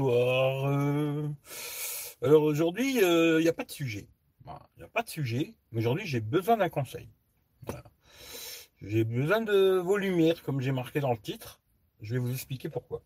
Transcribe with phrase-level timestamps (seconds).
[0.00, 1.28] Euh.
[2.22, 4.08] Alors aujourd'hui, il euh, n'y a pas de sujet.
[4.46, 5.54] Il n'y a pas de sujet.
[5.74, 7.08] Aujourd'hui, j'ai besoin d'un conseil.
[8.80, 11.60] J'ai besoin de vos lumières, comme j'ai marqué dans le titre.
[12.00, 13.02] Je vais vous expliquer pourquoi.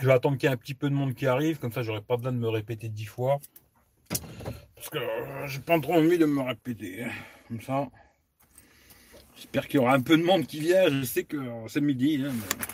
[0.00, 1.82] Je vais attendre qu'il y ait un petit peu de monde qui arrive, comme ça
[1.82, 3.40] j'aurai pas besoin de me répéter dix fois.
[4.74, 7.04] Parce que euh, j'ai pas trop envie de me répéter.
[7.04, 7.10] Hein.
[7.48, 7.88] Comme ça.
[9.38, 10.88] J'espère qu'il y aura un peu de monde qui vient.
[10.88, 11.36] Je sais que
[11.68, 12.32] c'est midi, hein,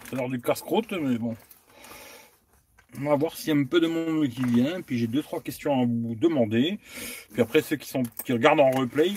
[0.09, 1.37] c'est l'heure du casse-croûte, mais bon.
[2.99, 4.81] On va voir s'il y a un peu de monde qui vient.
[4.81, 6.79] Puis j'ai deux, trois questions à vous demander.
[7.33, 9.11] Puis après, ceux qui, sont, qui regardent en replay,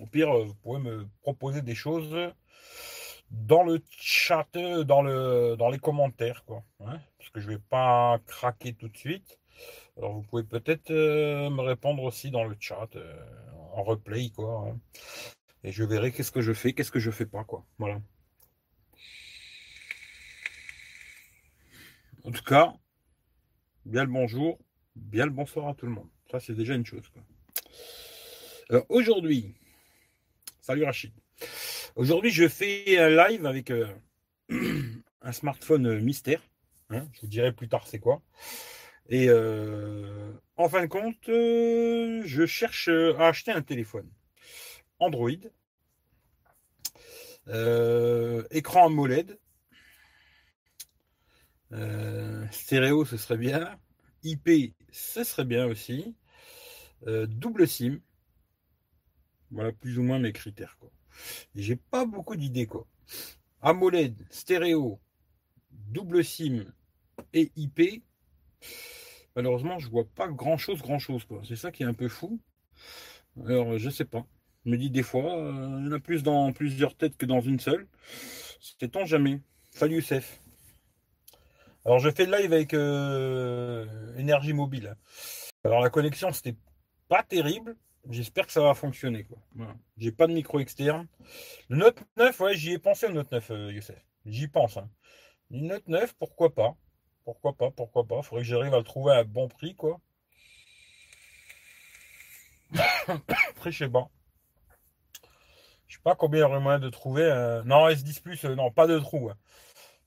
[0.00, 2.12] au pire, euh, vous pouvez me proposer des choses
[3.30, 6.64] dans le chat, euh, dans, le, dans les commentaires, quoi.
[6.80, 9.38] Hein, parce que je vais pas craquer tout de suite.
[9.96, 12.88] Alors vous pouvez peut-être euh, me répondre aussi dans le chat,
[13.74, 14.66] en replay, quoi.
[14.66, 14.78] Hein.
[15.64, 17.64] Et je verrai qu'est-ce que je fais, qu'est-ce que je fais pas, quoi.
[17.78, 18.00] Voilà.
[22.24, 22.74] En tout cas,
[23.86, 24.58] bien le bonjour,
[24.94, 26.08] bien le bonsoir à tout le monde.
[26.30, 27.10] Ça, c'est déjà une chose.
[28.90, 29.54] Aujourd'hui,
[30.60, 31.12] salut Rachid.
[31.96, 33.86] Aujourd'hui, je fais un live avec euh,
[35.22, 36.42] un smartphone mystère.
[36.90, 37.06] Hein.
[37.12, 38.20] je vous dirai plus tard c'est quoi.
[39.08, 44.08] Et euh, en fin de compte, euh, je cherche à acheter un téléphone
[44.98, 45.30] Android,
[48.50, 49.38] écran AMOLED,
[52.50, 53.78] stéréo, ce serait bien.
[54.22, 56.16] IP, ce serait bien aussi.
[57.06, 58.00] double SIM.
[59.50, 60.78] Voilà plus ou moins mes critères.
[61.54, 62.68] J'ai pas beaucoup d'idées.
[63.60, 65.00] AMOLED, stéréo,
[65.70, 66.64] double SIM
[67.32, 68.02] et IP.
[69.36, 71.26] Malheureusement, je vois pas grand chose, grand chose.
[71.46, 72.40] C'est ça qui est un peu fou.
[73.44, 74.26] Alors, je sais pas.
[74.64, 77.26] Je me dis des fois, euh, il y en a plus dans plusieurs têtes que
[77.26, 77.86] dans une seule.
[78.60, 79.40] C'était on jamais.
[79.72, 80.40] Salut Youssef.
[81.84, 84.96] Alors, je fais le live avec euh, énergie mobile.
[85.64, 86.56] Alors, la connexion, c'était
[87.08, 87.76] pas terrible.
[88.08, 89.24] J'espère que ça va fonctionner.
[89.24, 89.38] Quoi.
[89.98, 91.06] J'ai pas de micro externe.
[91.68, 94.02] Le Note 9, ouais, j'y ai pensé au Note 9, euh, Youssef.
[94.24, 94.78] J'y pense.
[94.78, 94.88] Hein.
[95.50, 96.74] Le Note 9, pourquoi pas
[97.24, 100.00] Pourquoi pas Pourquoi pas Faudrait que j'arrive à le trouver à bon prix, quoi.
[103.56, 104.08] Très chez bas.
[106.04, 107.24] Pas combien il y aurait moyen de trouver.
[107.64, 109.30] Non, S10 Plus, euh, non, pas de trou.
[109.30, 109.36] Hein.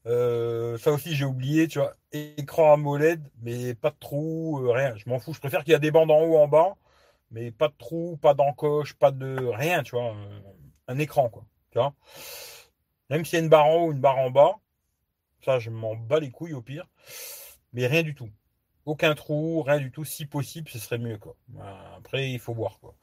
[0.05, 1.95] Euh, ça aussi, j'ai oublié, tu vois.
[2.13, 4.95] Écran AMOLED, mais pas de trou, rien.
[4.95, 5.33] Je m'en fous.
[5.33, 6.75] Je préfère qu'il y a des bandes en haut, en bas
[7.31, 10.15] mais pas de trou, pas d'encoche, pas de rien, tu vois,
[10.87, 11.93] un, écran, quoi, tu vois.
[13.09, 14.55] Même s'il y a une barre en haut, une barre en bas,
[15.43, 16.87] ça, je m'en bats les couilles au pire,
[17.73, 18.29] mais rien du tout.
[18.85, 20.05] Aucun trou, rien du tout.
[20.05, 21.35] Si possible, ce serait mieux, quoi.
[21.97, 22.95] Après, il faut voir, quoi.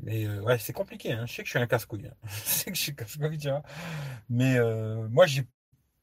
[0.00, 1.12] Mais euh, ouais, c'est compliqué.
[1.12, 1.26] Hein.
[1.26, 2.06] Je sais que je suis un casse-couille.
[2.06, 2.14] Hein.
[2.28, 3.62] je sais que je suis casse-couille, tu vois.
[4.28, 5.46] Mais euh, moi, j'ai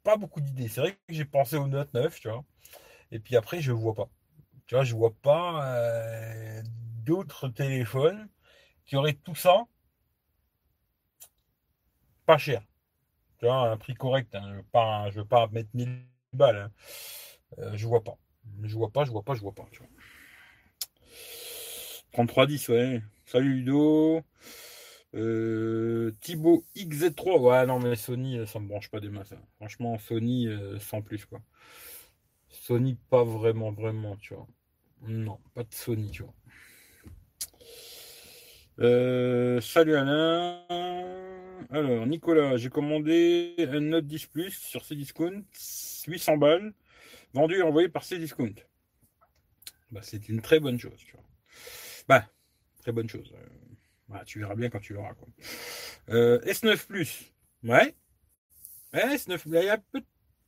[0.03, 0.67] pas beaucoup d'idées.
[0.67, 2.43] C'est vrai que j'ai pensé au Note 9, tu vois.
[3.11, 4.09] Et puis après, je vois pas.
[4.67, 6.61] Tu vois, je vois pas euh,
[7.03, 8.27] d'autres téléphones
[8.85, 9.65] qui auraient tout ça
[12.25, 12.61] pas cher.
[13.39, 14.33] Tu vois, un prix correct.
[14.35, 14.49] Hein.
[14.49, 16.71] Je ne veux, pas mettre 1000 balles.
[17.59, 18.17] Euh, je vois pas.
[18.63, 19.65] Je vois pas, je vois pas, je vois pas.
[22.13, 23.01] 3310, ouais.
[23.25, 24.21] Salut Ludo.
[25.15, 27.39] Euh, Thibaut XZ3.
[27.39, 29.31] Ouais, non, mais Sony, euh, ça me branche pas des masses.
[29.31, 29.41] Hein.
[29.57, 30.47] Franchement, Sony,
[30.79, 31.41] sans plus, quoi.
[32.49, 34.47] Sony, pas vraiment, vraiment, tu vois.
[35.07, 36.33] Non, pas de Sony, tu vois.
[38.79, 40.61] Euh, salut Alain.
[41.69, 45.43] Alors, Nicolas, j'ai commandé un Note 10 Plus sur Cdiscount,
[46.07, 46.73] 800 balles,
[47.33, 48.53] vendu et envoyé par Cdiscount.
[49.91, 51.23] Bah, c'est une très bonne chose, tu vois.
[52.07, 52.27] Bah,
[52.85, 53.33] très bonne chose.
[54.13, 55.15] Euh, tu verras bien quand tu l'auras.
[56.09, 57.95] Euh, S9 Plus, ouais.
[58.93, 60.03] S9, il y a peu,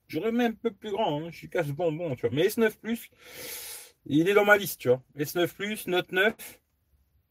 [0.07, 1.29] j'aurais même un peu plus grand, hein.
[1.31, 2.35] je suis casse bonbon, tu vois.
[2.35, 3.09] Mais S9 Plus,
[4.05, 5.01] il est dans ma liste, tu vois.
[5.17, 6.35] S9 Plus, Note 9,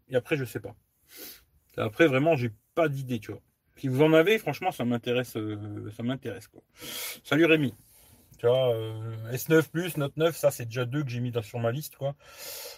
[0.09, 0.75] et après, je sais pas.
[1.77, 3.43] Après, vraiment, j'ai pas d'idée, tu vois.
[3.77, 5.37] Si vous en avez, franchement, ça m'intéresse.
[5.37, 6.63] Euh, ça m'intéresse, quoi.
[7.23, 7.75] Salut Rémi.
[8.39, 11.59] Tu vois, euh, S9 Plus, Note 9, ça, c'est déjà deux que j'ai mis sur
[11.59, 12.15] ma liste, quoi.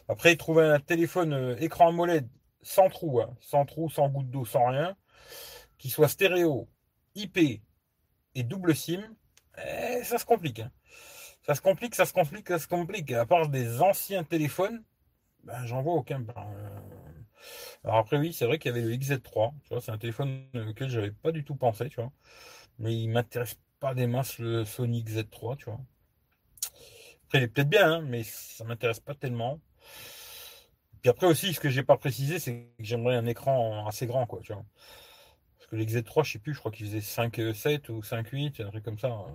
[0.09, 2.29] Après, trouver un téléphone euh, écran AMOLED
[2.63, 4.97] sans trou, hein, sans trou, sans goutte d'eau, sans rien,
[5.79, 6.69] qui soit stéréo,
[7.15, 7.39] IP
[8.35, 9.03] et double SIM,
[9.59, 10.61] eh, ça se complique.
[10.61, 10.71] Hein.
[11.43, 13.13] Ça se complique, ça se complique, ça se complique.
[13.13, 14.83] À part des anciens téléphones,
[15.45, 16.21] ben, j'en vois aucun.
[16.21, 16.35] Ben,
[17.85, 19.53] alors après, oui, c'est vrai qu'il y avait le XZ3.
[19.65, 22.13] Tu vois, c'est un téléphone auquel j'avais pas du tout pensé, tu vois.
[22.79, 25.81] Mais il m'intéresse pas des masses le Sony XZ3, tu vois.
[27.27, 29.61] Après, il est peut-être bien, hein, mais ça m'intéresse pas tellement.
[31.03, 34.27] Puis après aussi, ce que j'ai pas précisé, c'est que j'aimerais un écran assez grand,
[34.27, 34.65] quoi, tu vois.
[35.59, 38.71] Parce que le XZ3, je sais plus, je crois qu'il faisait 5,7 ou 5,8, un
[38.71, 39.27] truc comme ça.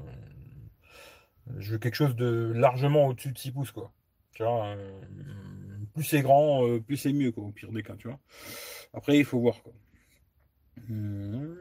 [1.57, 3.91] Je veux quelque chose de largement au-dessus de 6 pouces, quoi.
[4.33, 4.99] Tu vois, euh,
[5.93, 8.19] plus c'est grand, euh, plus c'est mieux, quoi, au pire des cas, tu vois.
[8.93, 9.73] Après, il faut voir, quoi.
[10.87, 11.55] Hmm.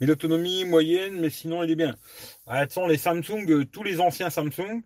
[0.00, 1.96] Mais l'autonomie moyenne, mais sinon, il est bien.
[2.46, 4.82] Ah, les Samsung, euh, tous les anciens Samsung,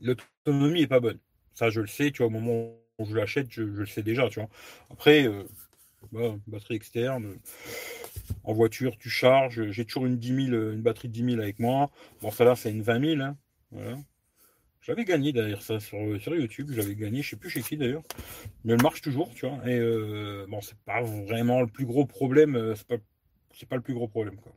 [0.00, 1.18] l'autonomie est pas bonne.
[1.54, 4.28] Ça, je le sais, tu vois, au moment où je l'achète, je, le sais déjà,
[4.28, 4.48] tu vois.
[4.90, 5.28] Après,
[6.12, 7.36] bah, batterie externe,
[8.44, 9.70] en voiture, tu charges.
[9.70, 11.90] J'ai toujours une 10 une batterie de 10 000 avec moi.
[12.20, 13.22] Bon, ça là, c'est une 20 000.
[13.22, 14.02] Hein.
[14.88, 18.04] J'avais gagné d'ailleurs ça sur, sur YouTube, j'avais gagné, je sais plus chez qui d'ailleurs,
[18.64, 19.58] mais elle marche toujours, tu vois.
[19.68, 22.74] Et euh, bon, c'est pas vraiment le plus gros problème, euh,
[23.58, 24.52] c'est pas le plus gros problème quoi.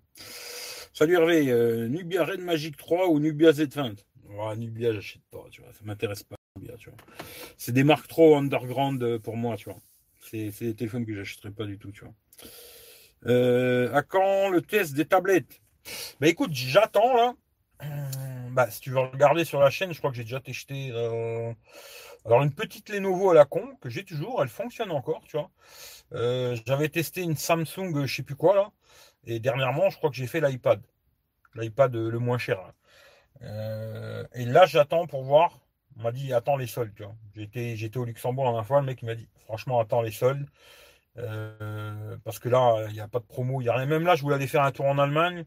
[0.94, 3.95] Salut Hervé, euh, Nubia Red Magic 3 ou Nubia Z20
[4.57, 6.36] Nubia, j'achète pas, tu vois, ça m'intéresse pas.
[6.77, 6.98] tu vois.
[7.57, 9.80] C'est des marques trop underground pour moi, tu vois.
[10.21, 12.13] C'est, des téléphones que j'achèterais pas du tout, tu vois.
[13.27, 15.62] Euh, à quand le test des tablettes?
[16.19, 17.33] Bah écoute, j'attends là.
[18.51, 20.92] Bah, si tu veux regarder sur la chaîne, je crois que j'ai déjà testé.
[20.92, 21.53] Euh,
[22.25, 25.50] alors une petite Lenovo à la con que j'ai toujours, elle fonctionne encore, tu vois.
[26.13, 28.72] Euh, j'avais testé une Samsung, je sais plus quoi là,
[29.25, 30.81] et dernièrement, je crois que j'ai fait l'iPad,
[31.56, 32.74] l'iPad le moins cher.
[33.42, 35.60] et là, j'attends pour voir.
[35.98, 36.94] On m'a dit attends les soldes.
[37.36, 40.48] J'étais, au Luxembourg la dernière fois, le mec m'a dit franchement attends les soldes.
[41.18, 43.86] Euh, parce que là, il n'y a pas de promo, il n'y a rien.
[43.86, 45.46] Même là, je voulais aller faire un tour en Allemagne.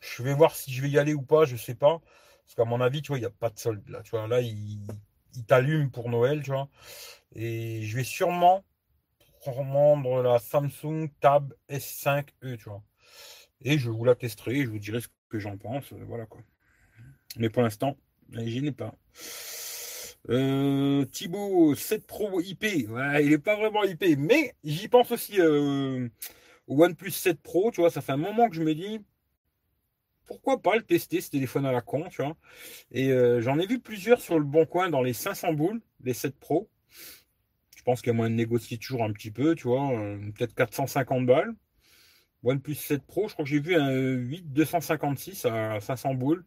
[0.00, 2.00] Je vais voir si je vais y aller ou pas, je sais pas.
[2.44, 4.02] Parce qu'à mon avis, tu vois, il n'y a pas de solde là.
[4.02, 4.80] Tu vois, là, il,
[5.34, 6.68] il t'allume pour Noël, tu vois.
[7.34, 8.64] Et je vais sûrement
[9.42, 12.82] prendre la Samsung Tab S5e, tu vois.
[13.60, 15.92] Et je vous la testerai, je vous dirai ce que j'en pense.
[15.92, 16.40] Euh, voilà quoi.
[17.36, 17.96] Mais pour l'instant,
[18.32, 18.94] je n'ai pas.
[20.28, 22.64] Euh, Thibaut, 7 Pro IP.
[22.64, 26.08] il n'est pas vraiment IP, mais j'y pense aussi euh,
[26.68, 27.70] au OnePlus 7 Pro.
[27.72, 29.00] Tu vois, ça fait un moment que je me dis
[30.26, 32.36] pourquoi pas le tester ce téléphone à la con, tu vois.
[32.92, 36.14] Et euh, j'en ai vu plusieurs sur le bon coin dans les 500 boules, les
[36.14, 36.70] 7 Pro.
[37.82, 39.90] Je pense qu'il y a moyen de négocier toujours un petit peu, tu vois,
[40.36, 41.52] peut-être 450 balles.
[42.44, 46.44] OnePlus 7 Pro, je crois que j'ai vu un 8 256 à 500 boules.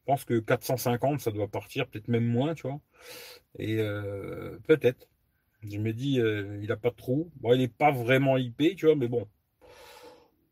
[0.00, 2.80] Je pense que 450, ça doit partir, peut-être même moins, tu vois.
[3.60, 5.08] Et euh, peut-être.
[5.62, 7.30] Je me dis, euh, il n'a pas de trou.
[7.36, 9.28] Bon, il n'est pas vraiment IP, tu vois, mais bon.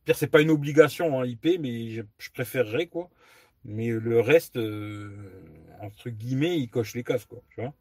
[0.05, 3.11] Pire, c'est pas une obligation hein, IP, mais je, préférerais, quoi.
[3.64, 5.11] Mais le reste, euh,
[5.81, 7.43] entre guillemets, il coche les cases, quoi.
[7.50, 7.75] Tu vois.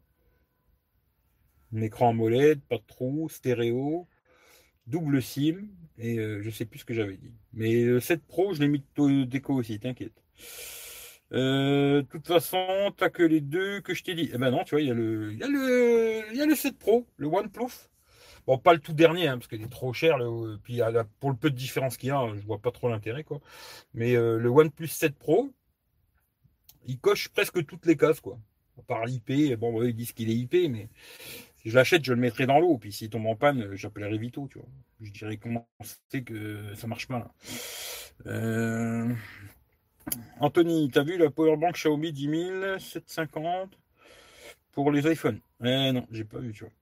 [1.74, 4.06] Un écran AMOLED, pas de trou, stéréo,
[4.86, 5.68] double SIM,
[5.98, 7.32] et je sais plus ce que j'avais dit.
[7.52, 10.20] Mais le 7 Pro, je l'ai mis de déco aussi, t'inquiète.
[11.32, 14.30] Euh, de toute façon, t'as que les deux que je t'ai dit.
[14.34, 17.06] Eh ben non, tu vois, il y a le, y y a le 7 Pro,
[17.16, 17.88] le OnePlus.
[18.46, 20.18] Bon, pas le tout dernier, hein, parce qu'il est trop cher.
[20.62, 20.80] Puis
[21.20, 23.40] pour le peu de différence qu'il y a, je vois pas trop l'intérêt, quoi.
[23.94, 25.52] Mais euh, le OnePlus 7 Pro,
[26.86, 28.38] il coche presque toutes les cases, quoi.
[28.86, 30.88] Par l'IP, bon, ils disent qu'il est IP, mais
[31.62, 32.78] si je l'achète, je le mettrai dans l'eau.
[32.78, 34.68] Puis s'il tombe en panne, j'appellerai Vito, tu vois.
[35.00, 35.68] Je dirais comment
[36.10, 37.32] c'est que ça marche pas.
[38.26, 39.12] Euh,
[40.40, 43.78] Anthony, t'as vu la powerbank Xiaomi 10750
[44.72, 45.40] pour les iPhones?
[45.62, 46.72] Eh non, j'ai pas vu, tu vois.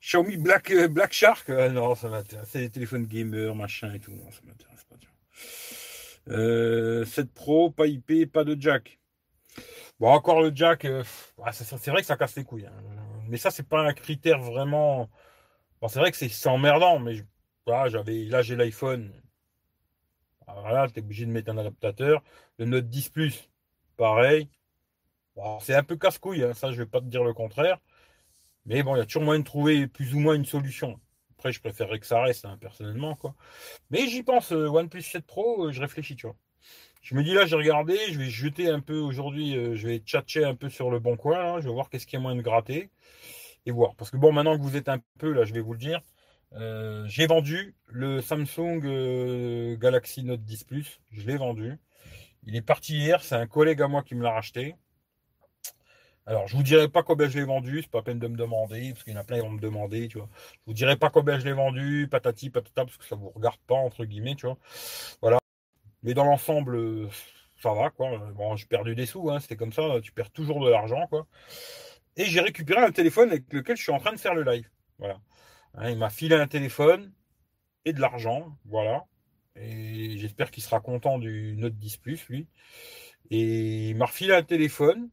[0.00, 1.50] Xiaomi Black, euh, Black Shark?
[1.50, 2.48] Euh, Non, ça m'intéresse.
[2.50, 4.12] C'est des téléphones gamer, machin et tout.
[4.12, 6.38] Non, ça m'intéresse pas, tu vois.
[6.38, 8.98] Euh, 7 Pro, pas IP, pas de jack.
[9.98, 11.04] Bon, encore le jack, euh,
[11.52, 12.66] c'est vrai que ça casse les couilles.
[12.66, 12.72] Hein.
[13.30, 15.08] Mais ça, c'est pas un critère vraiment.
[15.80, 17.14] Bon, c'est vrai que c'est emmerdant, mais
[17.66, 19.12] j'avais, là, j'ai l'iPhone
[20.58, 22.22] voilà, tu es obligé de mettre un adaptateur.
[22.58, 23.50] Le Note 10 Plus,
[23.96, 24.48] pareil.
[25.60, 27.78] c'est un peu casse-couille, hein, ça je vais pas te dire le contraire.
[28.66, 31.00] Mais bon, il y a toujours moyen de trouver plus ou moins une solution.
[31.32, 33.16] Après, je préférerais que ça reste, hein, personnellement.
[33.16, 33.34] Quoi.
[33.90, 36.36] Mais j'y pense, euh, OnePlus 7 Pro, euh, je réfléchis, tu vois.
[37.00, 39.98] Je me dis là, j'ai regardé, je vais jeter un peu aujourd'hui, euh, je vais
[39.98, 42.36] tchatcher un peu sur le bon coin, je vais voir qu'est-ce qu'il y a moyen
[42.36, 42.90] de gratter
[43.66, 43.94] et voir.
[43.96, 46.00] Parce que bon, maintenant que vous êtes un peu là, je vais vous le dire,
[46.54, 51.00] euh, j'ai vendu le Samsung euh, Galaxy Note 10 Plus.
[51.12, 51.78] Je l'ai vendu.
[52.44, 53.22] Il est parti hier.
[53.22, 54.74] C'est un collègue à moi qui me l'a racheté.
[56.26, 57.82] Alors, je vous dirai pas combien je l'ai vendu.
[57.82, 59.60] C'est pas peine de me demander parce qu'il y en a plein qui vont me
[59.60, 60.08] demander.
[60.08, 60.28] Tu vois.
[60.52, 63.58] Je vous dirai pas combien je l'ai vendu, patati patata parce que ça vous regarde
[63.66, 64.34] pas entre guillemets.
[64.36, 64.58] Tu vois.
[65.22, 65.39] Voilà.
[66.02, 67.08] Mais dans l'ensemble,
[67.56, 68.18] ça va quoi.
[68.34, 69.30] Bon, j'ai perdu des sous.
[69.30, 69.40] Hein.
[69.40, 70.00] C'était comme ça.
[70.02, 71.26] Tu perds toujours de l'argent quoi.
[72.16, 74.68] Et j'ai récupéré un téléphone avec lequel je suis en train de faire le live.
[74.98, 75.20] Voilà.
[75.74, 77.12] Hein, il m'a filé un téléphone
[77.84, 79.04] et de l'argent, voilà.
[79.56, 82.48] Et j'espère qu'il sera content du Note 10 Plus, lui.
[83.30, 85.10] Et il m'a refilé un téléphone.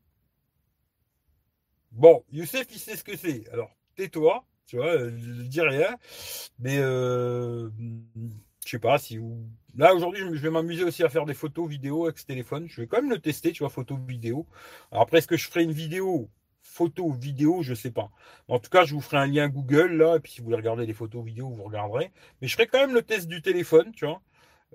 [1.92, 3.48] Bon, Youssef, il sait ce que c'est.
[3.52, 5.98] Alors, tais-toi, tu vois, ne dis rien.
[6.60, 7.70] Mais, euh,
[8.66, 9.50] je sais pas si vous.
[9.78, 12.68] Là, aujourd'hui, je vais m'amuser aussi à faire des photos, vidéos avec ce téléphone.
[12.68, 14.48] Je vais quand même le tester, tu vois, photo, vidéo.
[14.92, 16.30] Après, est-ce que je ferai une vidéo
[16.68, 18.12] photo, vidéo, je sais pas.
[18.48, 20.58] En tout cas, je vous ferai un lien Google là, et puis si vous voulez
[20.58, 22.12] regarder les photos, vidéos, vous regarderez.
[22.42, 24.22] Mais je ferai quand même le test du téléphone, tu vois.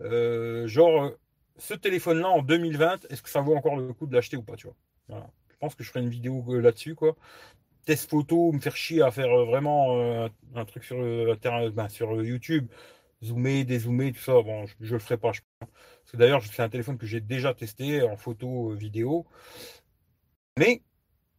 [0.01, 1.13] Euh, genre,
[1.59, 4.57] ce téléphone-là en 2020, est-ce que ça vaut encore le coup de l'acheter ou pas,
[4.57, 5.31] tu vois?
[5.51, 7.15] Je pense que je ferai une vidéo euh, là-dessus, quoi.
[7.85, 12.69] Test photo, me faire chier à faire euh, vraiment un truc sur ben, sur YouTube,
[13.23, 14.33] zoomer, dézoomer, tout ça.
[14.43, 15.33] Bon, je, je le ferai pas.
[15.33, 15.41] Je.
[15.61, 19.27] Parce que d'ailleurs, c'est un téléphone que j'ai déjà testé en photo, vidéo.
[20.59, 20.83] Mais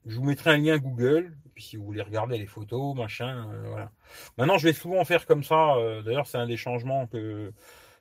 [0.06, 3.70] je vous mettrai un lien Google, puis si vous voulez regarder les photos, machin, euh,
[3.70, 3.92] voilà.
[4.38, 5.76] Maintenant, je vais souvent faire comme ça.
[5.76, 7.54] Euh, d'ailleurs, c'est un des changements que,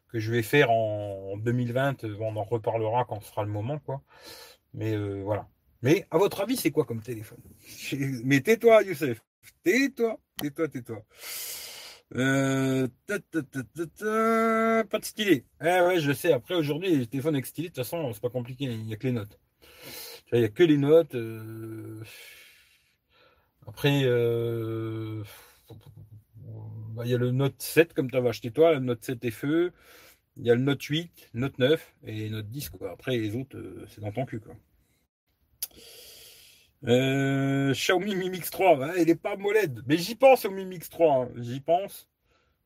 [0.09, 2.05] que je vais faire en 2020.
[2.21, 4.03] On en reparlera quand ce sera le moment, quoi.
[4.75, 5.49] Mais euh, voilà.
[5.83, 7.41] Mais à votre avis, c'est quoi comme téléphone?
[8.25, 9.21] Mais tais-toi, Youssef.
[9.65, 11.03] Tais-toi, tais-toi, tais-toi.
[12.15, 12.89] Euh,
[14.85, 15.45] pas de stylet.
[15.61, 16.33] Eh ouais, je sais.
[16.33, 18.65] Après, aujourd'hui, les téléphones avec stylet, de toute façon, c'est pas compliqué.
[18.65, 19.39] Il n'y a que les notes.
[20.33, 21.15] Il n'y a que les notes.
[21.15, 22.03] Euh,
[23.67, 25.23] après, euh,
[26.95, 29.31] bah, il y a le Note 7 comme tu avais acheté toi, le Note 7
[29.31, 29.73] FE.
[30.37, 32.71] Il y a le Note 8, Note 9 et Note 10.
[32.71, 32.93] Quoi.
[32.93, 34.41] Après, les autres, c'est dans ton cul.
[36.85, 39.83] Xiaomi Mi Mix 3, il n'est pas moled.
[39.87, 41.15] Mais j'y pense au Mi Mix 3.
[41.15, 41.31] Hein.
[41.37, 42.09] J'y pense.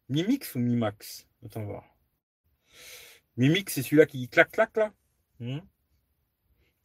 [0.08, 1.26] Mi Mix ou Mi Max?
[1.44, 1.84] Attends voir.
[3.36, 4.92] Mi Mix, c'est celui-là qui clac clac là?
[5.40, 5.58] Hmm?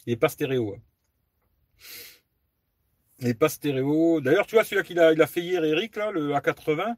[0.05, 0.75] Il n'est pas stéréo.
[0.75, 0.81] Hein.
[3.19, 4.19] Il n'est pas stéréo.
[4.19, 6.95] D'ailleurs, tu vois, celui-là qu'il a, il a fait hier, Eric, là, le A80,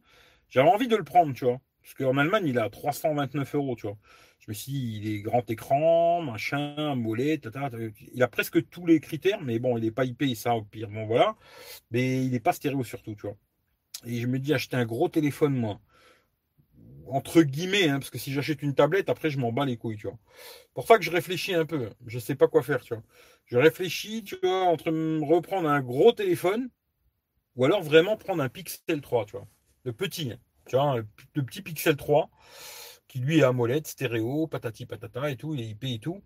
[0.49, 1.59] j'avais envie de le prendre, tu vois.
[1.81, 3.97] Parce qu'en Allemagne, il a 329 euros, tu vois.
[4.45, 7.69] Je me suis dit, il est grand écran, machin, mollet, tata,
[8.13, 10.89] il a presque tous les critères, mais bon, il n'est pas IP, ça, au pire,
[10.89, 11.37] bon, voilà.
[11.91, 13.37] Mais il n'est pas stéréo surtout, tu vois.
[14.05, 15.79] Et je me dis, acheter un gros téléphone, moi,
[17.07, 19.95] entre guillemets, hein, parce que si j'achète une tablette, après je m'en bats les couilles,
[19.95, 20.19] tu vois.
[20.73, 21.89] Pour ça que je réfléchis un peu.
[22.05, 23.03] Je sais pas quoi faire, tu vois.
[23.45, 24.89] Je réfléchis, tu vois, entre
[25.25, 26.69] reprendre un gros téléphone
[27.55, 29.47] ou alors vraiment prendre un Pixel 3, tu vois.
[29.85, 30.39] Le petit, hein.
[30.65, 30.97] tu vois,
[31.35, 32.29] le petit Pixel 3
[33.13, 36.23] qui lui est AMOLED, stéréo, patati patata et tout, il est IP et tout.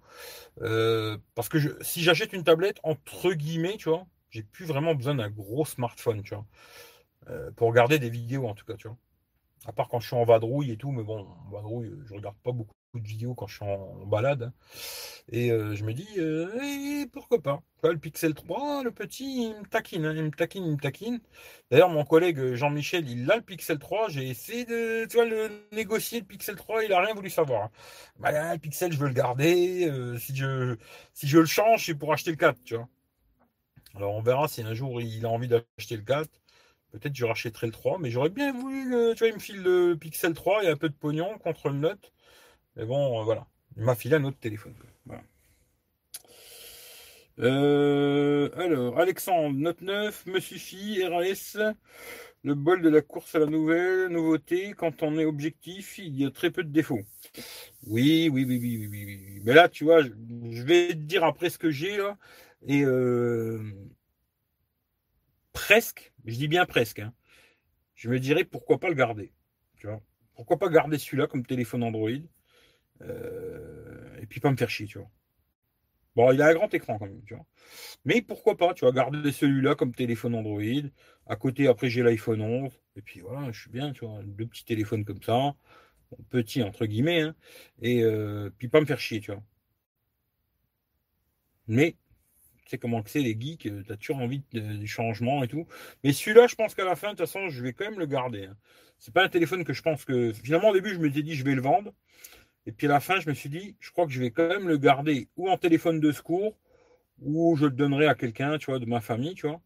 [0.62, 4.96] Euh, parce que je, si j'achète une tablette, entre guillemets, tu vois, j'ai plus vraiment
[4.96, 6.46] besoin d'un gros smartphone, tu vois.
[7.30, 8.98] Euh, pour regarder des vidéos en tout cas, tu vois.
[9.66, 12.38] À part quand je suis en vadrouille et tout, mais bon, en vadrouille, je regarde
[12.42, 14.44] pas beaucoup de vidéos quand je suis en, balade.
[14.44, 14.54] Hein.
[15.30, 19.66] Et euh, je me dis, euh, pourquoi pas Le Pixel 3, le petit, il me
[19.66, 21.20] taquine, hein, il me taquine, il me taquine.
[21.70, 24.10] D'ailleurs, mon collègue Jean-Michel, il a le Pixel 3.
[24.10, 27.64] J'ai essayé de tu vois, le négocier, le Pixel 3, il a rien voulu savoir.
[27.64, 27.72] Hein.
[28.20, 29.90] Bah, le Pixel, je veux le garder.
[29.90, 30.76] Euh, si, je,
[31.14, 32.88] si je le change, c'est pour acheter le 4, tu vois.
[33.96, 36.30] Alors, on verra si un jour il a envie d'acheter le 4.
[36.92, 39.96] Peut-être je rachèterai le 3, mais j'aurais bien voulu, tu vois, il me file le
[39.96, 42.14] Pixel 3 et un peu de pognon contre le Note.
[42.78, 43.48] Mais bon, euh, voilà.
[43.76, 44.76] Il m'a filé un autre téléphone.
[47.40, 51.58] Euh, alors, Alexandre, Note 9 me suffit, RAS,
[52.44, 56.26] le bol de la course à la nouvelle, nouveauté, quand on est objectif, il y
[56.26, 57.02] a très peu de défauts.
[57.86, 59.42] Oui, oui, oui, oui, oui, oui.
[59.44, 62.18] Mais là, tu vois, je vais te dire après ce que j'ai là,
[62.68, 63.60] et euh,
[65.52, 67.14] presque, je dis bien presque, hein.
[67.96, 69.32] je me dirais pourquoi pas le garder.
[70.36, 72.10] Pourquoi pas garder celui-là comme téléphone Android
[73.02, 75.10] et puis pas me faire chier, tu vois.
[76.16, 77.46] Bon, il a un grand écran quand même, tu vois.
[78.06, 80.62] Mais pourquoi pas, tu vois, garder celui-là comme téléphone Android.
[81.28, 82.72] À côté, après, j'ai l'iPhone 11.
[82.96, 85.56] Et puis voilà, je suis bien, tu vois, deux petits téléphones comme ça.
[86.30, 87.22] petit entre guillemets.
[87.22, 87.36] Hein,
[87.82, 89.44] et euh, puis pas me faire chier, tu vois.
[91.68, 91.96] Mais
[92.70, 95.68] sais comment que c'est les geeks, euh, tu as toujours envie du changement et tout.
[96.04, 98.06] Mais celui-là, je pense qu'à la fin, de toute façon, je vais quand même le
[98.06, 98.46] garder.
[98.46, 98.58] Hein.
[99.00, 100.34] C'est pas un téléphone que je pense que.
[100.34, 101.94] Finalement, au début, je me suis dit, je vais le vendre.
[102.68, 104.48] Et puis à la fin, je me suis dit, je crois que je vais quand
[104.48, 106.58] même le garder ou en téléphone de secours,
[107.22, 109.62] ou je le donnerai à quelqu'un, tu vois, de ma famille, tu vois.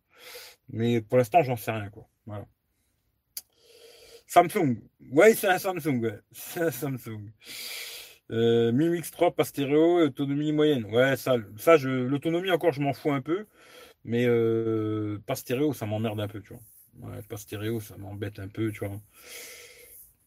[0.69, 2.07] Mais pour l'instant, j'en sais rien, quoi.
[2.27, 2.45] Voilà.
[4.27, 4.77] Samsung.
[5.11, 6.19] Ouais, c'est un Samsung, ouais.
[6.31, 7.31] C'est un Samsung.
[8.31, 10.85] Euh, Mi Mix 3 pas stéréo, autonomie moyenne.
[10.85, 13.47] Ouais, ça, ça l'autonomie encore, je m'en fous un peu.
[14.05, 17.09] Mais euh, pas stéréo, ça m'emmerde un peu, tu vois.
[17.09, 19.01] Ouais, pas stéréo, ça m'embête un peu, tu vois.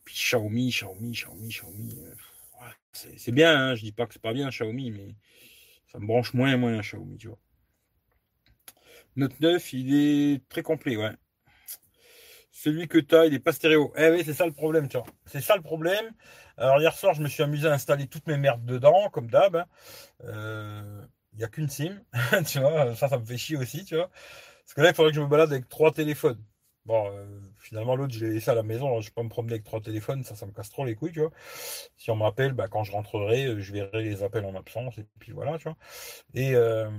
[0.04, 1.98] Puis Xiaomi, Xiaomi, Xiaomi, Xiaomi.
[2.02, 2.14] Euh,
[2.92, 5.16] c'est bien, hein, je dis pas que c'est pas bien Xiaomi, mais
[5.90, 7.38] ça me branche moins et moins Xiaomi, tu vois.
[9.16, 11.12] Note 9, il est très complet, ouais.
[12.50, 13.92] Celui que tu as, il n'est pas stéréo.
[13.96, 15.06] Eh oui, c'est ça le problème, tu vois.
[15.26, 16.10] C'est ça le problème.
[16.56, 19.56] Alors hier soir, je me suis amusé à installer toutes mes merdes dedans, comme d'hab.
[19.56, 19.66] Hein.
[20.24, 22.00] Euh, il n'y a qu'une SIM,
[22.46, 22.94] tu vois.
[22.94, 24.08] Ça, ça me fait chier aussi, tu vois.
[24.08, 26.42] Parce que là, il faudrait que je me balade avec trois téléphones.
[26.86, 27.24] Bon, euh,
[27.60, 28.88] finalement, l'autre, je l'ai laissé à la maison.
[29.00, 30.94] Je ne vais pas me promener avec trois téléphones, ça, ça me casse trop les
[30.94, 31.30] couilles, tu vois.
[31.96, 35.06] Si on m'appelle, bah, quand je rentrerai, euh, je verrai les appels en absence, et
[35.18, 35.76] puis voilà, tu vois.
[36.34, 36.90] Et euh,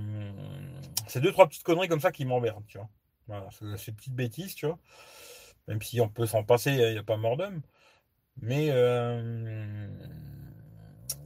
[1.06, 2.88] c'est deux, trois petites conneries comme ça qui m'emmerdent, tu vois.
[3.28, 4.78] Voilà, ces petites bêtises, tu vois.
[5.68, 7.62] Même si on peut s'en passer, il n'y a pas mort d'homme.
[8.42, 8.70] Mais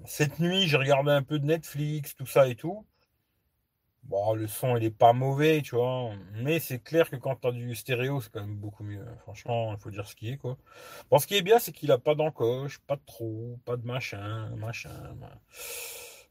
[0.05, 2.85] cette nuit, j'ai regardé un peu de Netflix, tout ça et tout.
[4.05, 6.11] Bon, le son, il est pas mauvais, tu vois.
[6.43, 9.05] Mais c'est clair que quand tu as du stéréo, c'est quand même beaucoup mieux.
[9.23, 10.57] Franchement, il faut dire ce qui est, quoi.
[11.11, 13.87] Bon, ce qui est bien, c'est qu'il a pas d'encoche, pas de trou, pas de
[13.87, 14.91] machin, machin.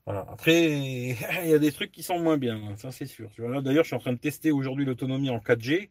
[0.05, 0.25] Voilà.
[0.31, 0.63] Après,
[1.43, 3.29] il y a des trucs qui sont moins bien, hein, ça c'est sûr.
[3.31, 5.89] Tu d'ailleurs, je suis en train de tester aujourd'hui l'autonomie en 4G.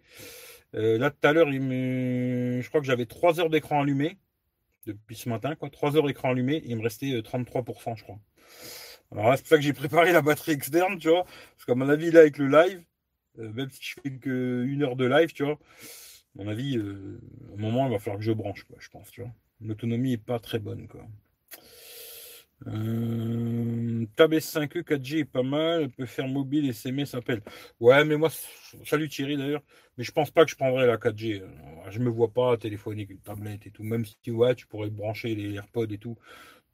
[0.74, 4.18] Euh, là, tout à l'heure, je crois que j'avais 3 heures d'écran allumé
[4.86, 5.70] depuis ce matin, quoi.
[5.70, 8.18] 3 heures d'écran allumé, il me restait 33%, euh, je crois.
[9.12, 11.24] Alors c'est pour ça que j'ai préparé la batterie externe, tu vois.
[11.24, 12.82] Parce qu'à mon avis, là, avec le live,
[13.38, 15.58] euh, même si je fais qu'une heure de live, tu vois,
[16.38, 18.88] à mon avis, euh, à un moment, il va falloir que je branche, quoi, je
[18.88, 19.32] pense, tu vois.
[19.60, 21.06] L'autonomie n'est pas très bonne, quoi.
[22.66, 27.40] Euh, Tab S5e 4G est pas mal, elle peut faire mobile, SMS, appel.
[27.78, 28.30] Ouais, mais moi,
[28.84, 29.62] salut Thierry d'ailleurs,
[29.96, 31.42] mais je pense pas que je prendrais la 4G.
[31.90, 34.90] Je me vois pas téléphoner avec une tablette et tout, même si ouais, tu pourrais
[34.90, 36.18] brancher les AirPods et tout.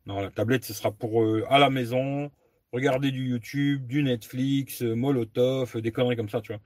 [0.06, 2.30] Non, la tablette, ce sera pour euh, à la maison,
[2.72, 6.60] regarder du YouTube, du Netflix, euh, Molotov, euh, des conneries comme ça, tu vois.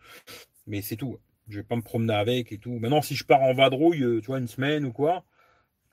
[0.67, 1.19] Mais c'est tout.
[1.49, 2.79] Je vais pas me promener avec et tout.
[2.79, 5.25] Maintenant, si je pars en vadrouille, tu vois, une semaine ou quoi,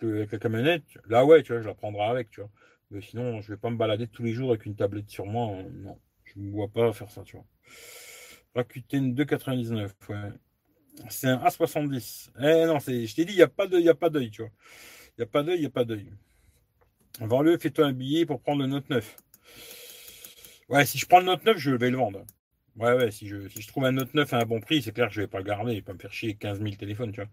[0.01, 2.49] avec la camionnette, là, ouais, tu vois, je la prendrai avec, tu vois.
[2.91, 5.55] Mais sinon, je vais pas me balader tous les jours avec une tablette sur moi.
[5.55, 5.65] Hein.
[5.71, 7.45] non, je ne vois pas faire ça, tu vois.
[8.55, 10.31] Rakuten 2,99, ouais.
[11.09, 12.31] C'est un A70.
[12.39, 14.51] Eh non, je t'ai dit, il n'y a pas d'œil, tu vois.
[15.17, 16.09] Il n'y a pas d'œil, il n'y a pas d'œil.
[17.19, 19.17] Vends-le, fais-toi un billet pour prendre le Note 9.
[20.69, 22.25] Ouais, si je prends le Note 9, je vais le vendre.
[22.77, 24.91] Ouais, ouais, si je, si je trouve un Note 9 à un bon prix, c'est
[24.91, 27.11] clair que je vais pas le garder et pas me faire chier 15 000 téléphones,
[27.11, 27.29] tu vois.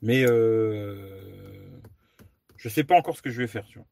[0.00, 1.20] Mais euh,
[2.56, 3.86] je sais pas encore ce que je vais faire, tu vois.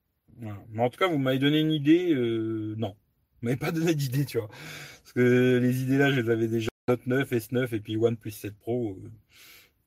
[0.71, 2.13] Mais en tout cas, vous m'avez donné une idée.
[2.15, 2.97] Euh, non,
[3.41, 4.49] vous m'avez pas donné d'idée, tu vois.
[4.49, 6.69] Parce que les idées là, je les avais déjà.
[6.87, 8.91] Note 9, S9 et puis OnePlus 7 Pro.
[8.91, 9.11] Euh,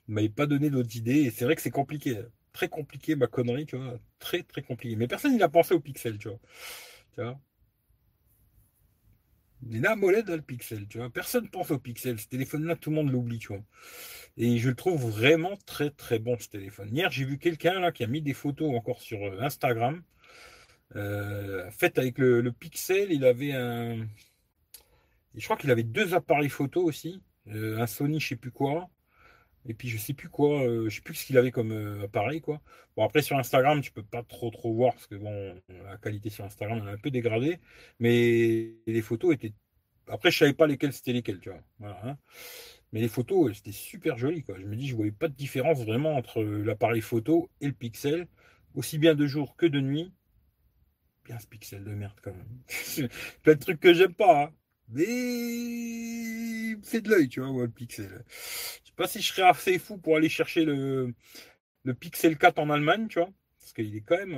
[0.07, 2.17] vous m'avez pas donné d'autres idées et c'est vrai que c'est compliqué
[2.57, 3.99] très compliqué ma connerie, tu vois.
[4.19, 4.95] Très très compliqué.
[4.95, 6.39] Mais personne n'a pensé au pixel, tu vois.
[7.13, 7.39] Tu vois.
[9.69, 11.09] Il a mollet dans le pixel, tu vois.
[11.11, 12.19] Personne pense au pixel.
[12.19, 13.63] Ce téléphone-là, tout le monde l'oublie, tu vois.
[14.37, 16.89] Et je le trouve vraiment très très bon ce téléphone.
[16.95, 20.01] Hier, j'ai vu quelqu'un là qui a mis des photos encore sur euh, Instagram.
[20.95, 24.07] Euh, faites avec le, pixel, il avait un.
[25.35, 27.21] je crois qu'il avait deux appareils photo aussi.
[27.49, 28.89] Euh, un Sony, je sais plus quoi.
[29.67, 32.05] Et puis je sais plus quoi, euh, je sais plus ce qu'il avait comme euh,
[32.05, 32.61] appareil quoi.
[32.95, 36.29] Bon après sur Instagram tu peux pas trop trop voir parce que bon la qualité
[36.29, 37.59] sur Instagram elle est un peu dégradée,
[37.99, 39.53] mais les photos étaient.
[40.07, 41.61] Après je savais pas lesquelles c'était lesquelles tu vois.
[41.79, 42.17] Voilà, hein.
[42.93, 44.55] Mais les photos c'était super joli quoi.
[44.57, 48.27] Je me dis je voyais pas de différence vraiment entre l'appareil photo et le pixel,
[48.73, 50.13] aussi bien de jour que de nuit.
[51.25, 53.09] Bien ce pixel de merde quand même.
[53.43, 54.43] Plein de trucs que j'aime pas.
[54.45, 54.53] Hein.
[54.89, 58.23] Mais c'est de l'œil, tu vois, le Pixel.
[58.83, 61.13] Je sais pas si je serais assez fou pour aller chercher le,
[61.83, 63.31] le Pixel 4 en Allemagne, tu vois.
[63.59, 64.35] Parce qu'il est quand même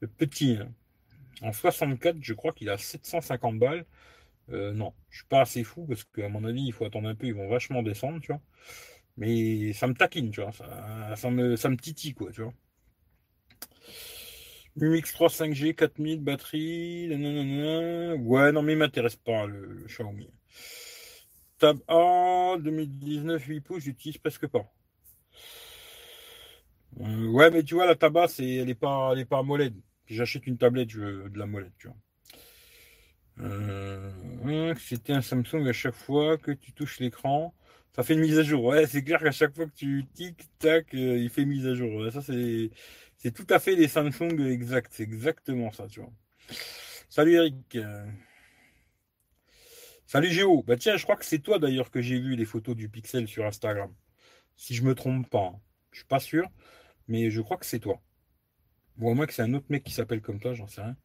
[0.00, 0.56] le petit.
[0.60, 0.72] Hein.
[1.42, 3.86] En 64, je crois qu'il a 750 balles.
[4.50, 7.14] Euh, non, je suis pas assez fou parce qu'à mon avis, il faut attendre un
[7.14, 8.42] peu, ils vont vachement descendre, tu vois.
[9.16, 10.52] Mais ça me taquine, tu vois.
[10.52, 12.54] Ça, ça, me, ça me titille, quoi, tu vois.
[14.78, 17.08] MX3 5G, 4000 batterie.
[17.10, 20.30] Ouais, non, mais il m'intéresse pas le, Xiaomi.
[21.58, 24.72] Tab A 2019 8 pouces, j'utilise presque pas.
[27.00, 29.42] Euh, ouais, mais tu vois, la tabac, c'est, elle est pas, elle est pas
[30.06, 31.96] j'achète une tablette, je veux de la molette, tu vois.
[33.40, 37.54] Euh, c'était un Samsung à chaque fois que tu touches l'écran,
[37.94, 38.64] ça fait une mise à jour.
[38.64, 41.74] Ouais, c'est clair qu'à chaque fois que tu tic tac, euh, il fait mise à
[41.74, 42.10] jour.
[42.12, 42.70] ça c'est
[43.20, 44.92] c'est tout à fait les Samsung exact.
[44.92, 46.12] C'est exactement ça, tu vois.
[47.08, 47.78] Salut Eric.
[50.06, 50.62] Salut Géo.
[50.62, 53.28] Bah tiens, je crois que c'est toi d'ailleurs que j'ai vu les photos du Pixel
[53.28, 53.94] sur Instagram.
[54.56, 55.52] Si je me trompe pas.
[55.54, 55.60] Hein.
[55.92, 56.48] Je suis pas sûr,
[57.08, 58.00] mais je crois que c'est toi.
[58.96, 60.96] Bon, moi que c'est un autre mec qui s'appelle comme toi, j'en sais rien.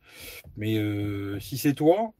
[0.57, 2.13] Mais euh, si c'est toi,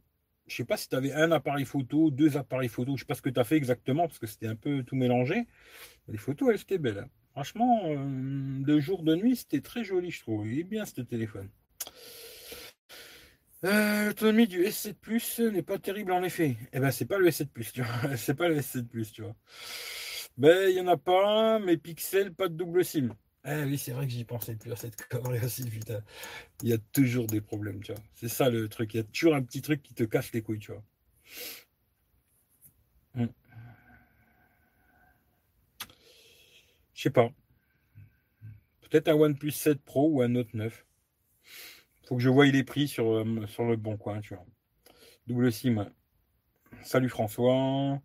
[0.48, 3.16] je sais pas si tu avais un appareil photo, deux appareils photo, je sais pas
[3.16, 5.48] ce que tu as fait exactement, parce que c'était un peu tout mélangé.
[6.08, 7.00] Les photos, elles étaient belles.
[7.00, 7.10] Hein.
[7.36, 10.48] Franchement, euh, de jour, de nuit, c'était très joli, je trouve.
[10.48, 11.50] Il est bien ce téléphone.
[13.66, 16.56] Euh, l'autonomie du S7 Plus n'est pas terrible en effet.
[16.72, 18.16] Eh ben, c'est pas le S7 Plus, tu vois.
[18.16, 19.36] c'est pas le S7 Plus, tu vois.
[20.38, 23.10] Ben, il y en a pas un, mais pas de double SIM.
[23.46, 26.02] Eh oui, c'est vrai que j'y pensais plus à cette connerie aussi, putain.
[26.64, 28.02] Il y a toujours des problèmes, tu vois.
[28.14, 28.94] C'est ça le truc.
[28.94, 30.84] Il y a toujours un petit truc qui te casse les couilles, tu vois.
[36.96, 37.30] Je sais pas.
[38.82, 40.86] Peut-être un OnePlus 7 Pro ou un Note 9.
[42.08, 44.46] Faut que je voie les prix sur, euh, sur le bon coin, tu vois.
[45.28, 45.92] Double SIM.
[46.84, 48.02] Salut François.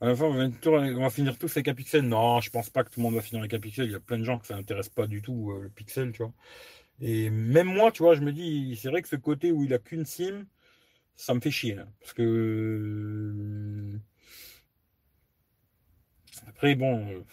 [0.00, 2.02] On va, finir tous avec un pixel.
[2.02, 3.86] Non, je pense pas que tout le monde va finir avec un pixel.
[3.86, 6.12] Il y a plein de gens que ça n'intéresse pas du tout euh, le pixel.
[7.00, 9.74] Et même moi, tu vois, je me dis, c'est vrai que ce côté où il
[9.74, 10.46] a qu'une SIM,
[11.16, 11.76] ça me fait chier.
[12.00, 12.22] Parce que.
[12.22, 13.98] Euh,
[16.48, 17.24] après, bon.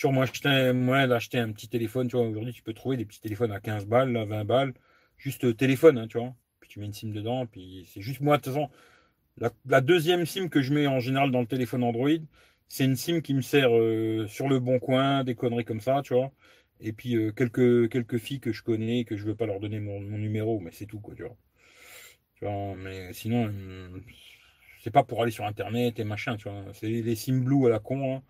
[0.00, 0.24] Sur moi,
[0.72, 3.60] moi d'acheter un petit téléphone, tu vois, aujourd'hui, tu peux trouver des petits téléphones à
[3.60, 4.72] 15 balles, à 20 balles,
[5.18, 6.34] juste euh, téléphone, hein, tu vois.
[6.58, 8.70] Puis tu mets une SIM dedans, puis c'est juste moi, de toute façon,
[9.66, 12.08] la, deuxième SIM que je mets en général dans le téléphone Android,
[12.66, 16.00] c'est une SIM qui me sert euh, sur le bon coin, des conneries comme ça,
[16.02, 16.32] tu vois.
[16.80, 19.80] Et puis euh, quelques, quelques filles que je connais, que je veux pas leur donner
[19.80, 21.24] mon, numéro, mais c'est tout, quoi, tu
[22.40, 22.74] vois.
[22.78, 23.52] Mais sinon,
[24.82, 26.64] c'est pas pour aller sur Internet et machin, tu vois.
[26.72, 28.22] C'est les SIM Blue à la con, hein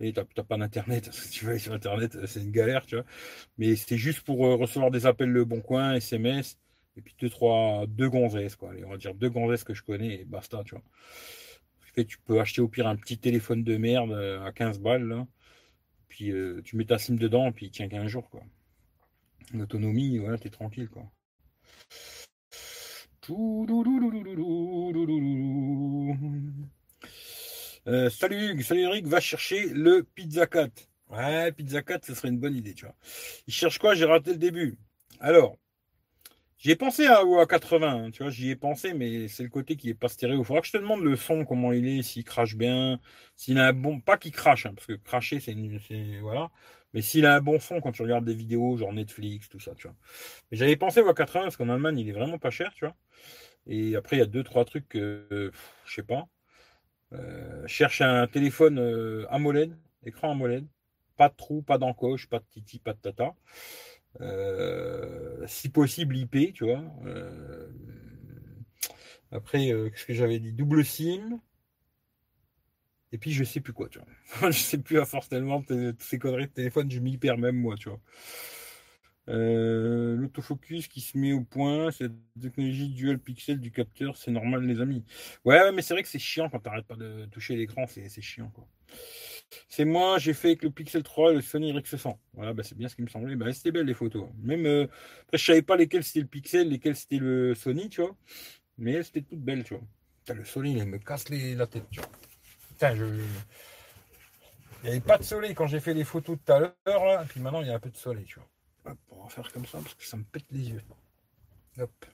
[0.00, 2.96] et tu n'as pas d'internet, si tu vas aller sur internet, c'est une galère, tu
[2.96, 3.04] vois.
[3.58, 6.58] Mais c'était juste pour euh, recevoir des appels Le Bon Coin, SMS,
[6.96, 8.72] et puis deux, trois, deux gonzesses, quoi.
[8.84, 10.84] on va dire deux gonzesses que je connais, et basta, tu vois.
[11.94, 15.26] Fait, tu peux acheter au pire un petit téléphone de merde euh, à 15 balles.
[16.08, 18.42] Puis euh, tu mets ta SIM dedans, puis il tient 15 jours, quoi.
[19.52, 21.10] L'autonomie, voilà, t'es tranquille, quoi.
[27.86, 30.88] Euh, salut, salut Eric, va chercher le Pizza 4.
[31.10, 32.94] Ouais, Pizza 4, ce serait une bonne idée, tu vois.
[33.46, 33.94] Il cherche quoi?
[33.94, 34.78] J'ai raté le début.
[35.20, 35.58] Alors,
[36.58, 39.48] j'y ai pensé à, à 80, hein, tu vois, j'y ai pensé, mais c'est le
[39.50, 40.40] côté qui est pas stéréo.
[40.40, 43.00] Il faudra que je te demande le son, comment il est, s'il crache bien,
[43.36, 44.00] s'il a un bon.
[44.00, 45.78] Pas qu'il crache, hein, parce que cracher, c'est une.
[46.22, 46.50] Voilà.
[46.94, 49.74] Mais s'il a un bon son quand tu regardes des vidéos, genre Netflix, tout ça,
[49.74, 49.96] tu vois.
[50.50, 52.96] Mais j'avais pensé au A80 parce qu'en Allemagne, il est vraiment pas cher, tu vois.
[53.66, 55.50] Et après, il y a deux, trois trucs, je
[55.86, 56.28] sais pas.
[57.14, 60.66] Euh, cherche un téléphone euh, AMOLED, écran AMOLED,
[61.16, 63.34] pas de trou, pas d'encoche, pas de titi, pas de tata.
[64.20, 66.84] Euh, si possible IP, tu vois.
[69.32, 70.52] après, qu'est-ce que j'avais dit?
[70.52, 71.40] Double SIM.
[73.12, 74.50] Et puis je sais plus quoi, tu vois.
[74.50, 75.62] je sais plus à force tellement
[75.98, 78.00] ces conneries de téléphone, je m'y perds même moi, tu vois.
[79.28, 84.64] Euh, l'autofocus qui se met au point, cette technologie dual pixel du capteur, c'est normal
[84.66, 85.04] les amis.
[85.44, 88.50] Ouais, mais c'est vrai que c'est chiant quand t'arrêtes pas de toucher l'écran, c'est chiant
[88.54, 88.66] quoi.
[89.68, 92.18] C'est moi, j'ai fait avec le Pixel 3 et le Sony RX100.
[92.32, 93.36] Voilà, bah, c'est bien ce qui me semblait.
[93.36, 94.28] Bah, c'était belle les photos.
[94.42, 94.86] Même euh,
[95.32, 98.16] je savais pas lesquelles c'était le Pixel, lesquelles c'était le Sony, tu vois.
[98.78, 100.34] Mais c'était toutes belles, tu vois.
[100.34, 102.10] le soleil, il me casse les, la tête, tu vois.
[102.70, 103.04] Putain, je.
[104.82, 107.40] Il n'y avait pas de soleil quand j'ai fait les photos tout à l'heure, puis
[107.40, 108.48] maintenant il y a un peu de soleil, tu vois.
[109.10, 110.82] On va faire comme ça parce que ça me pète les yeux.
[111.78, 112.06] Hop.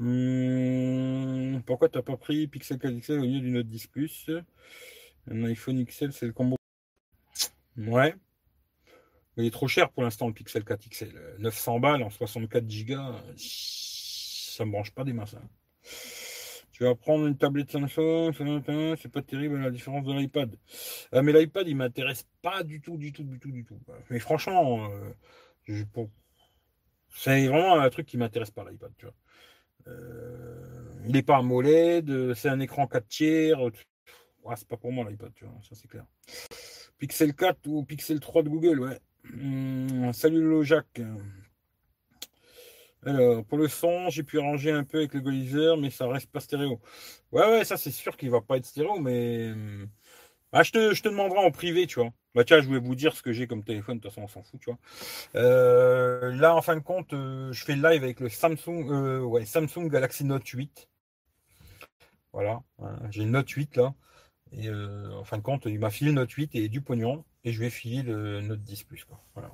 [0.00, 4.30] Hum, pourquoi t'as pas pris Pixel 4 XL au lieu du Note 10 Plus
[5.30, 6.56] Un iPhone XL, c'est le combo.
[7.76, 8.14] Ouais.
[9.36, 11.36] Il est trop cher pour l'instant le Pixel 4 XL.
[11.38, 12.96] 900 balles en 64 Go,
[13.36, 15.34] ça me branche pas des masses.
[15.34, 15.48] Hein.
[16.78, 18.32] Tu vas prendre une tablette Samsung,
[18.96, 20.54] c'est pas terrible la différence de l'iPad.
[21.12, 23.80] Euh, mais l'iPad, il m'intéresse pas du tout, du tout, du tout, du tout.
[24.10, 24.88] Mais franchement,
[25.66, 25.82] euh,
[27.08, 29.14] c'est vraiment un truc qui m'intéresse pas l'iPad, tu vois.
[29.88, 33.60] Euh, il n'est pas AMOLED, c'est un écran 4 tiers.
[33.60, 36.04] Ouais, c'est pas pour moi l'iPad, tu vois, ça c'est clair.
[36.96, 39.00] Pixel 4 ou Pixel 3 de Google, ouais.
[39.32, 41.00] Hum, salut le Jacques.
[43.06, 46.30] Alors, pour le son, j'ai pu arranger un peu avec le l'équaliseur, mais ça reste
[46.30, 46.80] pas stéréo.
[47.32, 49.52] Ouais, ouais, ça c'est sûr qu'il va pas être stéréo, mais
[50.52, 52.10] bah, je, te, demanderai en privé, tu vois.
[52.34, 54.28] Bah tiens, je vais vous dire ce que j'ai comme téléphone, de toute façon on
[54.28, 54.78] s'en fout, tu vois.
[55.34, 59.20] Euh, là, en fin de compte, euh, je fais le live avec le Samsung, euh,
[59.20, 60.88] ouais, Samsung Galaxy Note 8.
[62.32, 63.94] Voilà, hein, j'ai le Note 8 là.
[64.52, 67.52] Et en fin de compte, il m'a filé le Note 8 et du pognon, et
[67.52, 69.04] je vais filer le Note 10 Plus.
[69.04, 69.20] Quoi.
[69.34, 69.50] Voilà.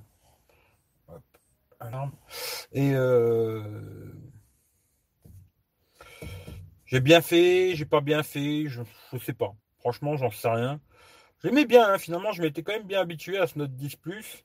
[2.72, 3.62] Et euh,
[6.86, 8.82] j'ai bien fait, j'ai pas bien fait, je,
[9.18, 9.54] sais pas.
[9.78, 10.80] Franchement, j'en sais rien.
[11.42, 14.44] J'aimais bien, hein, finalement, je m'étais quand même bien habitué à ce Note 10 Plus.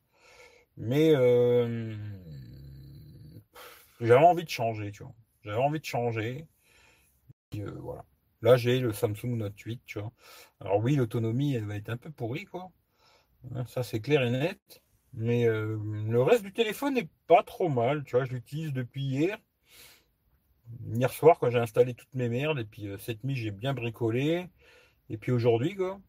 [0.78, 1.95] Mais euh,
[3.99, 5.13] j'avais envie de changer, tu vois.
[5.43, 6.47] J'avais envie de changer.
[7.56, 8.06] Euh, voilà.
[8.41, 10.12] Là, j'ai le Samsung Note 8, tu vois.
[10.62, 12.71] Alors oui, l'autonomie, elle va être un peu pourrie, quoi.
[13.56, 14.82] Hein, ça, c'est clair et net.
[15.13, 18.04] Mais euh, le reste du téléphone n'est pas trop mal.
[18.04, 19.38] Tu vois, je l'utilise depuis hier.
[20.93, 22.60] Hier soir, quand j'ai installé toutes mes merdes.
[22.60, 24.48] Et puis euh, cette nuit, j'ai bien bricolé.
[25.10, 26.00] Et puis aujourd'hui, quoi.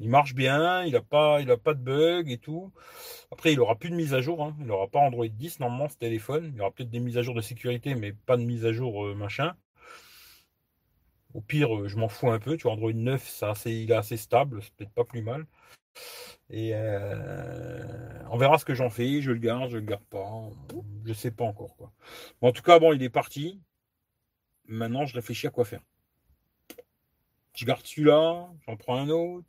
[0.00, 2.72] Il marche bien, il n'a pas, pas de bug et tout.
[3.30, 4.42] Après, il aura plus de mise à jour.
[4.42, 4.56] Hein.
[4.60, 6.50] Il n'aura pas Android 10 normalement ce téléphone.
[6.52, 8.72] Il y aura peut-être des mises à jour de sécurité, mais pas de mise à
[8.72, 9.54] jour euh, machin.
[11.34, 12.56] Au pire, je m'en fous un peu.
[12.56, 14.62] Tu vois, Android 9, ça, il est assez stable.
[14.62, 15.46] C'est peut-être pas plus mal.
[16.50, 17.82] Et euh,
[18.30, 19.20] on verra ce que j'en fais.
[19.22, 20.28] Je le garde, je le garde pas.
[21.04, 21.92] Je sais pas encore quoi.
[22.40, 23.60] en tout cas, bon, il est parti.
[24.66, 25.82] Maintenant, je réfléchis à quoi faire.
[27.54, 29.46] Je garde celui-là, j'en prends un autre.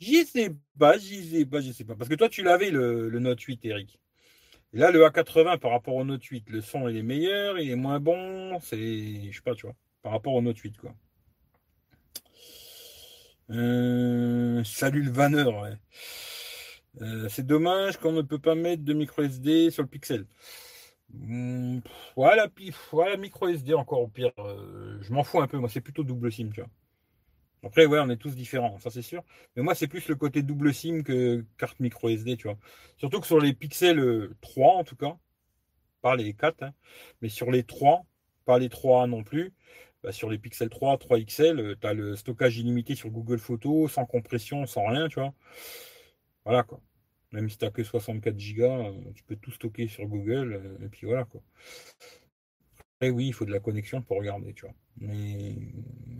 [0.00, 1.94] J'y sais pas, j'y sais pas, j'y sais pas.
[1.94, 4.00] Parce que toi, tu l'avais le, Note 8, Eric.
[4.72, 7.76] Là, le A80 par rapport au Note 8, le son il est meilleur, il est
[7.76, 8.58] moins bon.
[8.60, 10.94] C'est, je sais pas, tu vois, par rapport au Note 8, quoi.
[13.50, 15.66] Euh, salut le vanneur.
[17.02, 20.26] Euh, c'est dommage qu'on ne peut pas mettre de micro SD sur le Pixel.
[21.12, 21.80] Hmm,
[22.16, 22.48] voilà,
[22.90, 24.32] voilà, micro SD encore au pire.
[24.38, 25.58] Euh, je m'en fous un peu.
[25.58, 26.70] Moi, c'est plutôt double SIM, tu vois.
[27.64, 29.22] Après, ouais, on est tous différents, ça c'est sûr.
[29.56, 32.58] Mais moi, c'est plus le côté double SIM que carte micro SD, tu vois.
[32.98, 35.16] Surtout que sur les Pixel 3, en tout cas,
[36.02, 36.74] pas les 4, hein,
[37.22, 38.04] mais sur les 3,
[38.44, 39.52] pas les 3 non plus,
[40.04, 43.90] bah, sur les Pixel 3, 3 XL, tu as le stockage illimité sur Google Photos,
[43.90, 45.32] sans compression, sans rien, tu vois.
[46.44, 46.82] Voilà quoi.
[47.32, 50.84] Même si tu n'as que 64 Go, euh, tu peux tout stocker sur Google, euh,
[50.84, 51.40] et puis voilà quoi.
[52.96, 54.74] Après, oui, il faut de la connexion pour regarder, tu vois.
[54.98, 55.56] Mais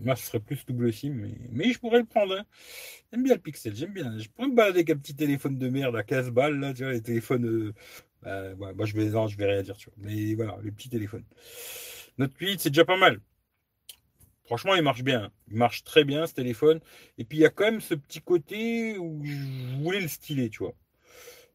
[0.02, 2.34] moi, ce serait plus double SIM, mais, je pourrais le prendre.
[2.36, 2.44] Hein.
[3.12, 4.18] J'aime bien le Pixel, j'aime bien.
[4.18, 6.84] Je pourrais me balader avec un petit téléphone de merde à 15 balles, là, tu
[6.84, 7.74] vois, les téléphones.
[8.26, 9.96] Euh, bah, bah, je vais, non, je vais rien dire, tu vois.
[9.98, 11.24] Mais voilà, les petits téléphones.
[12.16, 13.20] Notre 8, c'est déjà pas mal.
[14.44, 15.30] Franchement, il marche bien.
[15.48, 16.80] Il marche très bien, ce téléphone.
[17.18, 20.50] Et puis, il y a quand même ce petit côté où je voulais le styler,
[20.50, 20.74] tu vois.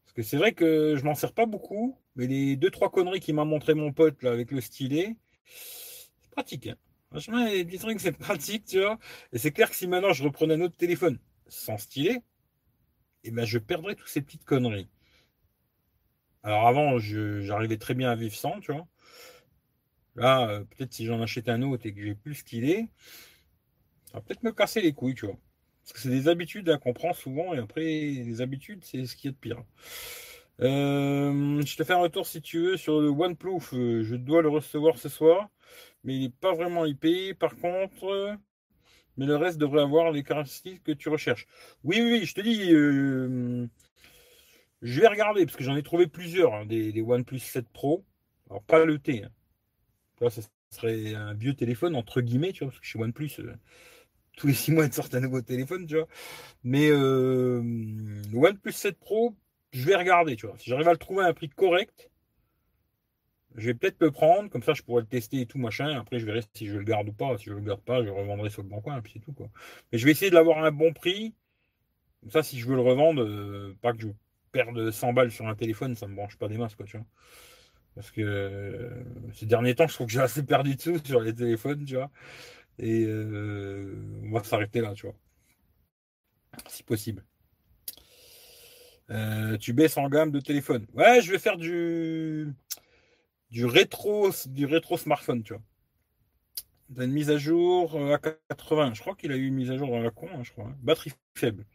[0.02, 3.20] Parce que c'est vrai que je m'en sers pas beaucoup, mais les deux, trois conneries
[3.20, 6.66] qu'il m'a montré mon pote là, avec le stylet, c'est pratique.
[6.66, 6.76] Hein.
[7.10, 8.98] Franchement, a des trucs, c'est pratique, tu vois.
[9.32, 12.22] Et c'est clair que si maintenant je reprenais un autre téléphone sans stylet,
[13.24, 14.88] eh ben, je perdrais toutes ces petites conneries.
[16.42, 18.86] Alors avant, j'arrivais très bien à vivre sans, tu vois.
[20.20, 22.88] Là, euh, peut-être si j'en achète un autre et que j'ai plus ce qu'il est,
[24.04, 25.38] ça va peut-être me casser les couilles, tu vois.
[25.82, 29.28] Parce que c'est des habitudes qu'on prend souvent et après, les habitudes, c'est ce qui
[29.28, 29.64] est de pire.
[30.60, 33.62] Euh, je te fais un retour si tu veux sur le OnePlus.
[33.72, 35.48] Euh, je dois le recevoir ce soir,
[36.04, 37.38] mais il n'est pas vraiment IP.
[37.38, 38.36] Par contre,
[39.16, 41.46] mais le reste devrait avoir les caractéristiques que tu recherches.
[41.82, 42.68] Oui, oui, oui je te dis,
[44.82, 48.04] je vais regarder parce que j'en ai trouvé plusieurs, hein, des, OnePlus 7 Pro.
[48.50, 49.24] Alors, pas le T.
[49.24, 49.30] Hein
[50.28, 53.54] ça serait un vieux téléphone, entre guillemets, tu vois, parce que chez OnePlus, euh,
[54.36, 56.08] tous les six mois, ils sortent un nouveau téléphone, tu vois.
[56.64, 57.62] Mais euh,
[58.34, 59.34] OnePlus 7 Pro,
[59.72, 60.58] je vais regarder, tu vois.
[60.58, 62.10] Si j'arrive à le trouver à un prix correct,
[63.56, 65.98] je vais peut-être le prendre, comme ça je pourrais le tester et tout, machin.
[65.98, 67.36] Après, je verrai si je le garde ou pas.
[67.38, 69.32] Si je le garde pas, je le revendrai sur le bon coin, puis c'est tout,
[69.32, 69.48] quoi.
[69.92, 71.34] Mais je vais essayer de l'avoir à un bon prix.
[72.20, 74.08] Comme ça, si je veux le revendre, euh, pas que je
[74.52, 77.06] perde 100 balles sur un téléphone, ça me branche pas des masses, quoi, tu vois.
[77.94, 81.20] Parce que euh, ces derniers temps, je trouve que j'ai assez perdu de sous sur
[81.20, 82.10] les téléphones, tu vois.
[82.78, 85.16] Et euh, on va s'arrêter là, tu vois.
[86.68, 87.24] Si possible.
[89.10, 90.86] Euh, tu baisses en gamme de téléphone.
[90.94, 92.54] Ouais, je vais faire du
[93.50, 97.04] du rétro du rétro smartphone, tu vois.
[97.04, 98.94] une mise à jour à 80.
[98.94, 100.66] Je crois qu'il a eu une mise à jour dans la con, hein, je crois.
[100.66, 100.76] Hein.
[100.82, 101.66] Batterie faible.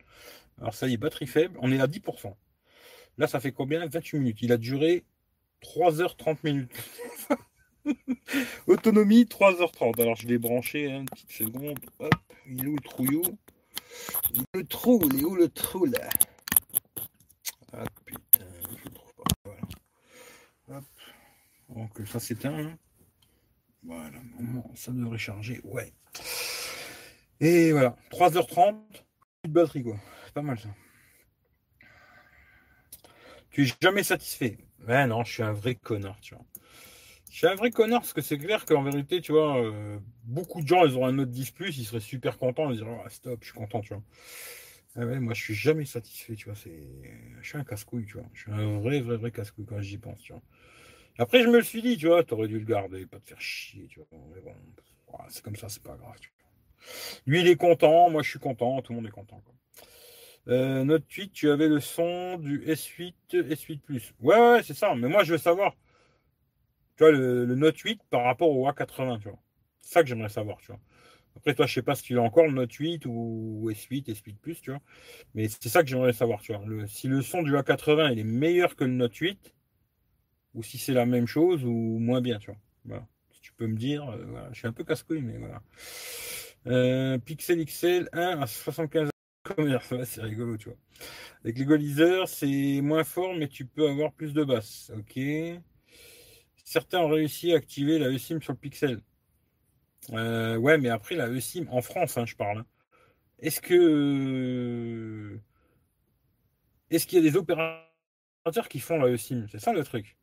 [0.60, 1.58] Alors ça y est, batterie faible.
[1.62, 2.34] On est à 10%.
[3.17, 3.86] Là, ça fait combien?
[3.86, 4.41] 28 minutes.
[4.41, 5.06] Il a duré
[5.65, 6.71] 3h30 minutes.
[8.67, 10.01] Autonomie 3h30.
[10.01, 11.80] Alors je vais brancher une petite seconde.
[11.99, 12.13] Hop,
[12.47, 13.23] il est où le trouillou
[14.54, 16.10] Le trou, il est où le trou là
[17.73, 18.45] Ah putain,
[18.84, 19.23] je trouve pas.
[19.43, 19.62] Voilà.
[20.69, 20.86] Hop.
[21.69, 22.58] Donc ça s'éteint.
[22.58, 22.78] Hein.
[23.84, 24.19] Voilà,
[24.75, 25.62] ça devrait charger.
[25.63, 25.93] Ouais.
[27.39, 28.78] Et voilà, 3h30,
[29.43, 29.97] de batterie quoi.
[30.25, 30.69] C'est pas mal ça.
[33.51, 34.58] Tu es jamais satisfait.
[34.88, 36.45] Ouais, non, je suis un vrai connard, tu vois.
[37.32, 40.62] Je suis un vrai connard parce que c'est clair qu'en vérité, tu vois, euh, beaucoup
[40.62, 43.10] de gens, ils ont un autre 10 plus, ils seraient super contents, ils diraient, ah,
[43.10, 44.04] stop, je suis content, tu vois.
[44.95, 46.56] Ah ouais, moi, je suis jamais satisfait, tu vois.
[47.41, 48.28] Je suis un casse-couille, tu vois.
[48.34, 50.41] Je suis un vrai, vrai, vrai casse-couille quand j'y pense, tu vois.
[51.19, 53.41] Après, je me le suis dit, tu vois, t'aurais dû le garder, pas te faire
[53.41, 54.08] chier, tu vois.
[54.36, 54.54] Mais bon,
[55.30, 56.50] c'est comme ça, c'est pas grave, tu vois.
[57.28, 59.56] Lui, il est content, moi, je suis content, tout le monde est content, quoi.
[60.47, 64.13] Euh, Note 8, tu avais le son du S8, S8 Plus.
[64.19, 64.93] Ouais, ouais, c'est ça.
[64.95, 65.75] Mais moi, je veux savoir,
[66.97, 69.39] tu vois, le, Note 8 par rapport au A80, tu vois.
[69.81, 70.79] C'est ça que j'aimerais savoir, tu vois.
[71.36, 74.38] Après, toi, je sais pas si tu as encore le Note 8 ou S8, S8
[74.38, 74.81] Plus, tu vois.
[75.34, 76.63] Mais c'est ça que j'aimerais savoir, tu vois.
[76.88, 79.53] si le son du A80, il est meilleur que le Note 8,
[80.53, 82.60] ou si c'est la même chose, ou moins bien, tu vois.
[82.86, 83.08] Voilà.
[83.31, 85.62] Si tu peux me dire, euh, je suis un peu casse-couille, mais voilà.
[86.67, 89.10] Euh, Pixel XL 1 à 75
[90.05, 90.77] c'est rigolo, tu vois.
[91.43, 94.91] Avec l'égaliseur, c'est moins fort, mais tu peux avoir plus de basses.
[94.97, 95.19] Ok.
[96.63, 99.01] Certains ont réussi à activer la eSIM sur le Pixel.
[100.13, 102.60] Euh, ouais, mais après, la eSIM, en France, hein, je parle.
[102.60, 102.65] Hein.
[103.39, 105.39] est-ce que
[106.89, 109.47] est-ce qu'il y a des opérateurs qui font la eSIM?
[109.51, 110.17] C'est ça le truc.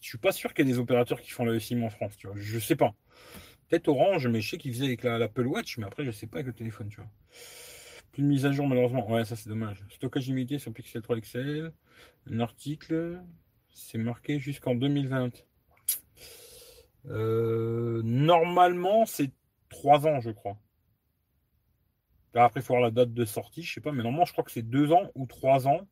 [0.00, 2.16] Je suis pas sûr qu'il y ait des opérateurs qui font la eSIM en France,
[2.16, 2.36] tu vois.
[2.38, 2.94] Je sais pas.
[3.68, 6.38] Peut-être Orange, mais je sais qu'ils faisaient avec l'Apple Watch, mais après je sais pas
[6.38, 7.10] avec le téléphone, tu vois.
[8.12, 9.10] Plus de mise à jour malheureusement.
[9.10, 9.84] Ouais, ça c'est dommage.
[9.88, 11.72] Stockage limité sur Pixel 3 XL.
[12.30, 13.20] Un article,
[13.70, 15.44] c'est marqué jusqu'en 2020.
[17.06, 19.30] Euh, normalement, c'est
[19.70, 20.56] 3 ans, je crois.
[22.34, 24.44] Après, il faut voir la date de sortie, je sais pas, mais normalement, je crois
[24.44, 25.86] que c'est 2 ans ou 3 ans.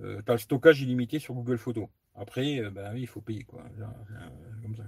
[0.00, 1.88] Euh, tu as le stockage illimité sur Google Photos.
[2.14, 3.62] Après, euh, bah, il faut payer, quoi.
[4.62, 4.84] Comme ça,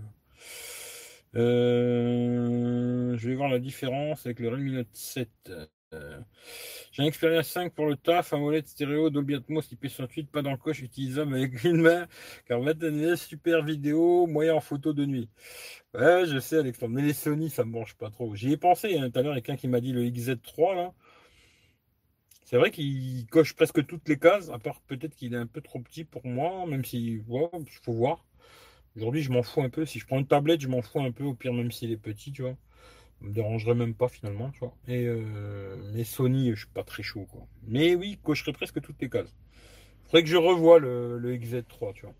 [1.35, 5.51] je vais voir la différence avec le Redmi Note 7.
[5.95, 6.21] Euh,
[6.93, 11.35] j'ai un Xperia 5 pour le taf, AMOLED stéréo, Dolby Atmos IP68, pas d'encoche, utilisable
[11.35, 12.07] avec une main,
[12.47, 15.31] car 21 super vidéo, moyen en photo de nuit.
[15.95, 18.35] Ouais, je sais, Alexandre, mais les Sony, ça me branche pas trop.
[18.35, 20.93] J'y ai pensé hein, tout à l'heure, quelqu'un qui m'a dit le XZ3, là.
[22.45, 25.61] C'est vrai qu'il coche presque toutes les cases, à part peut-être qu'il est un peu
[25.61, 27.25] trop petit pour moi, même si, il
[27.83, 28.25] faut voir.
[28.97, 29.87] Aujourd'hui, je m'en fous un peu.
[29.87, 31.97] Si je prends une tablette, je m'en fous un peu, au pire, même s'il est
[31.99, 32.57] petit, tu vois
[33.21, 34.75] me dérangerait même pas finalement, tu vois.
[34.87, 37.47] Et euh, mais Sony, je suis pas très chaud, quoi.
[37.67, 39.35] Mais oui, cocherait presque toutes les cases.
[40.05, 42.15] Faudrait que je revoie le, XZ3, tu vois.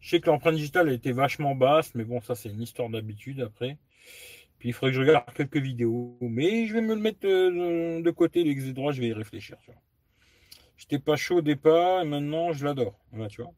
[0.00, 2.88] Je sais que l'empreinte digitale a été vachement basse, mais bon, ça c'est une histoire
[2.88, 3.78] d'habitude après.
[4.58, 8.00] Puis il faudrait que je regarde quelques vidéos, mais je vais me le mettre euh,
[8.00, 9.80] de, côté, le XZ3, je vais y réfléchir, tu vois.
[10.76, 13.52] J'étais pas chaud au départ, et maintenant je l'adore, tu vois.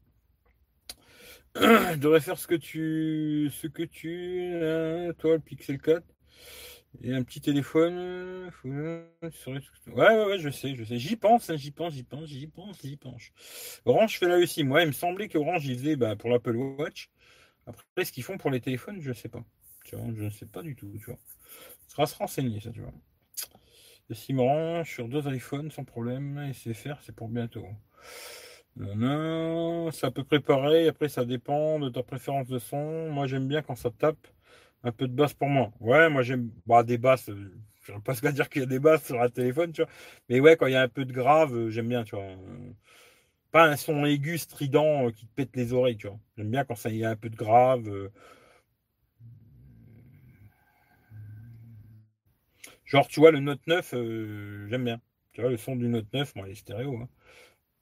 [1.92, 6.04] Je devrais faire ce que tu, ce que tu, hein, toi, le Pixel 4.
[7.02, 8.50] Et un petit téléphone.
[8.64, 9.04] Ouais,
[9.94, 10.98] ouais, ouais, je sais, je sais.
[10.98, 13.30] J'y pense, hein, j'y pense, j'y pense, j'y pense, j'y pense.
[13.84, 14.64] Orange fait là aussi.
[14.64, 17.10] Moi, il me semblait qu'Orange, ils faisaient bah, pour l'Apple Watch.
[17.66, 19.44] Après, ce qu'ils font pour les téléphones, je ne sais pas.
[19.84, 21.18] Tu vois, je ne sais pas du tout, tu vois.
[21.88, 22.92] Ça va se renseigner, ça, tu vois.
[24.08, 26.38] Le SIM Orange sur deux iPhones sans problème.
[26.38, 27.66] Et faire, c'est pour bientôt.
[28.76, 30.88] Non, non, c'est à peu près pareil.
[30.88, 33.10] Après, ça dépend de ta préférence de son.
[33.10, 34.26] Moi, j'aime bien quand ça tape.
[34.84, 35.72] Un peu de basse pour moi.
[35.80, 37.28] Ouais, moi j'aime bah, des basses.
[37.30, 39.82] Euh, je ne pas qu'à dire qu'il y a des basses sur un téléphone, tu
[39.82, 39.90] vois.
[40.28, 42.24] Mais ouais, quand il y a un peu de grave, euh, j'aime bien, tu vois.
[43.52, 46.18] Pas un son aigu, strident, euh, qui te pète les oreilles, tu vois.
[46.36, 48.10] J'aime bien quand il y a un peu de grave.
[52.84, 53.90] Genre, tu vois, le Note 9,
[54.68, 55.00] j'aime bien.
[55.32, 56.96] Tu vois, le son du Note 9, moi, il est stéréo.
[56.96, 57.08] Hein.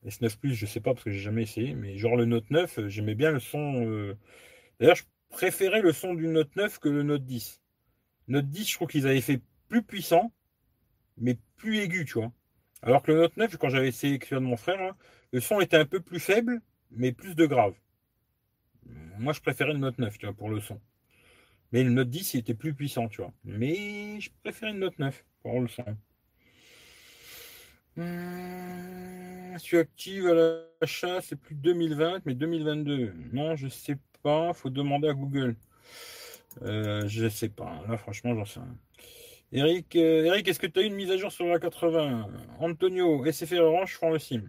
[0.07, 2.88] S9 Plus, je sais pas parce que j'ai jamais essayé, mais genre le Note 9,
[2.88, 4.15] j'aimais bien le son.
[4.81, 7.61] D'ailleurs, je préféré le son du Note 9 que le Note 10.
[8.29, 10.33] Note 10, je trouve qu'ils avaient fait plus puissant,
[11.16, 12.33] mais plus aigu, tu vois.
[12.83, 14.97] Alors que le Note 9, quand j'avais de mon frère, hein,
[15.33, 17.75] le son était un peu plus faible, mais plus de grave.
[19.18, 20.81] Moi, je préférais le Note 9, tu vois, pour le son.
[21.73, 23.33] Mais le Note 10, il était plus puissant, tu vois.
[23.45, 25.85] Mais je préférais le Note 9 pour le son.
[27.97, 30.35] Je suis active à
[30.81, 33.14] l'achat, c'est plus 2020, mais 2022.
[33.33, 33.97] Non, je sais
[34.55, 35.57] faut demander à Google.
[36.63, 37.83] Euh, je sais pas.
[37.89, 38.77] Là, franchement, j'en sais rien.
[39.53, 42.27] Eric, euh, Eric est-ce que tu as une mise à jour sur la 80
[42.59, 44.49] Antonio, SFR Orange font le SIM.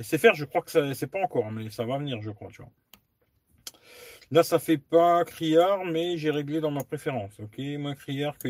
[0.00, 2.62] SFR, je crois que ça c'est pas encore, mais ça va venir, je crois, tu
[2.62, 2.72] vois.
[4.32, 7.38] Là, ça fait pas criard, mais j'ai réglé dans ma préférence.
[7.38, 8.48] Ok, moins criard que.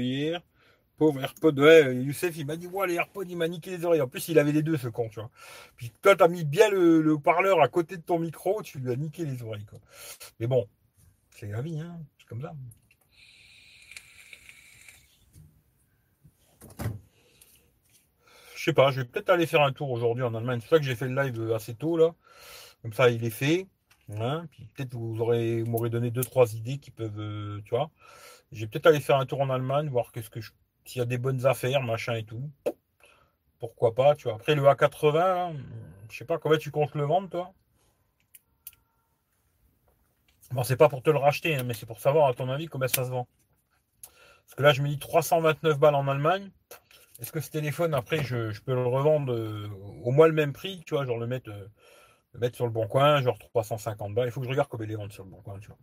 [0.96, 4.00] Pauvre AirPod, ouais, Youssef, il m'a dit, ouais, les AirPods, il m'a niqué les oreilles.
[4.00, 5.30] En plus, il avait les deux, ce con, tu vois.
[5.76, 8.96] Puis toi, t'as mis bien le, parleur à côté de ton micro, tu lui as
[8.96, 9.78] niqué les oreilles, quoi.
[10.40, 10.66] Mais bon,
[11.30, 11.98] c'est la vie, hein.
[12.18, 12.54] C'est comme ça.
[18.56, 20.60] Je sais pas, je vais peut-être aller faire un tour aujourd'hui en Allemagne.
[20.62, 22.14] C'est ça que j'ai fait le live assez tôt, là.
[22.82, 23.66] Comme ça, il est fait.
[24.18, 24.46] Hein.
[24.50, 27.90] Puis peut-être vous aurez, m'aurez donné deux, trois idées qui peuvent, euh, tu vois.
[28.52, 30.52] Je vais peut-être aller faire un tour en Allemagne, voir qu'est-ce que je
[30.86, 32.50] s'il y a des bonnes affaires, machin et tout.
[33.58, 34.34] Pourquoi pas, tu vois.
[34.34, 35.56] Après, le A80,
[36.10, 37.52] je sais pas, comment tu comptes le vendre, toi?
[40.52, 42.66] Bon, c'est pas pour te le racheter, hein, mais c'est pour savoir, à ton avis,
[42.66, 43.26] comment ça se vend.
[44.44, 46.50] Parce que là, je me dis 329 balles en Allemagne.
[47.18, 49.68] Est-ce que ce téléphone, après, je, peux le revendre euh,
[50.04, 51.66] au moins le même prix, tu vois, genre le mettre, euh,
[52.34, 54.28] le mettre sur le bon coin, genre 350 balles.
[54.28, 55.78] Il faut que je regarde il les vendre sur le bon coin, tu vois.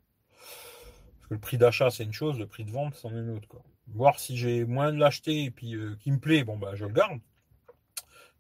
[1.17, 3.31] Parce que le prix d'achat, c'est une chose, le prix de vente, c'en est une
[3.31, 6.57] autre, quoi voir si j'ai moins de l'acheter et puis euh, qui me plaît, bon
[6.57, 7.19] bah je le garde.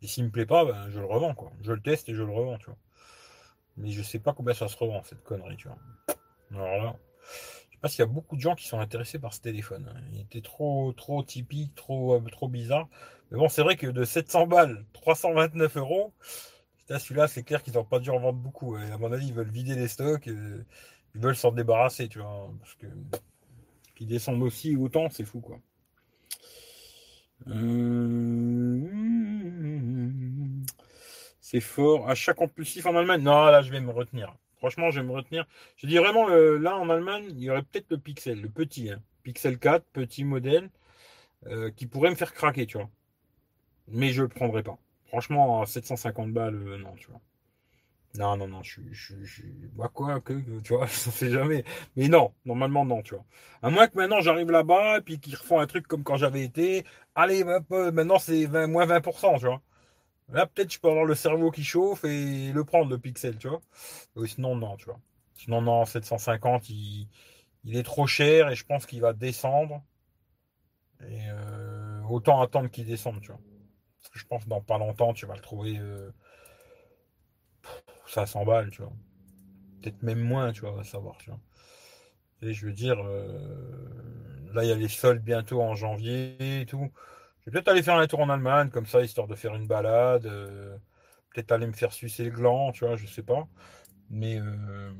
[0.01, 1.51] Et s'il me plaît pas, ben, je le revends quoi.
[1.61, 2.77] Je le teste et je le revends, tu vois.
[3.77, 5.77] Mais je sais pas combien ça se revend cette connerie, tu vois.
[6.51, 6.95] Alors là,
[7.69, 9.91] je sais pas s'il y a beaucoup de gens qui sont intéressés par ce téléphone.
[9.93, 10.01] Hein.
[10.11, 12.87] Il était trop trop typique, trop euh, trop bizarre.
[13.31, 16.13] Mais bon, c'est vrai que de 700 balles, 329 euros,
[16.99, 18.75] celui-là, c'est clair qu'ils n'ont pas dû en vendre beaucoup.
[18.75, 20.65] À mon avis, ils veulent vider les stocks, ils
[21.15, 22.51] veulent s'en débarrasser, tu vois.
[22.59, 22.87] Parce que
[24.07, 25.59] descendent aussi autant, c'est fou quoi.
[27.47, 28.79] Euh,
[31.39, 32.09] c'est fort.
[32.09, 33.21] Achat compulsif en Allemagne.
[33.21, 34.35] Non, là, je vais me retenir.
[34.57, 35.45] Franchement, je vais me retenir.
[35.75, 38.89] Je dis vraiment, là, en Allemagne, il y aurait peut-être le Pixel, le petit.
[38.89, 39.01] Hein.
[39.23, 40.69] Pixel 4, petit modèle,
[41.47, 42.89] euh, qui pourrait me faire craquer, tu vois.
[43.87, 44.77] Mais je le prendrai pas.
[45.07, 47.21] Franchement, à 750 balles, euh, non, tu vois.
[48.15, 48.93] Non, non, non, je suis.
[48.93, 49.43] Je, je,
[49.93, 51.63] quoi, que, tu vois, ça fait jamais.
[51.95, 53.25] Mais non, normalement, non, tu vois.
[53.61, 56.43] À moins que maintenant j'arrive là-bas et puis qu'ils refont un truc comme quand j'avais
[56.43, 56.85] été.
[57.15, 59.61] Allez, maintenant c'est moins 20%, tu vois.
[60.31, 63.49] Là, peut-être je peux avoir le cerveau qui chauffe et le prendre, le pixel, tu
[63.49, 63.61] vois.
[64.27, 64.99] sinon, non, tu vois.
[65.35, 67.09] Sinon, non, 750, il,
[67.65, 69.83] il est trop cher et je pense qu'il va descendre.
[71.01, 73.41] Et euh, autant attendre qu'il descende, tu vois.
[73.99, 75.77] Parce que je pense que dans pas longtemps, tu vas le trouver.
[75.77, 76.11] Euh,
[78.13, 78.93] 500 balles, tu vois.
[79.81, 81.39] Peut-être même moins, tu vois, va savoir, tu vois.
[82.41, 86.65] Et je veux dire, euh, là, il y a les soldes bientôt en janvier et
[86.65, 86.91] tout.
[87.41, 89.67] Je vais peut-être aller faire un tour en Allemagne, comme ça, histoire de faire une
[89.67, 90.25] balade.
[90.25, 90.77] Euh,
[91.33, 93.47] peut-être aller me faire sucer le gland, tu vois, je sais pas.
[94.09, 94.91] Mais, euh,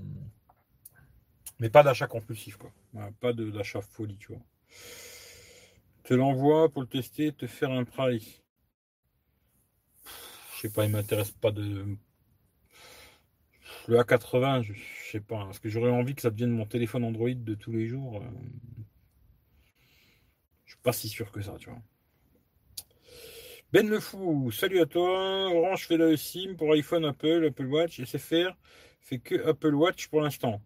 [1.60, 2.72] mais pas d'achat compulsif, quoi.
[3.20, 4.42] Pas d'achat folie, tu vois.
[6.04, 8.42] Te l'envoie pour le tester, te faire un price.
[10.56, 11.86] Je sais pas, il m'intéresse pas de
[13.88, 14.74] le A80, je,
[15.12, 15.48] sais pas.
[15.50, 18.26] Est-ce que j'aurais envie que ça devienne mon téléphone Android de tous les jours euh,
[20.66, 21.82] Je suis pas si sûr que ça, tu vois.
[23.72, 25.52] Ben le fou, salut à toi.
[25.52, 28.00] Orange fait la SIM pour iPhone, Apple, Apple Watch.
[28.04, 28.56] SFR
[29.02, 30.62] fait que Apple Watch pour l'instant.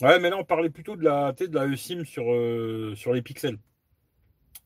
[0.00, 3.22] Ouais, mais là on parlait plutôt de la, de la eSIM sur, euh, sur les
[3.22, 3.58] pixels.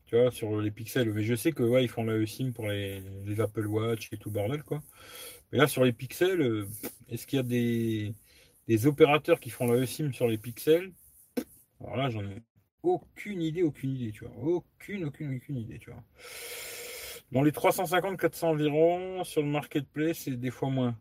[0.06, 1.12] Tu vois, sur les pixels.
[1.12, 4.18] Mais je sais que ouais, ils font la eSIM pour les, les Apple Watch et
[4.18, 4.82] tout bordel, quoi.
[5.50, 6.68] Mais là, sur les pixels, euh,
[7.08, 8.14] est-ce qu'il y a
[8.68, 10.92] des, opérateurs qui font la eSIM sur les pixels?
[11.80, 12.42] Alors là, j'en ai
[12.82, 14.36] aucune idée, aucune idée, tu vois.
[14.36, 16.02] Aucune, aucune, aucune idée, tu vois.
[17.32, 20.96] Dans les 350-400 environ, sur le marketplace, c'est des fois moins.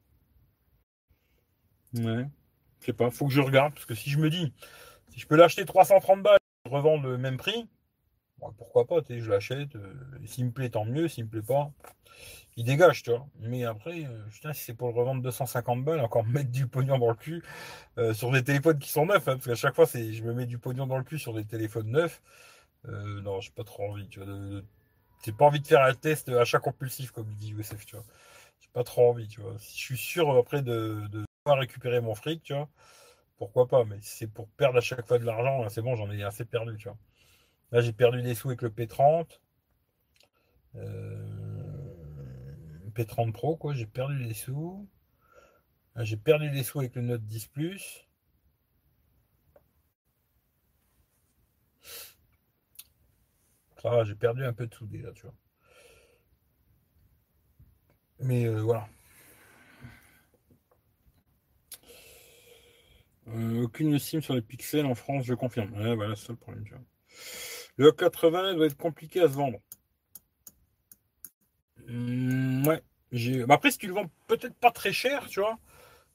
[1.93, 2.25] Ouais.
[2.79, 4.53] Je sais pas, faut que je regarde, parce que si je me dis,
[5.09, 7.67] si je peux l'acheter 330 balles et revendre le même prix,
[8.57, 9.75] pourquoi pas, je l'achète.
[9.75, 9.93] Euh,
[10.25, 11.07] s'il me plaît, tant mieux.
[11.07, 11.71] S'il me plaît pas,
[12.57, 13.27] il dégage, tu vois.
[13.39, 16.97] Mais après, euh, putain, si c'est pour le revendre 250 balles, encore mettre du pognon
[16.97, 17.43] dans le cul
[17.99, 20.33] euh, sur des téléphones qui sont neufs, hein, parce qu'à chaque fois, c'est, je me
[20.33, 22.21] mets du pognon dans le cul sur des téléphones neufs.
[22.87, 24.61] Euh, non, j'ai pas trop envie, tu vois.
[25.25, 28.05] j'ai pas envie de faire un test achat compulsif, comme dit USF, tu vois.
[28.59, 29.55] J'ai pas trop envie, tu vois.
[29.59, 32.69] Si je suis sûr après de, de récupérer mon fric, tu vois,
[33.37, 33.85] pourquoi pas.
[33.85, 36.45] Mais si c'est pour perdre à chaque fois de l'argent, c'est bon, j'en ai assez
[36.45, 36.97] perdu, tu vois.
[37.71, 39.39] Là, j'ai perdu des sous avec le P30.
[40.75, 41.16] Euh,
[42.97, 43.73] P30 Pro, quoi.
[43.73, 44.87] J'ai perdu des sous.
[45.97, 48.07] J'ai perdu des sous avec le Note 10 Plus.
[54.03, 55.35] J'ai perdu un peu de sous déjà, tu vois.
[58.19, 58.87] Mais euh, voilà.
[63.27, 65.69] Euh, aucune SIM sur les pixels en France, je confirme.
[65.95, 66.63] voilà, c'est le problème.
[66.65, 66.83] Tu vois.
[67.77, 69.59] Le 80 doit être compliqué à se vendre.
[71.87, 72.83] Mmh, ouais.
[73.47, 75.57] Bah, après, si tu le vends peut-être pas très cher, tu vois,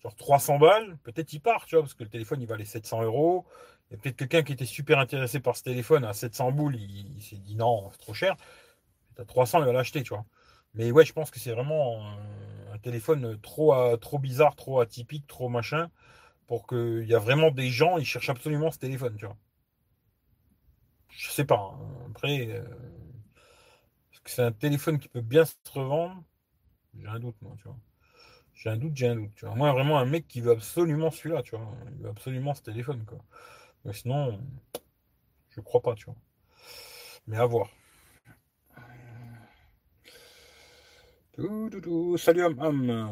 [0.02, 3.02] genre 300 balles, peut-être il part, tu vois, parce que le téléphone il valait 700
[3.02, 3.46] euros.
[3.90, 6.76] Il y a peut-être quelqu'un qui était super intéressé par ce téléphone à 700 boules,
[6.76, 8.36] il, s'est dit non, c'est trop cher.
[9.18, 10.24] À 300, il va l'acheter, tu vois.
[10.74, 12.02] Mais ouais, je pense que c'est vraiment
[12.72, 15.90] un, téléphone trop, euh, trop bizarre, trop atypique, trop machin,
[16.48, 19.36] pour qu'il y a vraiment des gens, ils cherchent absolument ce téléphone, tu vois.
[21.10, 21.74] Je sais pas.
[21.74, 22.06] Hein.
[22.10, 22.64] Après, euh,
[24.24, 26.22] que c'est un téléphone qui peut bien se revendre
[26.94, 27.78] J'ai un doute, moi, tu vois.
[28.54, 29.34] J'ai un doute, j'ai un doute.
[29.34, 29.54] Tu vois.
[29.54, 31.68] Moi, vraiment, un mec qui veut absolument celui-là, tu vois.
[31.90, 33.18] Il veut absolument ce téléphone, quoi.
[33.84, 34.40] Mais sinon,
[35.50, 36.16] je crois pas, tu vois.
[37.26, 37.68] Mais à voir.
[42.18, 43.10] Salut Am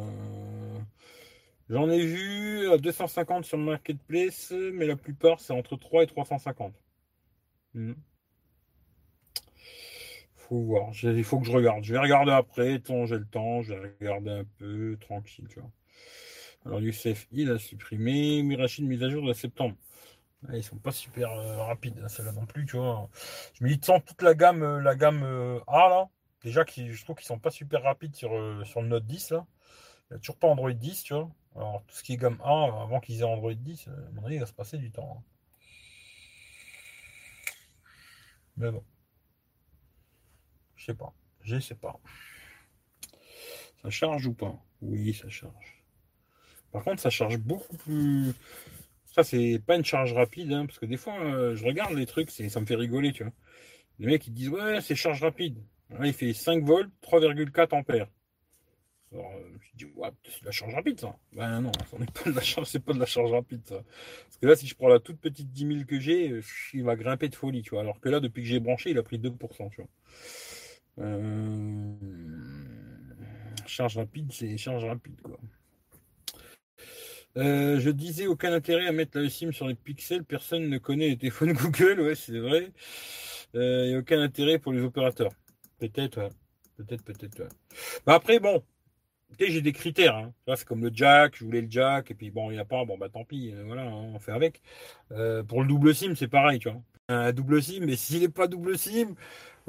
[1.70, 6.06] J'en ai vu à 250 sur le marketplace, mais la plupart c'est entre 3 et
[6.06, 6.74] 350.
[10.51, 10.90] Voir.
[11.03, 11.84] Il faut que je regarde.
[11.84, 12.80] Je vais regarder après.
[12.80, 15.46] Tant j'ai le temps, je vais regarder un peu tranquille.
[15.48, 15.70] Tu vois.
[16.66, 18.42] Alors Youssef, il a supprimé.
[18.42, 19.76] Mirachine, mise à jour de septembre.
[20.53, 23.09] ils sont pas super euh, rapides, hein, celle-là non plus, tu vois.
[23.55, 26.09] Je me dis, sans toute la gamme, euh, la gamme euh, A, là,
[26.42, 28.30] déjà, qui, je trouve qu'ils sont pas super rapides sur,
[28.66, 29.46] sur le Note 10, là.
[30.11, 31.30] Il n'y a toujours pas Android 10, tu vois.
[31.57, 34.36] Alors, tout ce qui est gamme A, avant qu'ils aient Android 10, à mon avis,
[34.36, 35.18] il va se passer du temps.
[35.18, 35.22] Hein.
[38.57, 38.84] Mais bon.
[40.81, 41.12] Je sais pas.
[41.43, 42.01] Je sais pas.
[43.83, 44.59] Ça charge ou pas?
[44.81, 45.85] Oui, ça charge.
[46.72, 48.33] Par contre, ça charge beaucoup plus.
[49.05, 52.07] Ça, c'est pas une charge rapide, hein, parce que des fois, euh, je regarde les
[52.07, 53.33] trucs, ça me fait rigoler, tu vois.
[53.99, 55.59] Les mecs, ils disent, ouais, c'est charge rapide.
[55.91, 58.09] Là, il fait 5 volts, 3,4 ampères.
[59.12, 61.14] Alors, euh, je dis, ouais, c'est de la charge rapide, ça.
[61.33, 63.83] Ben non, ce n'est pas de la charge, c'est pas de la charge rapide, ça.
[64.24, 66.85] Parce que là, si je prends la toute petite 10 000 que j'ai, euh, il
[66.85, 67.81] va grimper de folie, tu vois.
[67.83, 69.91] Alors que là, depuis que j'ai branché, il a pris 2%, tu vois.
[70.99, 71.95] Euh,
[73.66, 75.38] charge rapide, c'est charge rapide, quoi.
[77.36, 81.16] je disais aucun intérêt à mettre la SIM sur les pixels, personne ne connaît les
[81.16, 82.72] téléphones Google, ouais, c'est vrai.
[83.55, 85.32] Il n'y a aucun intérêt pour les opérateurs.
[85.78, 86.28] Peut-être,
[86.76, 87.49] peut-être, peut-être.
[88.05, 88.62] Bah après, bon,
[89.38, 90.16] j'ai des critères.
[90.16, 90.32] Hein.
[90.57, 92.84] C'est comme le jack, je voulais le jack, et puis bon, il n'y a pas,
[92.84, 94.62] bon, bah tant pis, euh, voilà, hein, on fait avec.
[95.12, 96.80] Euh, pour le double SIM, c'est pareil, tu vois.
[97.09, 99.14] Un double SIM, mais s'il n'est pas double SIM,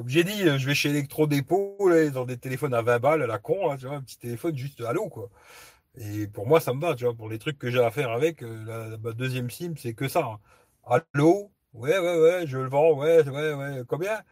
[0.02, 1.76] comme j'ai dit, je vais chez Electro-Dépôt,
[2.12, 4.80] dans des téléphones à 20 balles, à la con, tu vois, un petit téléphone juste
[4.80, 5.30] l'eau, quoi.
[5.96, 8.10] Et pour moi, ça me va, tu vois, pour les trucs que j'ai à faire
[8.10, 10.40] avec, euh, la, deuxième SIM, c'est que ça.
[10.90, 11.02] Hein.
[11.14, 14.22] l'eau, ouais, ouais, ouais, je le vends, ouais, ouais, ouais, combien?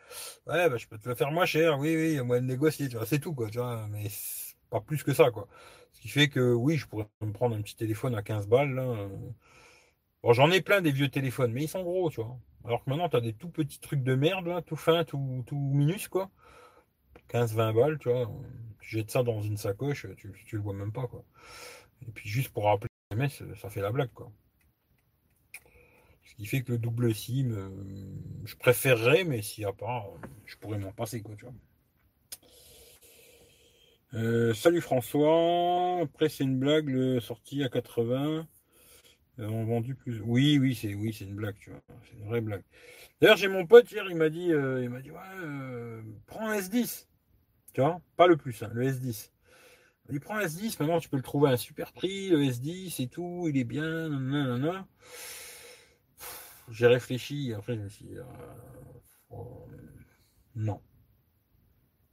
[0.47, 2.43] Ouais, bah, je peux te le faire moins cher, oui, oui, il y a moyen
[2.43, 4.09] de négocier, tu vois, c'est tout, quoi, tu vois, mais
[4.71, 5.49] pas plus que ça, quoi.
[5.93, 8.75] Ce qui fait que oui, je pourrais me prendre un petit téléphone à 15 balles.
[10.23, 12.39] Bon, j'en ai plein des vieux téléphones, mais ils sont gros, tu vois.
[12.65, 15.43] Alors que maintenant, tu as des tout petits trucs de merde, là, tout fin, tout,
[15.47, 16.31] tout minus, quoi.
[17.31, 18.31] 15-20 balles, tu vois.
[18.81, 21.25] Tu jettes ça dans une sacoche, tu, tu le vois même pas, quoi.
[22.07, 24.31] Et puis juste pour rappeler MS, ça fait la blague, quoi.
[26.25, 27.71] Ce qui fait que le double SIM, euh,
[28.45, 30.07] je préférerais, mais s'il n'y a pas,
[30.47, 31.55] je pourrais m'en passer, quoi, tu vois.
[34.15, 36.01] Euh, salut François.
[36.03, 38.47] Après, c'est une blague, le sorti à 80.
[39.39, 40.21] Euh, on vendu plus.
[40.23, 41.81] Oui, oui, c'est oui, c'est une blague, tu vois.
[42.05, 42.63] C'est une vraie blague.
[43.21, 45.11] D'ailleurs, j'ai mon pote hier, il m'a dit, euh, il m'a dit,
[46.27, 47.07] prends un S10.
[47.73, 49.31] Tu vois, pas le plus, hein, le S10.
[50.13, 53.01] Il prend un S10, maintenant tu peux le trouver à un super prix, le S10
[53.01, 54.89] et tout, il est bien, nanana.
[56.69, 58.17] J'ai réfléchi, après je me suis dit,
[59.31, 59.69] oh,
[60.57, 60.81] non.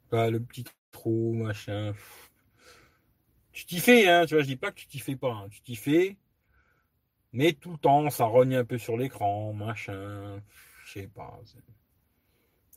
[0.09, 1.93] Pas le petit trop, machin.
[3.51, 5.47] Tu t'y fais, hein, tu vois, je dis pas que tu t'y fais pas, hein.
[5.49, 6.18] tu t'y fais,
[7.38, 10.41] mais tout le temps, ça rogne un peu sur l'écran, machin,
[10.83, 11.39] je sais pas.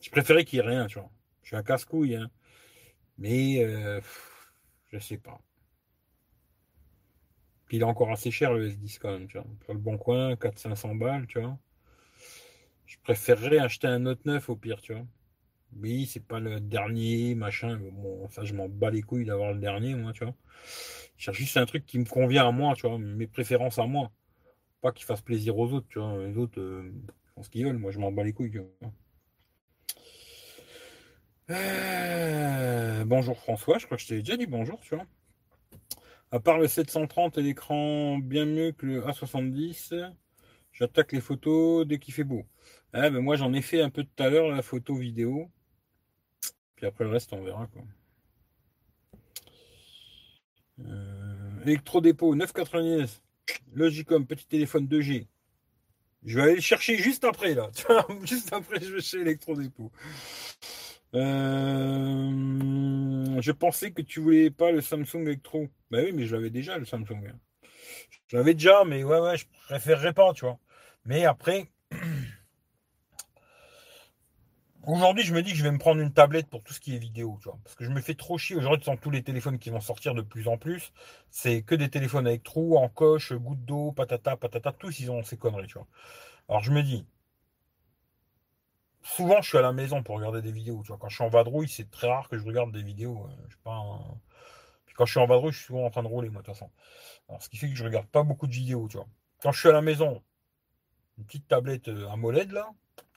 [0.03, 1.11] Je préférais qu'il n'y ait rien, tu vois.
[1.43, 2.31] Je suis un casse-couille, hein.
[3.17, 4.03] mais euh,
[4.93, 5.41] je sais pas.
[7.65, 9.47] Puis il est encore assez cher le S10 quand même, tu vois.
[9.61, 11.57] Pour le bon coin, 400-500 balles, tu vois.
[12.85, 15.07] Je préférerais acheter un Note 9 au pire, tu vois.
[15.75, 17.81] Oui, c'est pas le dernier, machin.
[17.93, 20.35] Bon, ça, je m'en bats les couilles d'avoir le dernier, moi, tu vois.
[21.17, 23.87] Je cherche juste un truc qui me convient à moi, tu vois, mes préférences à
[23.87, 24.13] moi.
[24.81, 26.17] Pas qu'il fasse plaisir aux autres, tu vois.
[26.27, 26.93] Les autres euh,
[27.35, 28.63] font ce qu'ils veulent, moi, je m'en bats les couilles.
[31.51, 35.05] Euh, bonjour François, je crois que je t'ai déjà dit bonjour, tu vois.
[36.31, 40.13] À part le 730 et l'écran bien mieux que le A70,
[40.73, 42.47] j'attaque les photos dès qu'il fait beau.
[42.93, 45.51] Ah, ben moi j'en ai fait un peu tout à l'heure la photo vidéo.
[46.77, 47.67] Puis après le reste, on verra.
[47.67, 47.83] Quoi.
[50.87, 53.21] Euh, Electrodépôt 9,90.
[53.73, 55.27] Logicom, petit téléphone 2G.
[56.25, 57.71] Je vais aller le chercher juste après, là.
[58.25, 59.91] juste après, je vais chez Electrodépôt.
[61.15, 62.31] Euh,
[63.41, 65.69] je pensais que tu voulais pas le Samsung Electro.
[65.91, 67.33] Bah oui, mais je l'avais déjà, le Samsung.
[68.27, 70.59] Je l'avais déjà, mais ouais, ouais, je préférerais pas, tu vois.
[71.05, 71.71] Mais après,
[74.87, 76.95] Aujourd'hui, je me dis que je vais me prendre une tablette pour tout ce qui
[76.95, 77.59] est vidéo, tu vois.
[77.63, 78.57] Parce que je me fais trop chier.
[78.57, 80.93] Aujourd'hui, sans tous les téléphones qui vont sortir de plus en plus,
[81.31, 85.23] c'est que des téléphones avec trous, en coche, goutte d'eau, patata, patata, tous ils ont
[85.23, 85.87] ces conneries, tu vois.
[86.49, 87.05] Alors je me dis,
[89.03, 90.93] souvent je suis à la maison pour regarder des vidéos, tu.
[90.99, 93.27] Quand je suis en vadrouille, c'est très rare que je regarde des vidéos.
[93.27, 93.83] Euh, je pas
[94.87, 96.47] Puis quand je suis en vadrouille, je suis souvent en train de rouler, moi, de
[96.47, 96.71] toute façon.
[97.29, 99.07] Alors, ce qui fait que je regarde pas beaucoup de vidéos, tu vois.
[99.43, 100.23] Quand je suis à la maison,
[101.19, 102.71] une petite tablette à euh, molette, là,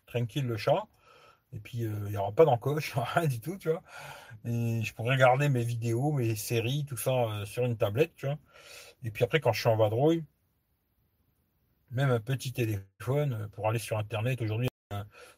[0.07, 0.88] tranquille le chat.
[1.54, 3.84] Et puis, euh, il n'y aura pas d'encoche, rien du tout, tu vois.
[4.45, 8.38] Je pourrais regarder mes vidéos, mes séries, tout ça euh, sur une tablette, tu vois.
[9.04, 10.24] Et puis après, quand je suis en vadrouille,
[11.91, 14.68] même un petit téléphone euh, pour aller sur Internet aujourd'hui,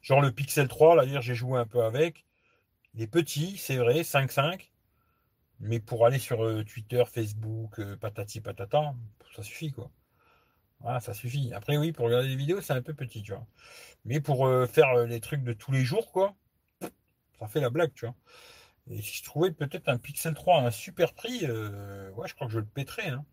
[0.02, 2.26] genre le Pixel 3, là, j'ai joué un peu avec.
[2.94, 4.72] Il est petit, c'est vrai, 5.5.
[5.60, 8.94] Mais pour aller sur Twitter, Facebook, patati patata,
[9.36, 9.90] ça suffit, quoi.
[10.80, 11.54] Voilà, ça suffit.
[11.54, 13.46] Après, oui, pour regarder des vidéos, c'est un peu petit, tu vois.
[14.06, 16.36] Mais pour euh, faire euh, les trucs de tous les jours, quoi,
[17.40, 18.16] ça fait la blague, tu vois.
[18.90, 22.36] Et si je trouvais peut-être un Pixel 3 à un super prix, euh, ouais, je
[22.36, 23.10] crois que je le pèterais.
[23.10, 23.26] Hein.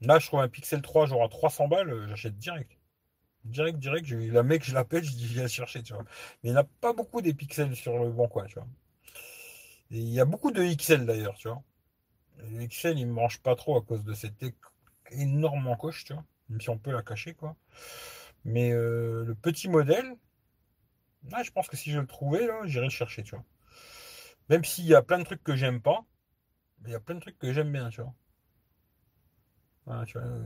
[0.00, 2.78] Là, je trouve un Pixel 3 genre à 300 balles, j'achète direct.
[3.44, 6.04] Direct, direct, la mec, je l'appelle, je dis, viens chercher, tu vois.
[6.42, 8.66] Mais il n'y a pas beaucoup des pixels sur le bon coin, tu vois.
[9.90, 11.62] Il y a beaucoup de XL d'ailleurs, tu vois.
[12.50, 14.42] Les XL, ils ne mangent pas trop à cause de cette
[15.10, 16.24] énorme encoche, tu vois.
[16.48, 17.56] Même si on peut la cacher, quoi.
[18.44, 20.16] Mais euh, le petit modèle,
[21.44, 23.44] je pense que si je le trouvais, j'irais le chercher, tu vois.
[24.48, 26.04] Même s'il y a plein de trucs que j'aime pas,
[26.84, 28.14] il y a plein de trucs que j'aime bien, tu vois.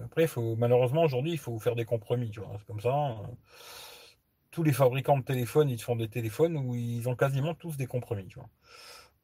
[0.05, 2.57] Après, faut, malheureusement, aujourd'hui, il faut faire des compromis, tu vois.
[2.59, 2.95] C'est comme ça.
[2.95, 3.31] Hein.
[4.51, 7.87] tous les fabricants de téléphones, ils font des téléphones où ils ont quasiment tous des
[7.87, 8.51] compromis, tu vois.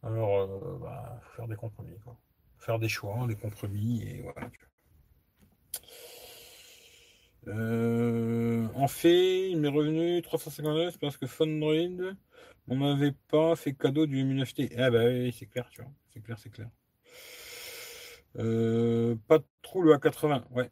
[0.02, 2.16] Alors, euh, bah, faut faire des compromis, quoi.
[2.58, 4.48] Faire des choix, des compromis, et voilà.
[7.48, 12.14] Euh, en fait, il m'est revenu 359 parce que Fundroid,
[12.68, 14.72] on n'avait pas fait cadeau du M9T.
[14.78, 15.90] Ah bah oui, c'est clair, tu vois.
[16.12, 16.68] C'est clair, c'est clair.
[18.38, 20.70] Euh, pas trop le A80, ouais.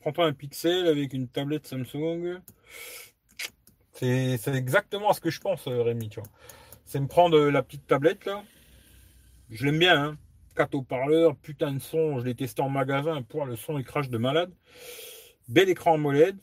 [0.00, 2.40] Prends-toi un Pixel avec une tablette Samsung.
[3.92, 6.28] C'est exactement ce que je pense, euh, Rémi, tu vois.
[6.84, 8.44] C'est me prendre la petite tablette là.
[9.50, 10.18] Je l'aime bien, hein.
[10.58, 14.10] 4 haut-parleurs, putain de son, je l'ai testé en magasin, pour le son il crache
[14.10, 14.52] de malade.
[15.48, 16.36] Bel écran AMOLED,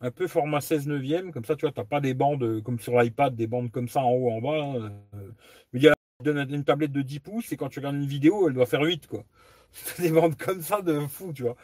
[0.00, 2.62] un peu format 16 neuvième, comme ça, tu vois, tu n'as pas des bandes euh,
[2.62, 4.62] comme sur l'iPad, des bandes comme ça en haut, en bas.
[4.62, 4.92] Hein.
[5.74, 5.94] Il y a
[6.24, 9.06] une tablette de 10 pouces et quand tu regardes une vidéo, elle doit faire 8,
[9.06, 9.24] quoi.
[9.98, 11.56] des bandes comme ça de fou, tu vois.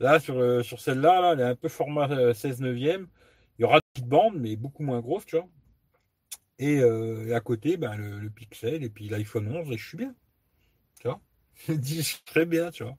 [0.00, 3.06] Là, sur, euh, sur celle-là, là, elle est un peu format 16 euh, neuvième.
[3.58, 5.48] Il y aura des petites bandes, mais beaucoup moins grosses, tu vois.
[6.58, 6.82] Et,
[7.32, 10.14] à côté, ben, le, Pixel et puis l'iPhone 11, et je suis bien.
[11.00, 11.20] Tu vois
[11.68, 12.96] Dis très bien, tu vois.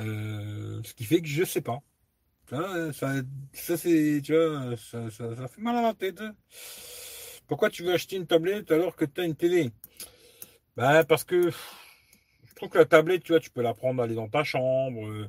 [0.00, 1.80] ce qui fait que je sais pas.
[2.50, 6.22] Ça, ça, c'est, tu vois, ça, ça, fait mal à la tête.
[7.46, 9.70] Pourquoi tu veux acheter une tablette alors que tu as une télé?
[10.76, 14.14] Bah, Parce que je trouve que la tablette, tu vois, tu peux la prendre, aller
[14.14, 15.06] dans ta chambre.
[15.06, 15.28] Euh,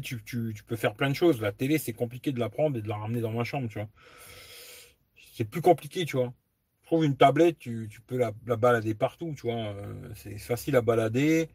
[0.00, 1.40] tu, tu, peux faire plein de choses.
[1.40, 3.78] La télé, c'est compliqué de la prendre et de la ramener dans ma chambre, tu
[3.78, 3.88] vois.
[5.34, 6.32] C'est plus compliqué, tu vois.
[7.02, 9.56] Une tablette, tu, peux la, la, balader partout, tu vois.
[9.56, 11.48] Euh, c'est facile à balader.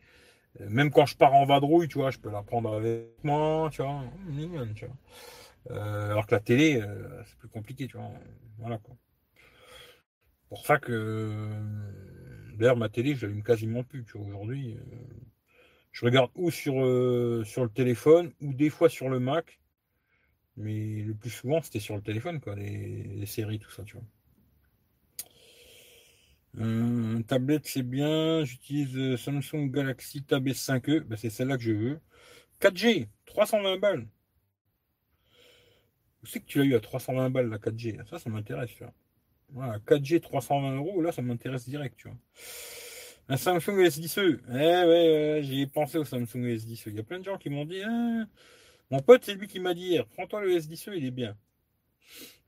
[0.59, 3.69] Euh, même quand je pars en vadrouille, tu vois, je peux la prendre avec moi,
[3.71, 4.03] tu vois.
[5.71, 6.81] Euh, alors que la télé,
[7.25, 8.11] c'est plus compliqué, tu vois.
[8.57, 8.95] Voilà quoi.
[10.49, 11.53] Pour ça que
[12.55, 14.27] d'ailleurs ma télé, je l'allume quasiment plus, tu vois.
[14.27, 14.77] Aujourd'hui,
[15.91, 16.73] je regarde ou sur,
[17.45, 19.59] sur le téléphone ou des fois sur le Mac.
[20.57, 24.03] Mais le plus souvent, c'était sur le téléphone, quoi, les séries, tout ça, tu vois.
[26.57, 28.43] Euh, tablette, c'est bien.
[28.43, 31.01] J'utilise euh, Samsung Galaxy Tab S5e.
[31.01, 31.99] Ben, c'est celle-là que je veux.
[32.61, 34.07] 4G, 320 balles.
[36.21, 38.71] Où c'est que tu l'as eu à 320 balles, la 4G Ça, ça m'intéresse.
[39.49, 41.01] Voilà, 4G, 320 euros.
[41.01, 41.95] Là, ça m'intéresse direct.
[41.97, 42.17] Tu vois.
[43.29, 44.39] Un Samsung S10e.
[44.49, 46.83] Eh ouais, ai pensé au Samsung S10e.
[46.87, 48.25] Il y a plein de gens qui m'ont dit ah,
[48.89, 51.37] Mon pote, c'est lui qui m'a dit hier Prends-toi le S10e, il est bien.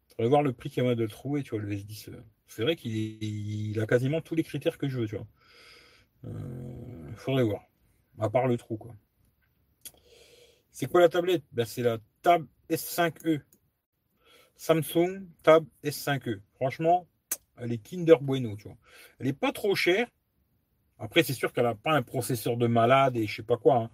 [0.10, 2.22] Faudrait voir le prix qu'il y a de le trouver, tu vois, le S10e
[2.52, 5.28] c'est vrai qu'il a quasiment tous les critères que je veux, tu vois.
[6.26, 7.62] Euh, faudrait voir.
[8.20, 8.94] À part le trou, quoi.
[10.70, 11.46] C'est quoi la tablette?
[11.54, 13.42] Ben, C'est la Tab S5e.
[14.58, 16.42] Samsung Tab S5e.
[16.56, 17.08] Franchement,
[17.56, 18.78] elle est Kinder Bueno, tu vois.
[19.20, 20.10] Elle n'est pas trop chère.
[21.00, 23.78] Après, c'est sûr qu'elle n'a pas un processeur de malade et je sais pas quoi.
[23.78, 23.90] Hein.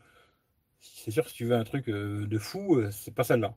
[0.80, 3.56] C'est sûr que si tu veux un truc euh, de fou, euh, c'est pas celle-là.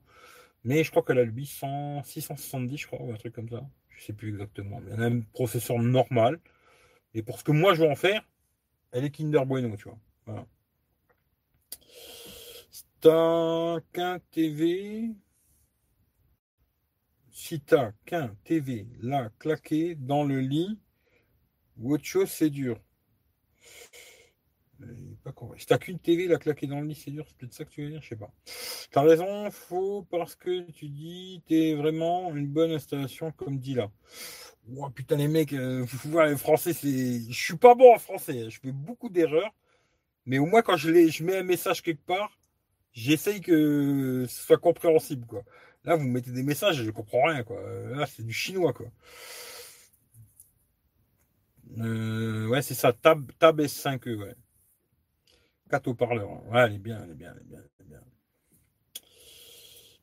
[0.62, 3.62] Mais je crois qu'elle a le 800, 670, je crois, ou un truc comme ça
[4.00, 6.40] je sais plus exactement, mais un processeur normal.
[7.12, 8.26] Et pour ce que moi je veux en faire,
[8.92, 9.98] elle est Kinder Bueno, tu vois.
[10.24, 10.46] Voilà.
[13.92, 15.10] qu'un TV,
[17.30, 20.80] si t'as qu'un TV là claqué dans le lit,
[21.76, 22.80] ou autre chose, c'est dur.
[25.22, 27.64] Pas si t'as qu'une TV la claqué dans le lit, c'est dur, c'est peut-être ça
[27.64, 28.32] que tu veux dire, je sais pas.
[28.90, 33.90] T'as raison, faux, parce que tu dis t'es vraiment une bonne installation comme dit là.
[34.76, 37.20] Oh putain les mecs, euh, vous les français, c'est.
[37.28, 38.48] Je suis pas bon en français, hein.
[38.48, 39.52] je fais beaucoup d'erreurs,
[40.26, 42.38] mais au moins quand je, je mets un message quelque part,
[42.92, 45.42] j'essaye que ce soit compréhensible quoi.
[45.84, 47.60] Là vous mettez des messages, je comprends rien quoi.
[47.90, 48.86] Là c'est du chinois quoi.
[51.78, 54.34] Euh, ouais c'est ça, Tab, Tab S5e ouais.
[55.70, 56.30] 4 haut-parleurs.
[56.48, 57.60] Ouais, elle est bien, elle est bien, elle est bien.
[57.80, 58.00] Est bien.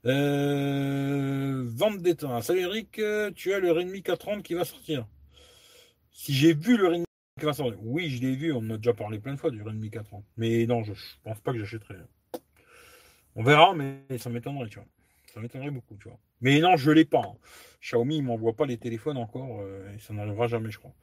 [0.05, 2.41] Euh, vente temps.
[2.41, 3.01] Salut Eric,
[3.36, 5.05] tu as le Redmi 430 qui va sortir.
[6.11, 7.05] Si j'ai vu le Redmi
[7.38, 9.51] qui va sortir, oui, je l'ai vu, on en a déjà parlé plein de fois
[9.51, 10.24] du Redmi 430.
[10.38, 10.93] Mais non, je,
[11.24, 11.95] pense pas que j'achèterai.
[13.36, 14.88] On verra, mais ça m'étonnerait, tu vois.
[15.34, 16.18] Ça m'étonnerait beaucoup, tu vois.
[16.41, 17.22] Mais non, je l'ai pas.
[17.22, 17.38] Hein.
[17.82, 20.93] Xiaomi, il m'envoie pas les téléphones encore, euh, et ça n'arrivera jamais, je crois.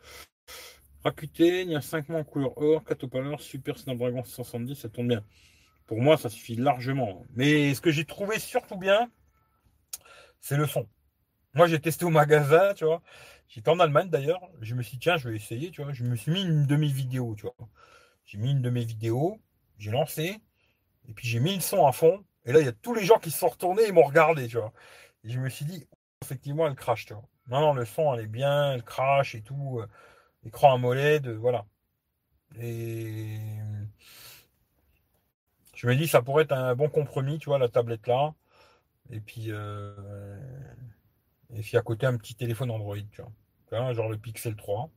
[1.05, 4.89] Rakuten, il y a 5 mois en couleur or, 4 haut Super Snapdragon 670, ça
[4.89, 5.25] tourne bien.
[5.87, 7.23] Pour moi, ça suffit largement.
[7.35, 9.11] Mais ce que j'ai trouvé surtout bien,
[10.41, 10.89] c'est le son.
[11.53, 13.03] Moi, j'ai testé au magasin, tu vois.
[13.49, 14.41] J'étais en Allemagne d'ailleurs.
[14.63, 15.93] Je me suis dit, tiens, je vais essayer, tu vois.
[15.93, 17.55] Je me suis mis une de mes tu vois.
[18.25, 19.41] J'ai mis une de mes vidéos,
[19.77, 20.41] j'ai lancé,
[21.07, 22.25] et puis j'ai mis le son à fond.
[22.47, 24.49] Et là, il y a tous les gens qui se sont retournés et m'ont regardé,
[24.49, 24.73] tu vois.
[25.23, 25.87] Et je me suis dit,
[26.23, 27.29] effectivement, elle crache, tu vois.
[27.49, 29.83] Non, le son, elle est bien, elle crache et tout.
[30.45, 31.67] Écran AMOLED, voilà.
[32.61, 33.39] Et
[35.75, 38.35] je me dis, ça pourrait être un bon compromis, tu vois, la tablette là.
[39.11, 40.39] Et puis, euh,
[41.55, 43.23] et puis à côté, un petit téléphone Android, tu
[43.71, 43.93] vois.
[43.93, 44.91] genre le Pixel 3.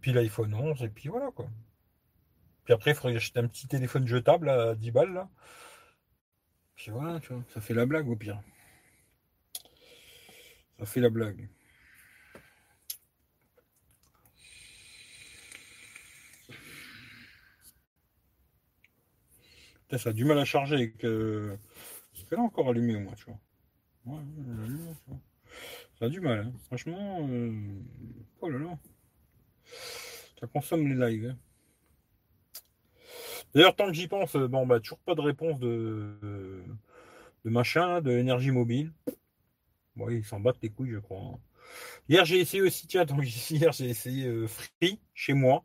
[0.00, 1.48] puis l'iPhone 11, et puis voilà, quoi.
[2.64, 5.28] Puis après, il faudrait acheter un petit téléphone jetable à 10 balles, là.
[6.74, 8.40] Puis voilà, tu vois, ça fait la blague au pire.
[10.78, 11.48] Ça fait la blague.
[19.98, 21.04] Ça a du mal à charger avec.
[21.04, 21.56] Euh...
[22.12, 23.38] Parce là encore allumé au moins, tu vois.
[25.98, 26.52] Ça a du mal, hein.
[26.66, 27.26] franchement.
[27.30, 27.52] Euh,
[28.40, 28.78] oh là là.
[30.40, 31.30] Ça consomme les lives.
[31.30, 31.38] Hein.
[33.54, 36.64] D'ailleurs, tant que j'y pense, euh, bon, bah, toujours pas de réponse de,
[37.44, 38.92] de machin, de énergie mobile.
[39.94, 41.20] Bon, ils s'en battent les couilles, je crois.
[41.20, 41.38] Hein.
[42.08, 45.64] Hier, j'ai essayé aussi, tiens, donc, hier, j'ai essayé euh, Free chez moi.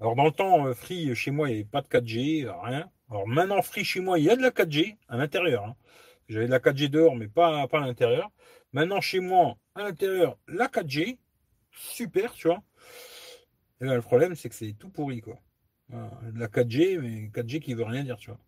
[0.00, 2.90] Alors, dans le temps, Free chez moi, il n'y avait pas de 4G, rien.
[3.12, 5.66] Alors maintenant, Free chez moi, il y a de la 4G à l'intérieur.
[5.66, 5.76] Hein.
[6.30, 8.30] J'avais de la 4G dehors, mais pas, pas à l'intérieur.
[8.72, 11.18] Maintenant, chez moi, à l'intérieur, la 4G.
[11.72, 12.62] Super, tu vois.
[13.82, 15.38] Et le problème, c'est que c'est tout pourri, quoi.
[15.90, 18.40] de la 4G, mais 4G qui veut rien dire, tu vois.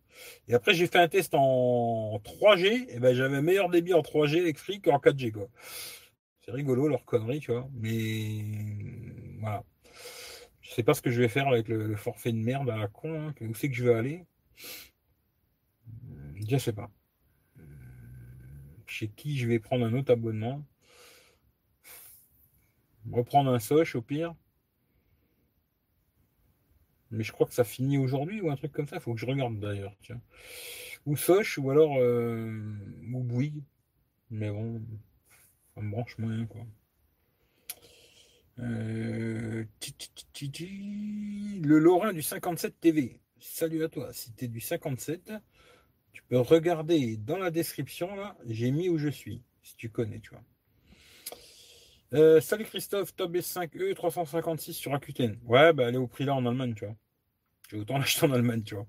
[0.47, 4.39] Et après, j'ai fait un test en 3G, et ben j'avais meilleur débit en 3G
[4.39, 5.47] avec Free qu'en 4G, quoi.
[6.43, 7.69] C'est rigolo leur connerie, tu vois.
[7.75, 8.41] Mais
[9.39, 9.63] voilà.
[10.61, 12.87] Je sais pas ce que je vais faire avec le, forfait de merde à la
[12.87, 13.27] con.
[13.27, 13.35] Hein.
[13.41, 14.25] Où c'est que je vais aller
[16.47, 16.91] je sais pas.
[18.87, 20.63] Chez qui je vais prendre un autre abonnement?
[23.11, 24.35] Reprendre un Soch au pire.
[27.11, 28.99] Mais je crois que ça finit aujourd'hui ou un truc comme ça.
[28.99, 29.95] Faut que je regarde d'ailleurs.
[31.05, 32.77] Ou Soch ou alors euh,
[33.13, 33.63] ou Bouygues.
[34.31, 34.81] Mais bon,
[35.73, 36.65] ça me branche moyen quoi.
[38.59, 39.65] Euh,
[41.61, 43.19] le Lorrain du 57 TV.
[43.47, 44.11] Salut à toi.
[44.11, 45.31] Si tu es du 57,
[46.11, 50.19] tu peux regarder dans la description, là, j'ai mis où je suis, si tu connais,
[50.19, 50.43] tu vois.
[52.13, 55.39] Euh, salut Christophe, Top S5e 356 sur Rakuten.
[55.45, 56.95] Ouais, bah elle est au prix là en Allemagne, tu vois.
[57.69, 58.87] J'ai autant l'acheter en Allemagne, tu vois.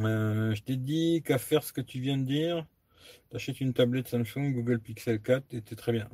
[0.00, 2.64] Euh, je t'ai dit qu'à faire ce que tu viens de dire,
[3.28, 6.08] t'achètes une tablette Samsung, Google Pixel 4 et t'es très bien.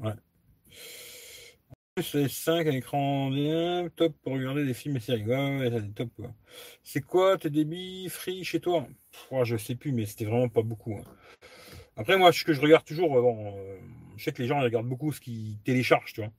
[2.02, 5.22] C'est 5 un écran bien, top pour regarder des films et séries.
[5.24, 6.34] Ouais, ouais, c'est top quoi.
[6.82, 8.88] C'est quoi tes débits free chez toi?
[9.44, 10.94] Je sais plus, mais c'était vraiment pas beaucoup.
[10.96, 11.04] Hein.
[11.96, 13.78] Après, moi, ce que je regarde toujours, euh, bon, euh,
[14.16, 16.32] je sais que les gens regardent beaucoup ce qu'ils téléchargent, tu vois.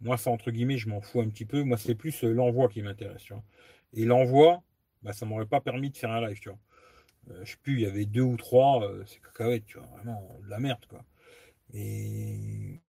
[0.00, 1.64] Moi, ça, entre guillemets, je m'en fous un petit peu.
[1.64, 3.44] Moi, c'est plus euh, l'envoi qui m'intéresse, tu vois.
[3.94, 4.62] Et l'envoi,
[5.02, 6.58] bah, ça m'aurait pas permis de faire un live, tu vois.
[7.44, 9.88] je sais plus, il y avait deux ou trois, c'est cacahuète, tu vois.
[9.88, 11.04] Vraiment de la merde, quoi.
[11.74, 12.80] Et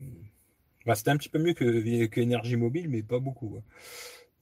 [0.89, 3.59] bah, c'était un petit peu mieux que, que Énergie Mobile, mais pas beaucoup.
[3.59, 3.63] Hein.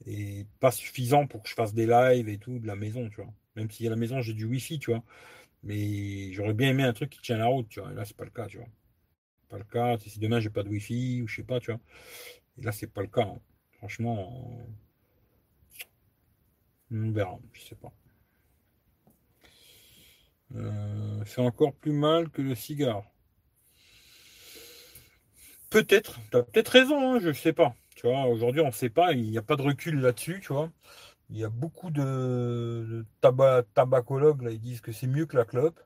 [0.07, 3.16] Et pas suffisant pour que je fasse des lives et tout de la maison, tu
[3.16, 3.32] vois.
[3.57, 5.03] Même si à la maison j'ai du Wi-Fi, tu vois.
[5.64, 7.90] Mais j'aurais bien aimé un truc qui tient la route, tu vois.
[7.92, 8.68] Et là, c'est pas le cas, tu vois.
[9.49, 9.99] Pas le cas.
[9.99, 11.80] Si demain j'ai pas de Wi-Fi ou je sais pas, tu vois.
[12.59, 13.22] Et là, c'est pas le cas.
[13.22, 13.40] Hein.
[13.78, 14.68] Franchement,
[16.92, 17.38] on verra.
[17.55, 17.92] Je sais pas.
[20.55, 23.05] Euh, c'est encore plus mal que le cigare.
[25.70, 27.74] Peut-être, tu as peut-être raison, hein, je ne sais pas.
[27.94, 30.52] Tu vois, aujourd'hui, on ne sait pas, il n'y a pas de recul là-dessus, tu
[30.52, 30.70] vois.
[31.30, 35.44] Il y a beaucoup de, tabac, tabacologues, là, ils disent que c'est mieux que la
[35.44, 35.80] clope.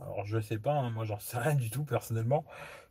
[0.00, 2.44] Alors, je ne sais pas, hein, moi, j'en sais rien du tout, personnellement.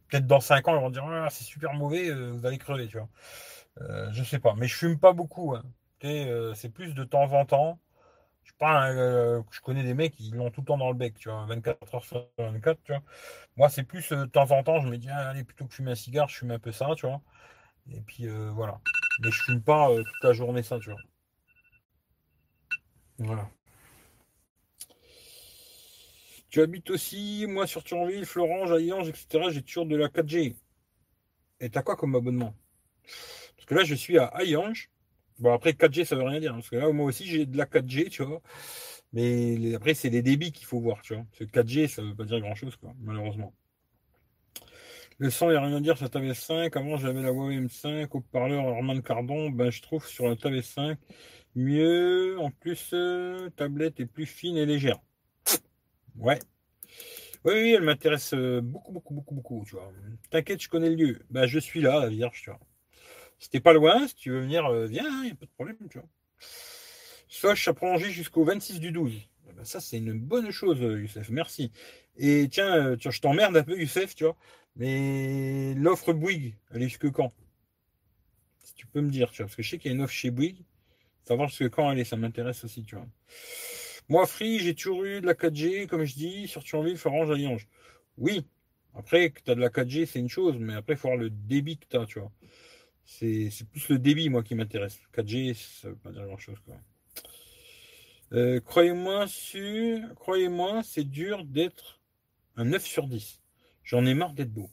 [0.07, 2.87] Peut-être dans 5 ans, ils vont dire, ah, c'est super mauvais, euh, vous allez crever,
[2.87, 3.09] tu vois.
[3.81, 5.55] Euh, je sais pas, mais je fume pas beaucoup.
[5.55, 5.63] Hein.
[6.05, 7.79] Euh, c'est plus de temps en temps.
[8.49, 11.29] Je, pas, je connais des mecs qui l'ont tout le temps dans le bec, tu
[11.29, 13.03] vois, 24 heures sur 24, tu vois.
[13.57, 15.91] Moi, c'est plus euh, de temps en temps, je me dis, allez, plutôt que fumer
[15.91, 17.21] un cigare, je fume un peu ça, tu vois.
[17.91, 18.81] Et puis euh, voilà.
[19.21, 20.99] Mais je fume pas euh, toute la journée ça, tu vois.
[23.19, 23.49] Voilà.
[26.49, 29.49] Tu habites aussi, moi, sur Thionville, Florange, Ayange, etc.
[29.51, 30.55] J'ai toujours de la 4G.
[31.59, 32.55] Et t'as quoi comme abonnement?
[33.55, 34.89] Parce que là, je suis à Ayange.
[35.39, 36.51] Bon, après, 4G, ça veut rien dire.
[36.53, 38.41] Hein, parce que là, moi aussi, j'ai de la 4G, tu vois.
[39.13, 41.25] Mais après, c'est les débits qu'il faut voir, tu vois.
[41.33, 43.53] Ce 4G, ça veut pas dire grand-chose, quoi, malheureusement.
[45.17, 47.31] Le son, il n'y a rien à dire sur la Tab 5 Avant, j'avais la
[47.31, 49.49] Huawei M5, haut-parleur Herman Cardon.
[49.49, 50.97] Ben, je trouve sur la Tab 5
[51.55, 52.39] mieux.
[52.39, 54.99] En plus, euh, tablette est plus fine et légère.
[56.15, 56.39] Ouais.
[57.45, 59.91] Oui, oui, elle m'intéresse euh, beaucoup, beaucoup, beaucoup, beaucoup, tu vois.
[60.29, 61.19] T'inquiète, je connais le lieu.
[61.29, 62.59] Ben, je suis là, la Vierge, tu vois.
[63.39, 65.51] Si t'es pas loin, si tu veux venir, euh, viens, il n'y a pas de
[65.51, 66.07] problème, tu vois.
[67.27, 69.13] Soch a prolongé jusqu'au 26 du 12.
[69.49, 71.29] Eh ben, ça, c'est une bonne chose, Youssef.
[71.29, 71.71] Merci.
[72.17, 74.35] Et tiens, euh, tiens je t'emmerde un peu, Youssef, tu vois.
[74.75, 77.33] Mais l'offre Bouygues, elle est jusque quand?
[78.63, 80.03] Si tu peux me dire, tu vois, parce que je sais qu'il y a une
[80.03, 80.65] offre chez Bouygues.
[81.23, 83.07] Savoir ce que quand elle est, ça m'intéresse aussi, tu vois.
[84.09, 87.67] Moi, Free, j'ai toujours eu de la 4G, comme je dis, sur Thionville, Orange, Alliange.
[88.17, 88.45] Oui.
[88.95, 91.17] Après, que tu as de la 4G, c'est une chose, mais après, il faut voir
[91.17, 92.31] le débit que tu as, tu vois.
[93.10, 94.99] C'est plus le débit, moi, qui m'intéresse.
[95.14, 96.57] 4G, ça veut pas dire grand-chose.
[98.32, 99.26] Euh, croyez-moi,
[100.16, 101.99] croyez-moi, c'est dur d'être
[102.55, 103.41] un 9 sur 10.
[103.84, 104.70] J'en ai marre d'être beau.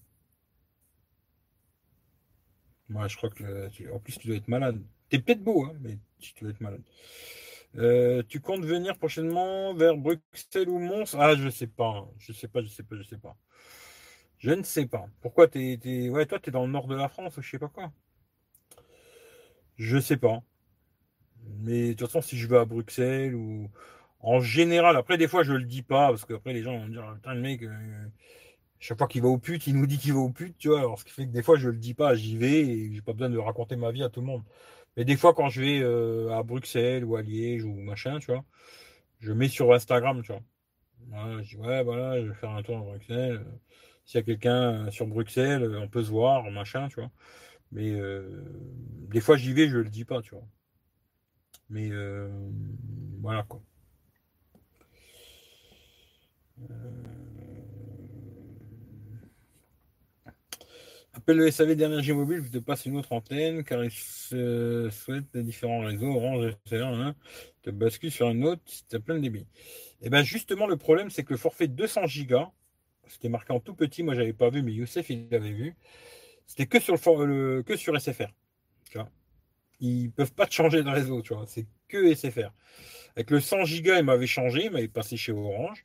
[2.89, 4.81] Moi, je crois que en plus tu dois être malade.
[5.09, 6.83] T'es peut-être beau, hein, mais tu dois être malade.
[7.77, 11.17] Euh, tu comptes venir prochainement vers Bruxelles ou Mons?
[11.19, 12.07] Ah, je sais pas.
[12.19, 13.37] Je sais pas, je sais pas, je sais pas.
[14.39, 15.07] Je ne sais pas.
[15.23, 16.11] Pourquoi t'es, es...
[16.11, 17.93] Ouais, toi, t'es dans le nord de la France je sais pas quoi?
[19.77, 20.43] Je sais pas.
[21.61, 23.71] Mais de toute façon, si je vais à Bruxelles ou
[24.21, 27.13] en général, après des fois je le dis pas parce qu'après les gens vont dire
[27.17, 28.09] putain le mec, euh,
[28.81, 30.81] chaque fois qu'il va au pute, il nous dit qu'il va au pute, tu vois.
[30.81, 33.03] Alors ce qui fait que des fois je le dis pas, j'y vais et j'ai
[33.03, 34.43] pas besoin de raconter ma vie à tout le monde.
[34.97, 38.33] Mais des fois quand je vais euh, à Bruxelles ou à Liège ou machin, tu
[38.33, 38.45] vois,
[39.21, 40.43] je mets sur Instagram, tu vois.
[41.43, 43.45] je dis ouais voilà, je vais faire un tour à Bruxelles.
[44.07, 47.11] S'il y a quelqu'un sur Bruxelles, on peut se voir, machin, tu vois.
[47.73, 48.45] Mais euh,
[49.11, 50.47] des fois j'y vais, je le dis pas, tu vois.
[51.69, 52.29] Mais euh,
[53.21, 53.63] voilà quoi.
[56.71, 57.07] Euh,
[61.17, 65.37] appelle le SAV d'énergie mobile, je te passe une autre antenne car il se souhaite
[65.37, 67.15] différents réseaux, Orange, hein,
[67.63, 69.41] te bascule sur un autre si tu as plein de débit.
[70.03, 72.51] Et eh bien justement, le problème, c'est que le forfait 200 gigas,
[73.09, 75.75] c'était marqué en tout petit, moi j'avais pas vu, mais Youssef il l'avait vu,
[76.47, 76.95] c'était que sur
[77.25, 78.33] le, que sur SFR.
[78.91, 79.11] Tu vois
[79.81, 81.45] ils peuvent pas te changer de réseau, tu vois.
[81.47, 82.53] C'est que SFR.
[83.17, 85.85] Avec le 100 Go, il m'avait changé, il m'avait passé chez Orange.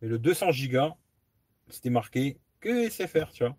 [0.00, 0.92] Mais le 200 Go,
[1.68, 3.56] c'était marqué que SFR, tu vois.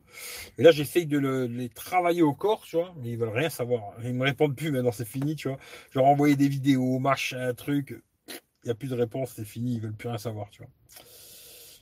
[0.57, 3.93] Et là, j'essaye de, les travailler au corps, tu vois, mais ils veulent rien savoir.
[4.03, 5.57] Ils me répondent plus, maintenant c'est fini, tu vois.
[5.91, 8.01] Je leur envoyé des vidéos, machin, truc.
[8.63, 10.71] Il n'y a plus de réponse, c'est fini, ils veulent plus rien savoir, tu vois.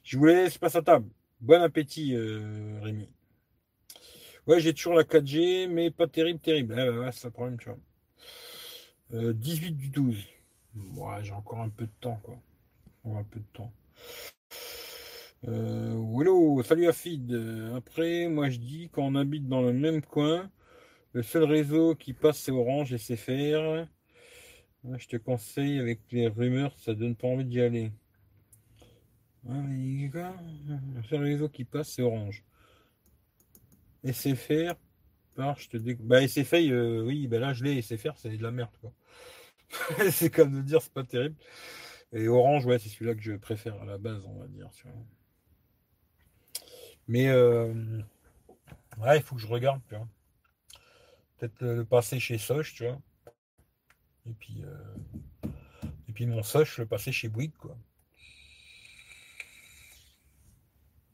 [0.03, 1.07] Je vous laisse, passe à table.
[1.41, 3.07] Bon appétit, euh, Rémi.
[4.51, 6.77] Ouais, j'ai toujours la 4G, mais pas terrible, terrible.
[7.05, 9.33] Ah, c'est le problème, tu vois.
[9.33, 10.17] 18 euh, du 12.
[10.97, 12.37] Ouais, j'ai encore un peu de temps, quoi.
[13.05, 13.71] un peu de temps.
[15.47, 17.33] Euh, hello, salut Afid.
[17.77, 20.51] Après, moi je dis qu'on habite dans le même coin.
[21.13, 23.15] Le seul réseau qui passe c'est Orange et c'est.
[23.15, 27.93] Je te conseille avec les rumeurs, ça donne pas envie d'y aller.
[29.45, 32.43] le seul réseau qui passe c'est Orange.
[34.03, 34.75] C'est faire.
[35.37, 35.95] je te dis.
[35.95, 38.91] Bah SFR, euh, oui, bah là je l'ai, SFR, c'est de la merde quoi.
[40.11, 41.35] c'est comme de dire, c'est pas terrible.
[42.13, 44.69] Et Orange, ouais, c'est celui-là que je préfère à la base, on va dire.
[47.07, 48.01] Mais euh,
[48.97, 50.07] ouais, il faut que je regarde, tu vois.
[51.37, 52.99] Peut-être le passer chez Soch, tu vois.
[54.27, 55.49] Et puis, euh,
[56.07, 57.77] et puis mon Soch, le passer chez Bouygues, quoi.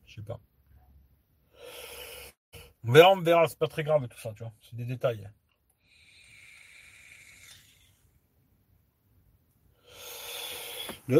[0.06, 0.40] Je sais pas.
[2.88, 4.54] On verra, on verra, c'est pas très grave tout ça, tu vois.
[4.62, 5.30] C'est des détails.
[11.10, 11.16] J'ai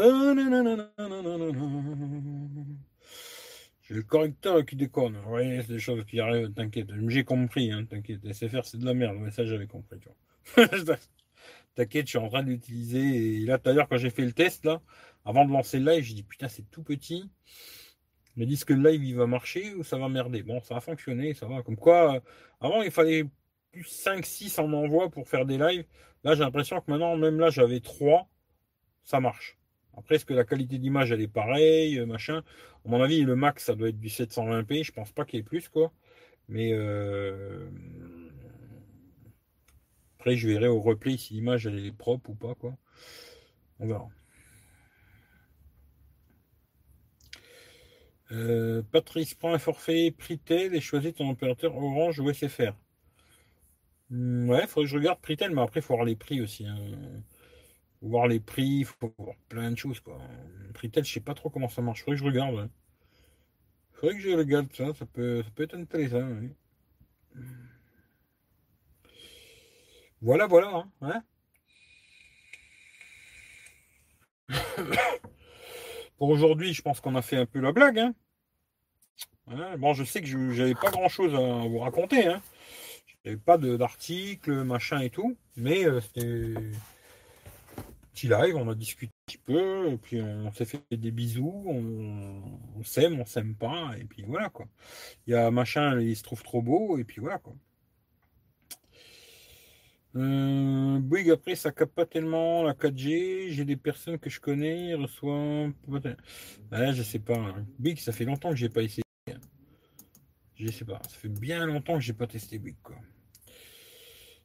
[3.94, 5.18] le correcteur qui déconne.
[5.26, 6.88] Oui, c'est des choses qui arrivent, t'inquiète.
[7.08, 8.20] J'ai compris, hein, t'inquiète.
[8.32, 10.16] SFR, c'est de la merde, mais ça, j'avais compris, tu vois.
[11.74, 13.42] t'inquiète, je suis en train de l'utiliser.
[13.42, 14.80] Et là, tout à l'heure, quand j'ai fait le test, là,
[15.24, 17.30] avant de lancer le live, j'ai dit, putain, c'est tout petit.
[18.46, 20.42] Disent que le live, il va marcher ou ça va merder.
[20.42, 21.62] Bon, ça a fonctionné, ça va.
[21.62, 22.20] Comme quoi, euh,
[22.60, 23.24] avant, il fallait
[23.72, 25.84] plus 5, 6 en envoi pour faire des lives.
[26.24, 28.28] Là, j'ai l'impression que maintenant, même là, j'avais 3,
[29.04, 29.58] ça marche.
[29.96, 32.42] Après, est-ce que la qualité d'image, elle est pareille, euh, machin?
[32.84, 34.84] À mon avis, le max, ça doit être du 720p.
[34.84, 35.92] Je pense pas qu'il y ait plus, quoi.
[36.48, 37.68] Mais euh,
[40.18, 42.76] après, je verrai au replay si l'image, elle est propre ou pas, quoi.
[43.80, 44.08] On verra.
[48.32, 52.74] Euh, Patrice, prend un forfait Pritel et choisis ton opérateur Orange ou SFR.
[54.10, 56.66] Hmm, ouais, faudrait que je regarde Pritel, mais après, il faut voir les prix aussi.
[56.66, 56.76] Hein
[58.02, 60.00] voir les prix, il faut voir plein de choses.
[60.00, 60.18] Quoi.
[60.74, 62.00] Pritel, je sais pas trop comment ça marche.
[62.00, 62.58] Faudrait que je regarde.
[62.58, 62.70] Hein.
[63.92, 66.28] Faudrait que je regarde ça, ça peut, ça peut être intéressant.
[66.40, 66.50] Oui.
[70.20, 70.84] Voilà, voilà.
[71.00, 71.22] Hein,
[76.18, 77.98] Pour aujourd'hui, je pense qu'on a fait un peu la blague.
[77.98, 78.14] Hein.
[79.78, 82.26] bon, je sais que je n'avais pas grand chose à vous raconter.
[82.26, 82.42] Hein.
[83.24, 85.36] J'avais pas d'article, machin et tout.
[85.56, 86.54] Mais euh, c'était
[88.26, 92.82] live, on a discuté un petit peu, et puis on s'est fait des bisous, on,
[92.82, 94.66] s'aime, on s'aime pas, et puis voilà quoi.
[95.26, 97.54] Il y a machin, il se trouve trop beau, et puis voilà quoi.
[100.18, 103.50] Euh, Bouygues, après, ça capte pas tellement la 4G.
[103.50, 105.72] J'ai des personnes que je connais, reçoivent.
[105.86, 107.54] Ouais, je sais pas.
[107.78, 109.04] Bouygues, ça fait longtemps que j'ai pas essayé.
[110.56, 111.00] Je sais pas.
[111.08, 112.96] Ça fait bien longtemps que j'ai pas testé Bouygues, quoi.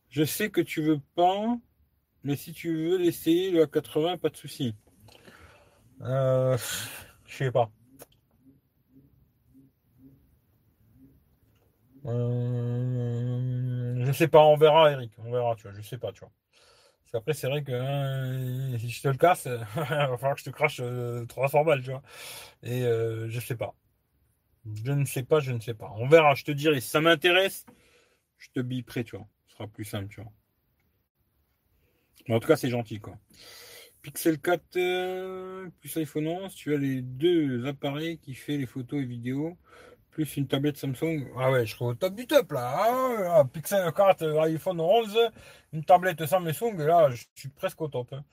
[0.10, 1.58] Je sais que tu veux pas,
[2.24, 4.76] mais si tu veux l'essayer, le A80, pas de souci.
[6.02, 6.56] Euh,
[7.26, 7.72] je sais pas.
[12.06, 13.43] Euh,
[14.14, 15.12] sais pas, on verra, Eric.
[15.20, 15.74] On verra, tu vois.
[15.74, 16.32] Je sais pas, tu vois.
[17.04, 19.46] Parce qu'après, c'est vrai que hein, si je te le casse,
[19.76, 20.82] il va falloir que je te crache
[21.28, 22.02] 300 euh, balles, tu vois.
[22.64, 23.76] Et euh, je sais pas.
[24.74, 25.92] Je ne sais pas, je ne sais pas.
[25.98, 26.80] On verra, je te dirai.
[26.80, 27.66] Si ça m'intéresse,
[28.38, 29.28] je te biperai, tu vois.
[29.48, 30.32] Ce sera plus simple, tu vois.
[32.28, 33.18] Mais en tout cas, c'est gentil, quoi.
[34.02, 39.06] Pixel 4 plus iPhone 11, tu as les deux appareils qui fait les photos et
[39.06, 39.58] vidéos
[40.14, 41.28] plus une tablette Samsung.
[41.38, 42.86] Ah ouais, je trouve au top du top là.
[43.40, 45.18] Ah Pixel 4, euh, iPhone 11,
[45.74, 48.14] une tablette Samsung, là, je suis presque au top.
[48.14, 48.24] Hein.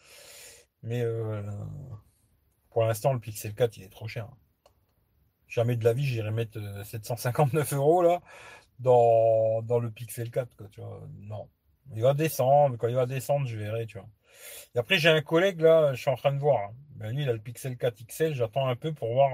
[0.83, 1.43] Mais euh,
[2.70, 4.28] pour l'instant, le Pixel 4, il est trop cher.
[5.49, 8.20] Jamais de la vie, j'irai mettre 759 euh, euros là
[8.78, 10.57] dans, dans le Pixel 4.
[10.57, 11.01] Quoi, tu vois.
[11.22, 11.49] Non.
[11.95, 12.76] Il va descendre.
[12.76, 13.87] Quand il va descendre, je verrai.
[13.87, 14.09] Tu vois.
[14.74, 16.68] Et après, j'ai un collègue là, je suis en train de voir.
[16.68, 16.74] Hein.
[16.97, 18.35] Ben, lui, il a le Pixel 4 XL.
[18.35, 19.33] J'attends un peu pour voir.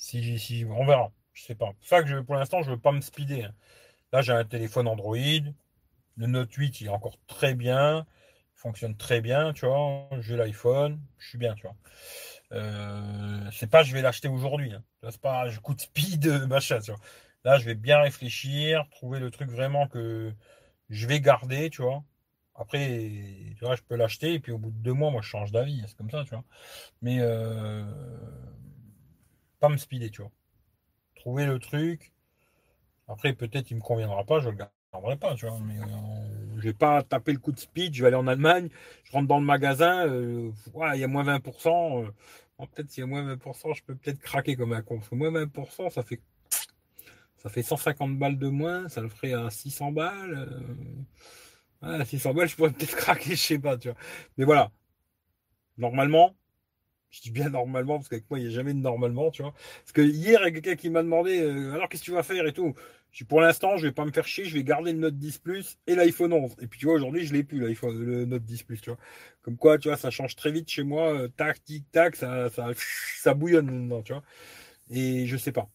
[0.00, 1.12] Si, si, on verra.
[1.34, 1.74] Je sais pas.
[1.82, 3.44] Ça que je, pour l'instant, je veux pas me speeder.
[3.44, 3.54] Hein.
[4.12, 5.16] Là, j'ai un téléphone Android.
[6.16, 8.06] Le Note 8, il est encore très bien.
[8.56, 10.08] Il fonctionne très bien, tu vois.
[10.20, 11.00] J'ai l'iPhone.
[11.18, 11.76] Je suis bien, tu vois.
[12.52, 14.72] Euh, c'est pas je vais l'acheter aujourd'hui.
[14.72, 14.82] Hein.
[15.10, 16.92] C'est pas je coûte speed, machin, tu.
[17.44, 20.32] Là, je vais bien réfléchir, trouver le truc vraiment que
[20.88, 22.04] je vais garder, tu vois.
[22.54, 22.78] Après,
[23.56, 25.52] tu vois, je peux l'acheter et puis au bout de deux mois, moi, je change
[25.52, 25.82] d'avis.
[25.86, 26.44] C'est comme ça, tu vois.
[27.02, 27.84] Mais euh,
[29.60, 30.32] pas me speeder, tu vois.
[31.14, 32.12] Trouver le truc.
[33.08, 35.58] Après, peut-être il me conviendra pas, je le garderai pas, tu vois.
[35.60, 38.68] Mais euh, je vais pas taper le coup de speed, je vais aller en Allemagne,
[39.04, 40.50] je rentre dans le magasin, euh,
[40.94, 42.04] il y a moins 20%.
[42.04, 44.98] Euh, peut-être s'il y a moins 20%, je peux peut-être craquer comme un con.
[44.98, 46.20] Parce moins 20%, ça fait
[47.38, 50.62] ça fait 150 balles de moins, ça le ferait à 600 balles.
[51.82, 53.98] à 600 balles, je pourrais peut-être craquer, je sais pas, tu vois.
[54.36, 54.70] Mais voilà.
[55.78, 56.34] Normalement,
[57.10, 59.52] je dis bien normalement, parce qu'avec moi, il n'y a jamais de normalement, tu vois.
[59.52, 62.12] Parce que hier, il y a quelqu'un qui m'a demandé euh, alors qu'est-ce que tu
[62.12, 62.74] vas faire et tout.
[63.12, 65.18] Je dis pour l'instant, je vais pas me faire chier, je vais garder le Note
[65.18, 66.56] 10 Plus et l'iPhone 11.
[66.60, 68.98] Et puis tu vois, aujourd'hui, je l'ai plus, l'iPhone, le Note 10 Plus, tu vois.
[69.42, 72.48] Comme quoi, tu vois, ça change très vite chez moi, euh, tac, tic, tac, ça,
[72.50, 72.68] ça,
[73.18, 74.22] ça bouillonne maintenant, tu vois.
[74.90, 75.68] Et je sais pas.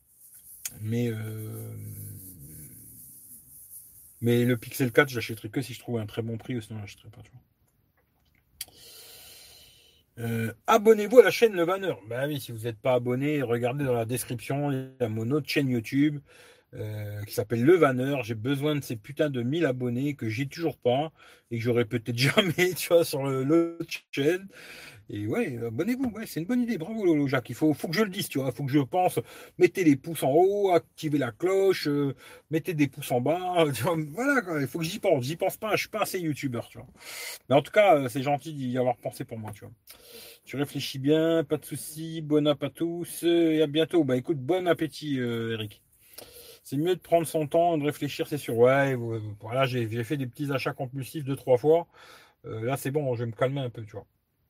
[0.81, 1.75] Mais euh,
[4.21, 6.83] mais le Pixel 4, j'achèterai que si je trouve un très bon prix, sinon je
[6.83, 7.41] l'achèterai pas, tu vois.
[10.17, 11.93] Euh, abonnez-vous à la chaîne Le Banner.
[12.07, 15.29] Ben oui, si vous n'êtes pas abonné, regardez dans la description, il y a mon
[15.31, 16.19] autre chaîne YouTube
[16.75, 18.17] euh, qui s'appelle Le Banner.
[18.23, 21.11] J'ai besoin de ces putains de 1000 abonnés que j'ai toujours pas
[21.51, 24.47] et que j'aurai peut-être jamais, tu vois, sur l'autre chaîne.
[25.09, 26.77] Et ouais, abonnez-vous, ouais, c'est une bonne idée.
[26.77, 27.49] Bravo Lolo Jacques.
[27.49, 29.19] Il faut, faut que je le dise, tu vois, faut que je pense.
[29.59, 32.15] Mettez les pouces en haut, activez la cloche, euh,
[32.49, 33.65] mettez des pouces en bas.
[34.09, 35.23] voilà, quoi, il faut que j'y pense.
[35.25, 36.87] J'y pense pas, je suis pas assez youtubeur, tu vois.
[37.49, 39.73] Mais en tout cas, euh, c'est gentil d'y avoir pensé pour moi, tu vois.
[40.43, 44.03] Tu réfléchis bien, pas de soucis, bon appétit à tous et à bientôt.
[44.03, 45.84] Bah écoute, bon appétit, euh, Eric.
[46.65, 48.57] C'est mieux de prendre son temps, de réfléchir, c'est sûr.
[48.57, 48.95] Ouais,
[49.39, 51.87] voilà, j'ai fait des petits achats compulsifs deux, trois fois.
[52.43, 54.05] là, c'est bon, je vais me calmer un peu, tu vois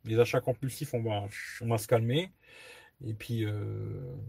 [0.05, 1.27] les achats compulsifs, on va,
[1.61, 2.31] on va se calmer.
[3.05, 3.53] Et puis, euh,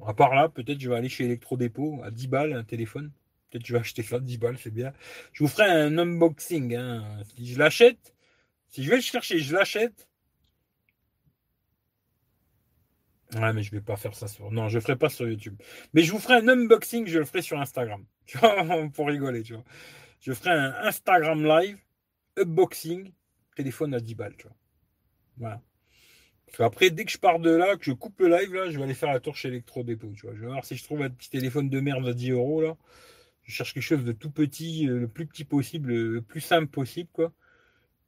[0.06, 3.12] à part là, peut-être je vais aller chez Electrodépôt à 10 balles un téléphone.
[3.50, 4.92] Peut-être je vais acheter ça 10 balles, c'est bien.
[5.32, 6.74] Je vous ferai un unboxing.
[6.74, 7.22] Hein.
[7.36, 8.14] Si je l'achète,
[8.68, 10.08] si je vais le chercher, je l'achète.
[13.34, 14.50] Ouais, mais je vais pas faire ça sur.
[14.52, 15.60] Non, je ferai pas sur YouTube.
[15.92, 18.04] Mais je vous ferai un unboxing, je le ferai sur Instagram.
[18.26, 19.64] Tu vois, pour rigoler, tu vois.
[20.20, 21.78] Je ferai un Instagram live,
[22.36, 23.12] unboxing,
[23.54, 24.56] téléphone à 10 balles, tu vois.
[25.38, 25.62] Voilà.
[26.58, 28.84] Après, dès que je pars de là, que je coupe le live, là, je vais
[28.84, 30.12] aller faire la tour chez Electro-Dépôt.
[30.16, 30.34] Tu vois.
[30.34, 32.62] Je vais voir si je trouve un petit téléphone de merde à 10 euros.
[32.62, 32.76] Là.
[33.42, 36.68] Je cherche quelque chose de tout petit, euh, le plus petit possible, le plus simple
[36.68, 37.10] possible.
[37.12, 37.32] Quoi.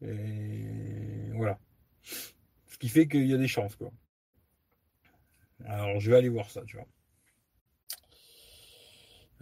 [0.02, 1.58] Et voilà.
[2.02, 3.76] Ce qui fait qu'il y a des chances.
[3.76, 3.90] Quoi.
[5.64, 6.86] Alors, je vais aller voir ça, tu vois.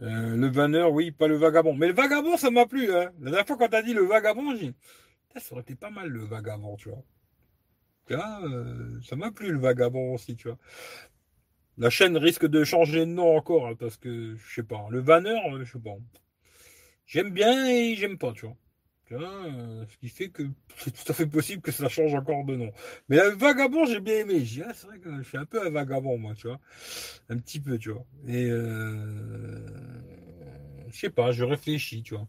[0.02, 1.74] Euh, le vanneur, oui, pas le vagabond.
[1.74, 2.92] Mais le vagabond, ça m'a plu.
[2.92, 3.10] Hein.
[3.20, 4.74] La dernière fois, quand tu as dit le vagabond, j'ai dit,
[5.36, 7.02] ça aurait été pas mal le vagabond, tu vois.
[8.10, 10.58] Euh, ça m'a plu le vagabond aussi, tu vois.
[11.78, 15.00] La chaîne risque de changer de nom encore, hein, parce que, je sais pas, le
[15.00, 15.96] vanneur, euh, je sais pas.
[17.06, 18.56] J'aime bien et j'aime pas, tu vois.
[19.12, 20.42] Euh, ce qui fait que
[20.78, 22.72] c'est tout à fait possible que ça change encore de nom.
[23.08, 24.44] Mais le vagabond, j'ai bien aimé.
[24.64, 26.60] Ah, c'est vrai que je suis un peu un vagabond, moi, tu vois.
[27.28, 28.04] Un petit peu, tu vois.
[28.26, 28.48] Et
[30.88, 32.26] je sais pas, je réfléchis, tu vois.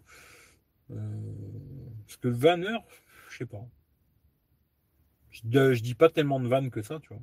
[0.89, 2.83] parce que vanneur,
[3.29, 3.67] je sais pas.
[5.31, 7.21] Je, je, dis pas tellement de vannes que ça, tu vois.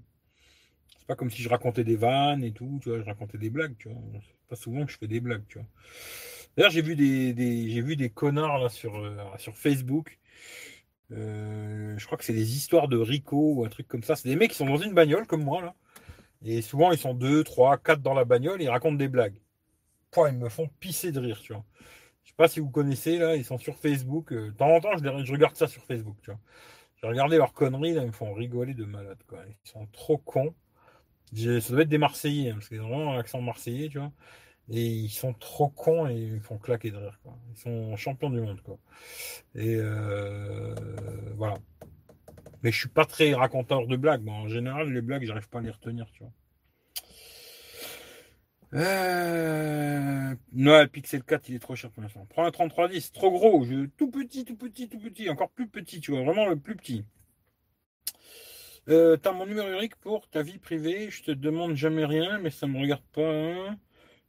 [0.98, 3.50] C'est pas comme si je racontais des vannes et tout, tu vois, je racontais des
[3.50, 4.00] blagues, tu vois.
[4.14, 5.68] C'est pas souvent que je fais des blagues, tu vois.
[6.57, 10.18] D'ailleurs, j'ai vu des, j'ai vu des connards là sur, euh, sur Facebook.
[11.12, 14.16] Euh, je crois que c'est des histoires de Rico ou un truc comme ça.
[14.16, 15.74] C'est des mecs qui sont dans une bagnole comme moi là.
[16.44, 19.40] Et souvent ils sont deux, trois, quatre dans la bagnole et ils racontent des blagues.
[20.16, 21.64] Ils me font pisser de rire, tu vois.
[22.22, 24.32] Je sais pas si vous connaissez là, ils sont sur Facebook.
[24.32, 26.40] Euh, de temps en temps, je, je regarde ça sur Facebook, tu vois.
[26.96, 29.40] J'ai regardé leurs conneries, là, ils me font rigoler de malade, quoi.
[29.48, 30.55] Ils sont trop cons.
[31.34, 34.12] Ça doit être des Marseillais, hein, parce qu'ils ont vraiment un accent marseillais, tu vois.
[34.70, 37.36] Et ils sont trop cons et ils font claquer de rire, quoi.
[37.50, 38.78] Ils sont champions du monde, quoi.
[39.54, 40.74] Et euh,
[41.36, 41.58] voilà.
[42.62, 44.26] Mais je suis pas très raconteur de blagues.
[44.28, 46.32] en général, les blagues, j'arrive pas à les retenir, tu vois.
[48.74, 50.34] Euh...
[50.92, 52.26] Pixel 4, il est trop cher pour l'instant.
[52.30, 53.64] Prends un 3310, trop gros,
[53.96, 57.04] tout petit, tout petit, tout petit, encore plus petit, tu vois, vraiment le plus petit.
[58.88, 62.50] Euh, T'as mon numéro Eric pour ta vie privée, je te demande jamais rien, mais
[62.50, 63.22] ça me regarde pas.
[63.22, 63.78] Hein.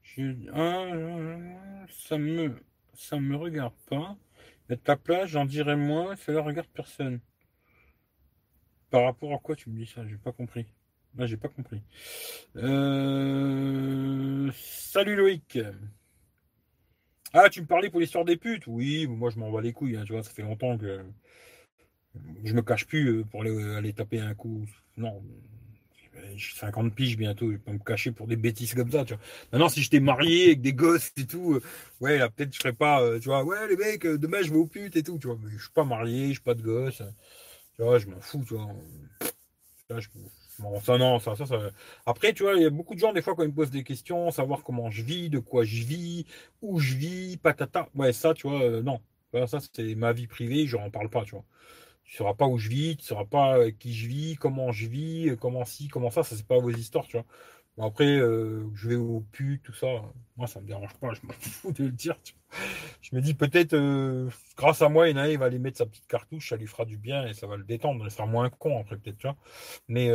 [0.05, 0.33] Je...
[1.89, 2.55] ça me
[2.93, 4.15] ça me regarde pas.
[4.69, 7.19] Mais ta place, j'en dirais moins, ça ne regarde personne.
[8.89, 10.07] Par rapport à quoi tu me dis ça?
[10.07, 10.65] J'ai pas compris.
[11.17, 11.81] Là, j'ai pas compris.
[12.55, 15.59] Euh, salut Loïc.
[17.33, 18.67] Ah, tu me parlais pour l'histoire des putes?
[18.67, 21.03] Oui, moi je m'en bats les couilles, hein, tu vois, ça fait longtemps que
[22.43, 24.65] je me cache plus euh, pour aller, taper un coup.
[24.95, 25.21] Non,
[26.35, 29.13] j'ai 50 piges bientôt, je vais pas me cacher pour des bêtises comme ça, tu
[29.13, 29.23] vois.
[29.51, 31.61] Maintenant, si j'étais marié avec des gosses et tout, euh,
[32.01, 34.67] ouais, là, peut-être je serais pas, tu vois, ouais, les mecs, demain je vais aux
[34.67, 35.37] putes et tout, tu vois.
[35.43, 37.01] Mais je suis pas marié, je suis pas de gosse,
[37.75, 38.73] tu vois, je m'en fous, tu vois.
[40.83, 41.45] Ça, non, ça, ça.
[42.05, 43.71] Après, tu vois, il y a beaucoup de gens, des fois, quand ils me posent
[43.71, 46.25] des questions, savoir comment je vis, de quoi je vis,
[46.61, 47.89] où je vis, patata.
[47.93, 49.01] Ouais, ça, tu vois, euh, non.
[49.47, 51.43] Ça, c'est ma vie privée, je n'en parle pas, tu vois.
[52.05, 54.35] Tu ne sauras pas où je vis, tu ne sauras pas euh, qui je vis,
[54.35, 57.25] comment je vis, euh, comment ci, comment ça, ça, c'est pas vos histoires, tu vois
[57.77, 59.87] après, euh, je vais au putes, tout ça.
[60.37, 61.13] Moi, ça me dérange pas.
[61.13, 62.15] Je m'en fous de le dire.
[63.01, 63.75] Je me dis peut-être,
[64.55, 67.27] grâce à moi, il va aller mettre sa petite cartouche, ça lui fera du bien
[67.27, 68.05] et ça va le détendre.
[68.05, 69.35] Il sera moins con après, peut-être, tu vois.
[69.89, 70.09] Mais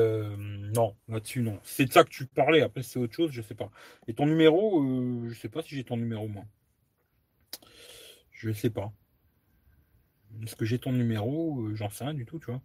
[0.74, 1.61] non, là-dessus, non.
[1.62, 2.62] C'est de ça que tu parlais.
[2.62, 3.70] Après, c'est autre chose, je sais pas.
[4.09, 4.82] Et ton numéro,
[5.28, 6.45] je sais pas si j'ai ton numéro, moi.
[8.30, 8.91] Je sais pas.
[10.42, 12.60] Est-ce que j'ai ton numéro J'en sais rien du tout, tu vois.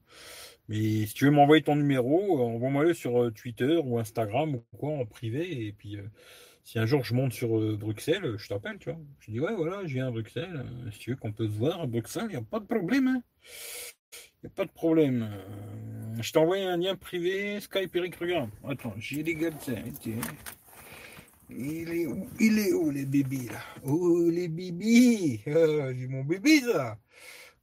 [0.68, 4.92] Mais si tu veux m'envoyer ton numéro, envoie-moi-le sur euh, Twitter ou Instagram ou quoi
[4.92, 5.68] en privé.
[5.68, 6.04] Et puis, euh,
[6.64, 9.00] si un jour je monte sur euh, Bruxelles, je t'appelle, tu vois.
[9.20, 10.66] Je dis, ouais, voilà, je viens à Bruxelles.
[10.92, 13.08] si tu veux qu'on peut se voir à Bruxelles, il n'y a pas de problème.
[13.08, 13.22] Hein.
[14.44, 15.30] N'y a pas de problème.
[16.20, 18.50] je t'ai envoyé un lien privé, Skype Eric Regarde.
[18.68, 19.50] Attends, j'ai les gars
[21.50, 23.62] Il est où Il est où les bébés là?
[23.84, 26.98] Oh les bébés J'ai mon bébé ça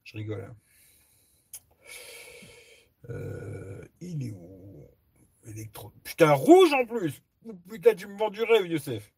[0.05, 0.45] Je rigole.
[0.45, 0.57] Hein.
[3.11, 4.89] Euh, il est où?
[5.45, 5.93] Électro.
[6.05, 7.21] Putain, rouge en plus
[7.69, 9.13] Putain, tu me vends du rêve, Youssef.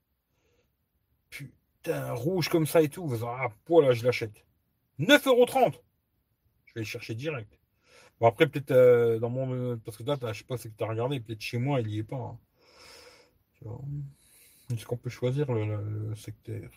[1.28, 3.10] Putain, rouge comme ça et tout.
[3.22, 4.46] Ah, voilà, je l'achète.
[4.98, 5.74] 9,30€
[6.66, 7.58] Je vais le chercher direct.
[8.20, 9.76] Bon, après, peut-être euh, dans mon.
[9.78, 11.20] Parce que là, je sais pas ce que tu as regardé.
[11.20, 12.16] Peut-être chez moi, il y est pas.
[12.16, 12.38] Hein.
[14.72, 16.70] Est-ce qu'on peut choisir le, secteur?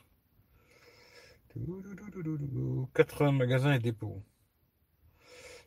[2.93, 4.23] 80 magasins et dépôts.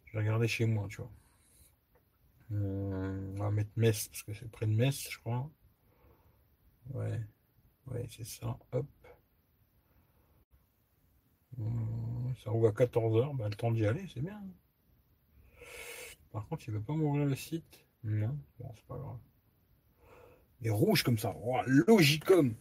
[0.06, 1.10] Je vais regarder chez moi, tu vois.
[2.52, 5.48] Euh, on va mettre Metz, parce que c'est près de Metz, je crois.
[6.94, 7.20] Ouais,
[7.86, 8.58] ouais, c'est ça.
[8.72, 8.86] Hop.
[11.60, 11.64] Euh,
[12.42, 14.40] ça roule à 14h, bah, le temps d'y aller, c'est bien.
[16.32, 17.84] Par contre, il ne veut pas m'ouvrir le site.
[18.02, 19.18] Non, bon, c'est pas grave.
[20.62, 21.34] Et rouge comme ça.
[21.42, 22.54] Oh, Logicom.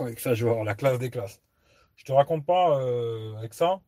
[0.00, 1.40] Avec ça, je vais la classe des classes.
[1.96, 3.80] Je te raconte pas euh, avec ça.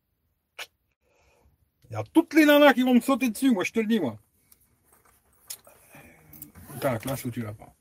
[1.91, 3.87] Il y a toutes les nanas qui vont me sauter dessus, moi je te le
[3.87, 4.19] dis, moi.
[6.81, 7.75] T'as la classe où tu l'as pas.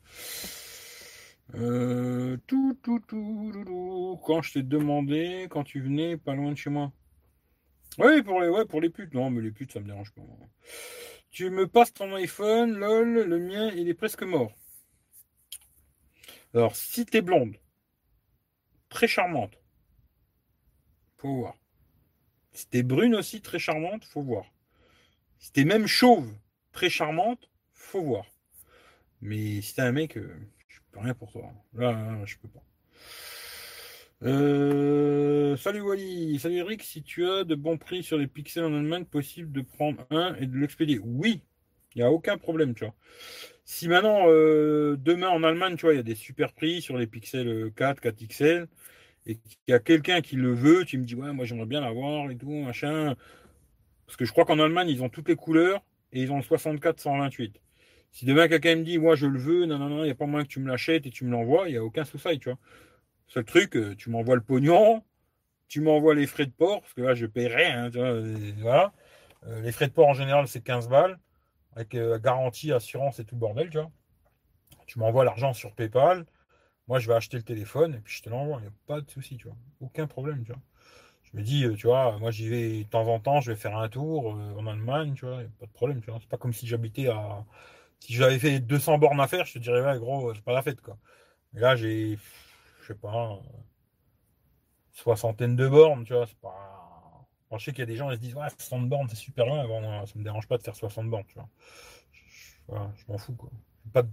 [1.56, 6.70] Euh, tout, tout, tout, Quand je t'ai demandé, quand tu venais pas loin de chez
[6.70, 6.92] moi.
[8.00, 9.14] Oui, pour les, ouais, pour les putes.
[9.14, 10.22] Non, mais les putes, ça me dérange pas.
[11.30, 14.52] Tu me passes ton iPhone, lol, le mien, il est presque mort.
[16.54, 17.56] Alors, si t'es blonde,
[18.94, 19.60] très charmante,
[21.18, 21.58] faut voir.
[22.70, 24.46] T'es brune aussi, très charmante, faut voir.
[25.52, 26.32] T'es même chauve,
[26.72, 28.26] très charmante, faut voir.
[29.22, 30.34] Mais si t'es un mec, euh,
[30.68, 31.52] je peux rien pour toi.
[31.74, 32.64] Là, je peux pas.
[34.22, 38.74] Euh, salut Wally, salut Eric, si tu as de bons prix sur les pixels en
[38.74, 41.00] Allemagne, possible de prendre un et de l'expédier.
[41.04, 41.42] Oui,
[41.96, 42.94] il n'y a aucun problème, tu vois.
[43.66, 46.98] Si maintenant, euh, demain en Allemagne, tu vois, il y a des super prix sur
[46.98, 48.68] les pixels 4, 4 XL,
[49.26, 51.82] et qu'il y a quelqu'un qui le veut, tu me dis, ouais, moi j'aimerais bien
[51.82, 53.16] l'avoir et tout, machin.
[54.06, 56.44] Parce que je crois qu'en Allemagne, ils ont toutes les couleurs et ils ont le
[56.44, 57.54] 64-128.
[58.12, 60.16] Si demain quelqu'un me dit, moi je le veux, non, non, non, il n'y a
[60.16, 62.40] pas moyen que tu me l'achètes et tu me l'envoies, il n'y a aucun souci,
[62.40, 62.60] tu vois.
[63.28, 65.04] Seul truc, euh, tu m'envoies le pognon,
[65.68, 68.00] tu m'envoies les frais de port, parce que là je paierai, tu
[68.62, 68.94] vois.
[69.48, 71.18] Euh, les frais de port en général, c'est 15 balles,
[71.76, 73.92] avec euh, garantie, assurance et tout bordel, tu vois.
[74.86, 76.26] Tu m'envoies l'argent sur PayPal,
[76.88, 79.02] moi je vais acheter le téléphone et puis je te l'envoie, il n'y a pas
[79.02, 79.58] de souci, tu vois.
[79.82, 80.62] Aucun problème, tu vois.
[81.24, 83.78] Je me dis, tu vois, moi j'y vais de temps en temps, je vais faire
[83.78, 86.20] un tour en Allemagne, tu vois, il n'y a pas de problème, tu vois.
[86.22, 87.46] C'est pas comme si j'habitais à
[88.04, 90.62] si j'avais fait 200 bornes à faire, je te dirais, ouais, gros, c'est pas la
[90.62, 90.98] fête, quoi.
[91.54, 92.18] Mais là, j'ai,
[92.82, 93.40] je sais pas,
[94.92, 97.28] soixantaine de bornes, tu vois, c'est pas.
[97.58, 99.46] je sais qu'il y a des gens qui se disent, ouais, 60 bornes, c'est super
[99.46, 99.66] loin.
[99.68, 101.50] Bon, ça me dérange pas de faire 60 bornes, tu vois.
[102.70, 103.50] Je, m'en fous, quoi.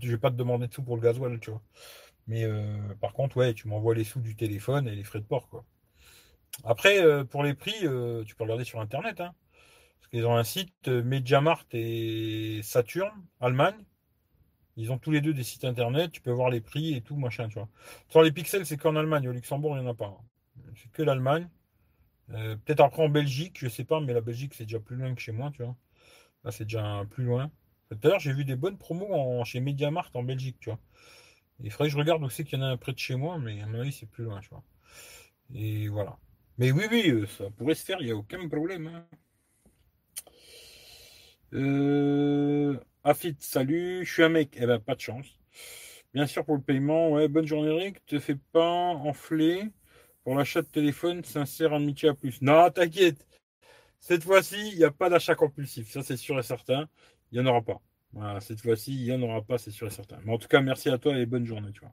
[0.01, 1.63] Je vais, pas te demander de sous pour le gasoil, tu vois.
[2.31, 5.25] Mais euh, par contre, ouais, tu m'envoies les sous du téléphone et les frais de
[5.25, 5.65] port, quoi.
[6.63, 9.35] Après, euh, pour les prix, euh, tu peux regarder sur Internet, hein.
[10.13, 13.85] Ils ont un site, Mediamart et Saturn, Allemagne.
[14.77, 17.17] Ils ont tous les deux des sites internet, tu peux voir les prix et tout,
[17.17, 17.69] machin, tu vois.
[18.09, 20.17] Sur les pixels, c'est qu'en Allemagne, au Luxembourg, il n'y en a pas.
[20.77, 21.49] C'est que l'Allemagne.
[22.29, 25.21] Peut-être après en Belgique, je sais pas, mais la Belgique, c'est déjà plus loin que
[25.21, 25.77] chez moi, tu vois.
[26.45, 27.51] Là, c'est déjà plus loin.
[27.91, 30.79] D'ailleurs, j'ai vu des bonnes promos en, chez Mediamart en Belgique, tu vois.
[31.63, 33.39] Il faudrait que je regarde aussi qu'il y en a un près de chez moi,
[33.39, 34.63] mais à mon avis, c'est plus loin, tu vois.
[35.55, 36.19] Et voilà.
[36.59, 38.87] Mais oui, oui, euh, ça pourrait se faire, il n'y a aucun problème.
[38.87, 39.07] Hein.
[41.55, 44.57] Euh, Afid, salut, je suis un mec.
[44.57, 45.27] Eh ben, pas de chance.
[46.15, 48.05] Bien sûr, pour le paiement, ouais, bonne journée, Eric.
[48.07, 49.71] Te fais pas enfler
[50.25, 52.43] pour l'achat de téléphone, sincère amitié à plus.
[52.43, 53.27] Non, t'inquiète.
[54.01, 55.91] Cette fois-ci, il n'y a pas d'achat compulsif.
[55.91, 56.89] Ça, c'est sûr et certain.
[57.33, 57.81] Il n'y en aura pas.
[58.13, 60.19] Voilà, cette fois-ci, il n'y en aura pas, c'est sûr et certain.
[60.25, 61.93] Mais en tout cas, merci à toi et bonne journée, tu vois.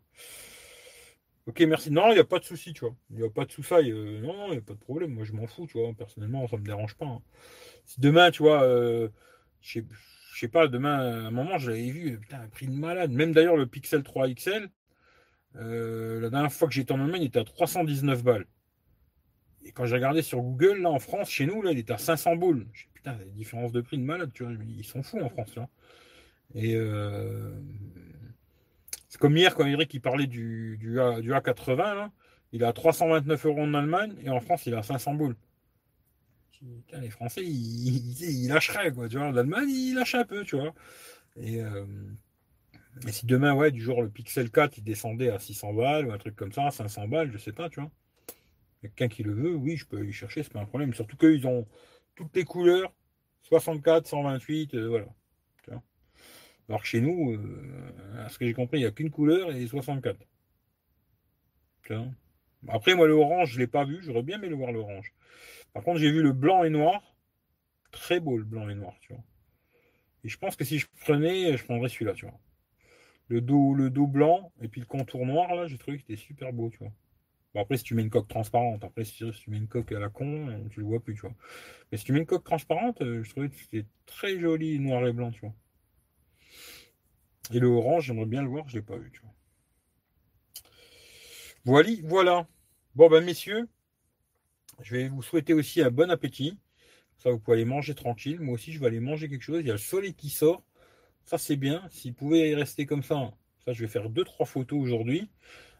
[1.48, 1.91] Ok, merci.
[1.91, 2.95] Non, il n'y a pas de souci, tu vois.
[3.10, 3.73] Il n'y a pas de souci.
[3.73, 5.14] Euh, non, il n'y a pas de problème.
[5.14, 5.94] Moi, je m'en fous, tu vois.
[5.94, 7.06] Personnellement, ça ne me dérange pas.
[7.06, 7.22] Hein.
[7.85, 9.07] Si demain, tu vois, euh,
[9.61, 9.81] je
[10.34, 13.11] sais pas, demain, à un moment, j'avais vu, putain, un prix de malade.
[13.11, 14.69] Même d'ailleurs, le Pixel 3 XL,
[15.56, 18.45] euh, la dernière fois que j'étais en Allemagne, il était à 319 balles.
[19.64, 21.98] Et quand j'ai regardé sur Google, là, en France, chez nous, là, il était à
[21.98, 22.68] 500 boules.
[22.73, 24.53] Je putain, il y a des différences de prix de malade, tu vois.
[24.65, 25.69] Ils sont fous en France, là.
[26.55, 27.51] Et euh,
[29.09, 32.11] c'est comme hier, quand Eric il parlait du, du, A, du A80, là,
[32.51, 35.35] il à 329 euros en Allemagne et en France, il à 500 boules
[36.99, 39.07] les Français, ils, lâcheraient, quoi.
[39.09, 40.73] Tu vois, l'Allemagne, ils lâchent un peu, tu vois.
[41.35, 41.85] Et, euh,
[43.07, 46.11] et, si demain, ouais, du jour, le Pixel 4, il descendait à 600 balles ou
[46.11, 47.91] un truc comme ça, 500 balles, je sais pas, tu vois.
[48.81, 50.93] Quelqu'un qui le veut, oui, je peux y chercher, c'est pas un problème.
[50.93, 51.67] Surtout qu'ils ont
[52.15, 52.93] toutes les couleurs,
[53.43, 55.07] 64, 128, euh, voilà.
[56.69, 59.52] Alors que chez nous, euh, à ce que j'ai compris, il n'y a qu'une couleur
[59.52, 60.19] et 64.
[61.84, 62.07] Tu vois.
[62.68, 63.99] Après, moi, le orange, je ne l'ai pas vu.
[64.02, 65.14] J'aurais bien aimé le voir l'orange.
[65.73, 67.15] Par contre, j'ai vu le blanc et noir.
[67.91, 69.23] Très beau le blanc et noir, tu vois.
[70.23, 72.38] Et je pense que si je prenais, je prendrais celui-là, tu vois.
[73.30, 76.22] Le dos, le dos blanc et puis le contour noir, là, j'ai trouvé qu'il était
[76.22, 76.91] super beau, tu vois.
[77.53, 79.99] Bon, après, si tu mets une coque transparente, après, si tu mets une coque à
[79.99, 81.35] la con, tu le vois plus, tu vois.
[81.91, 85.07] Mais si tu mets une coque transparente, euh, je trouvais que c'était très joli, noir
[85.07, 85.53] et blanc, tu vois.
[87.51, 89.11] Et le orange, j'aimerais bien le voir, je ne l'ai pas vu.
[91.65, 92.47] Voilà, voilà.
[92.95, 93.67] Bon, ben, messieurs,
[94.81, 96.57] je vais vous souhaiter aussi un bon appétit.
[97.17, 98.39] Ça, vous pouvez aller manger tranquille.
[98.39, 99.61] Moi aussi, je vais aller manger quelque chose.
[99.61, 100.63] Il y a le soleil qui sort.
[101.25, 101.83] Ça, c'est bien.
[101.89, 103.33] S'il pouvait rester comme ça,
[103.65, 105.29] ça, je vais faire deux, trois photos aujourd'hui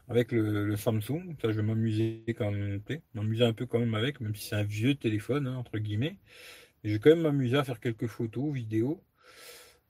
[0.10, 1.36] avec le, Samsung.
[1.42, 2.82] Ça, je vais m'amuser quand même.
[3.14, 6.18] M'amuser un peu quand même avec, même si c'est un vieux téléphone, hein, entre guillemets.
[6.84, 9.04] Et je vais quand même m'amuser à faire quelques photos, vidéos.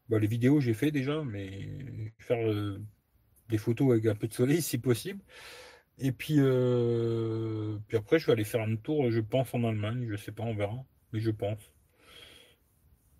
[0.09, 1.67] Les vidéos, j'ai fait déjà, mais
[2.19, 2.79] faire euh,
[3.49, 5.21] des photos avec un peu de soleil si possible.
[5.99, 10.07] Et puis, euh, puis après, je vais aller faire un tour, je pense, en Allemagne.
[10.09, 10.85] Je sais pas, on verra.
[11.11, 11.71] Mais je pense.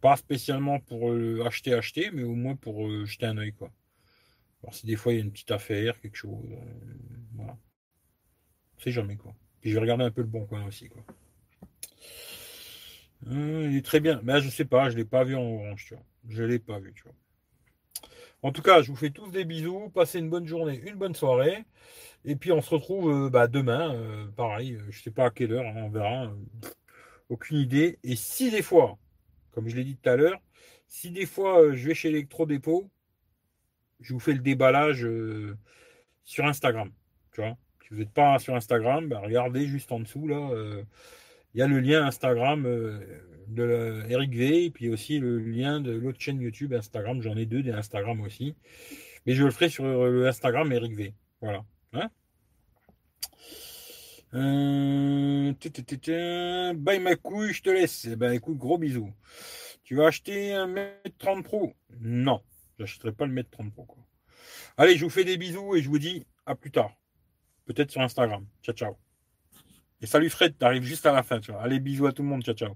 [0.01, 3.71] Pas spécialement pour euh, acheter, acheter, mais au moins pour euh, jeter un oeil, quoi.
[4.63, 6.45] Alors, si des fois il y a une petite affaire, quelque chose.
[7.35, 7.57] voilà.
[8.77, 9.33] On sait jamais, quoi.
[9.61, 11.03] Puis je vais regarder un peu le bon coin aussi, quoi.
[13.25, 14.21] Il est très bien.
[14.23, 16.03] Mais je sais pas, je l'ai pas vu en orange, tu vois.
[16.29, 17.13] Je l'ai pas vu, tu vois.
[18.43, 19.89] En tout cas, je vous fais tous des bisous.
[19.89, 21.65] Passez une bonne journée, une bonne soirée.
[22.25, 25.25] Et puis on se retrouve euh, bah, demain, euh, pareil, euh, je ne sais pas
[25.25, 26.33] à quelle heure, hein, on verra.
[27.29, 27.99] aucune idée.
[28.03, 28.97] Et si des fois,
[29.51, 30.39] comme je l'ai dit tout à l'heure,
[30.87, 32.89] si des fois je vais chez Electro-Dépôt,
[34.01, 35.07] je vous fais le déballage
[36.23, 36.91] sur Instagram.
[37.31, 40.49] Tu vois si vous n'êtes pas sur Instagram, bah, regardez juste en dessous là.
[41.57, 42.67] Il y a le lien Instagram
[43.47, 47.19] de Eric V et puis aussi le lien de l'autre chaîne YouTube Instagram.
[47.23, 48.55] J'en ai deux des Instagram aussi.
[49.25, 51.15] Mais je le ferai sur le Instagram Eric V.
[51.41, 51.65] Voilà.
[51.93, 52.09] Hein?
[54.35, 55.53] Euh,
[56.75, 58.05] bye ma couille, je te laisse.
[58.05, 59.11] Eh ben écoute, gros bisous.
[59.83, 61.73] Tu vas acheter un mètre 30 Pro?
[61.99, 62.43] Non,
[62.77, 63.87] j'achèterai pas le mètre 30 Pro.
[64.77, 66.91] Allez, je vous fais des bisous et je vous dis à plus tard.
[67.65, 68.45] Peut-être sur Instagram.
[68.61, 69.06] Ciao, ciao.
[70.01, 71.39] Et salut Fred, t'arrives juste à la fin.
[71.39, 71.61] Tu vois.
[71.61, 72.43] Allez, bisous à tout le monde.
[72.43, 72.75] Ciao, ciao.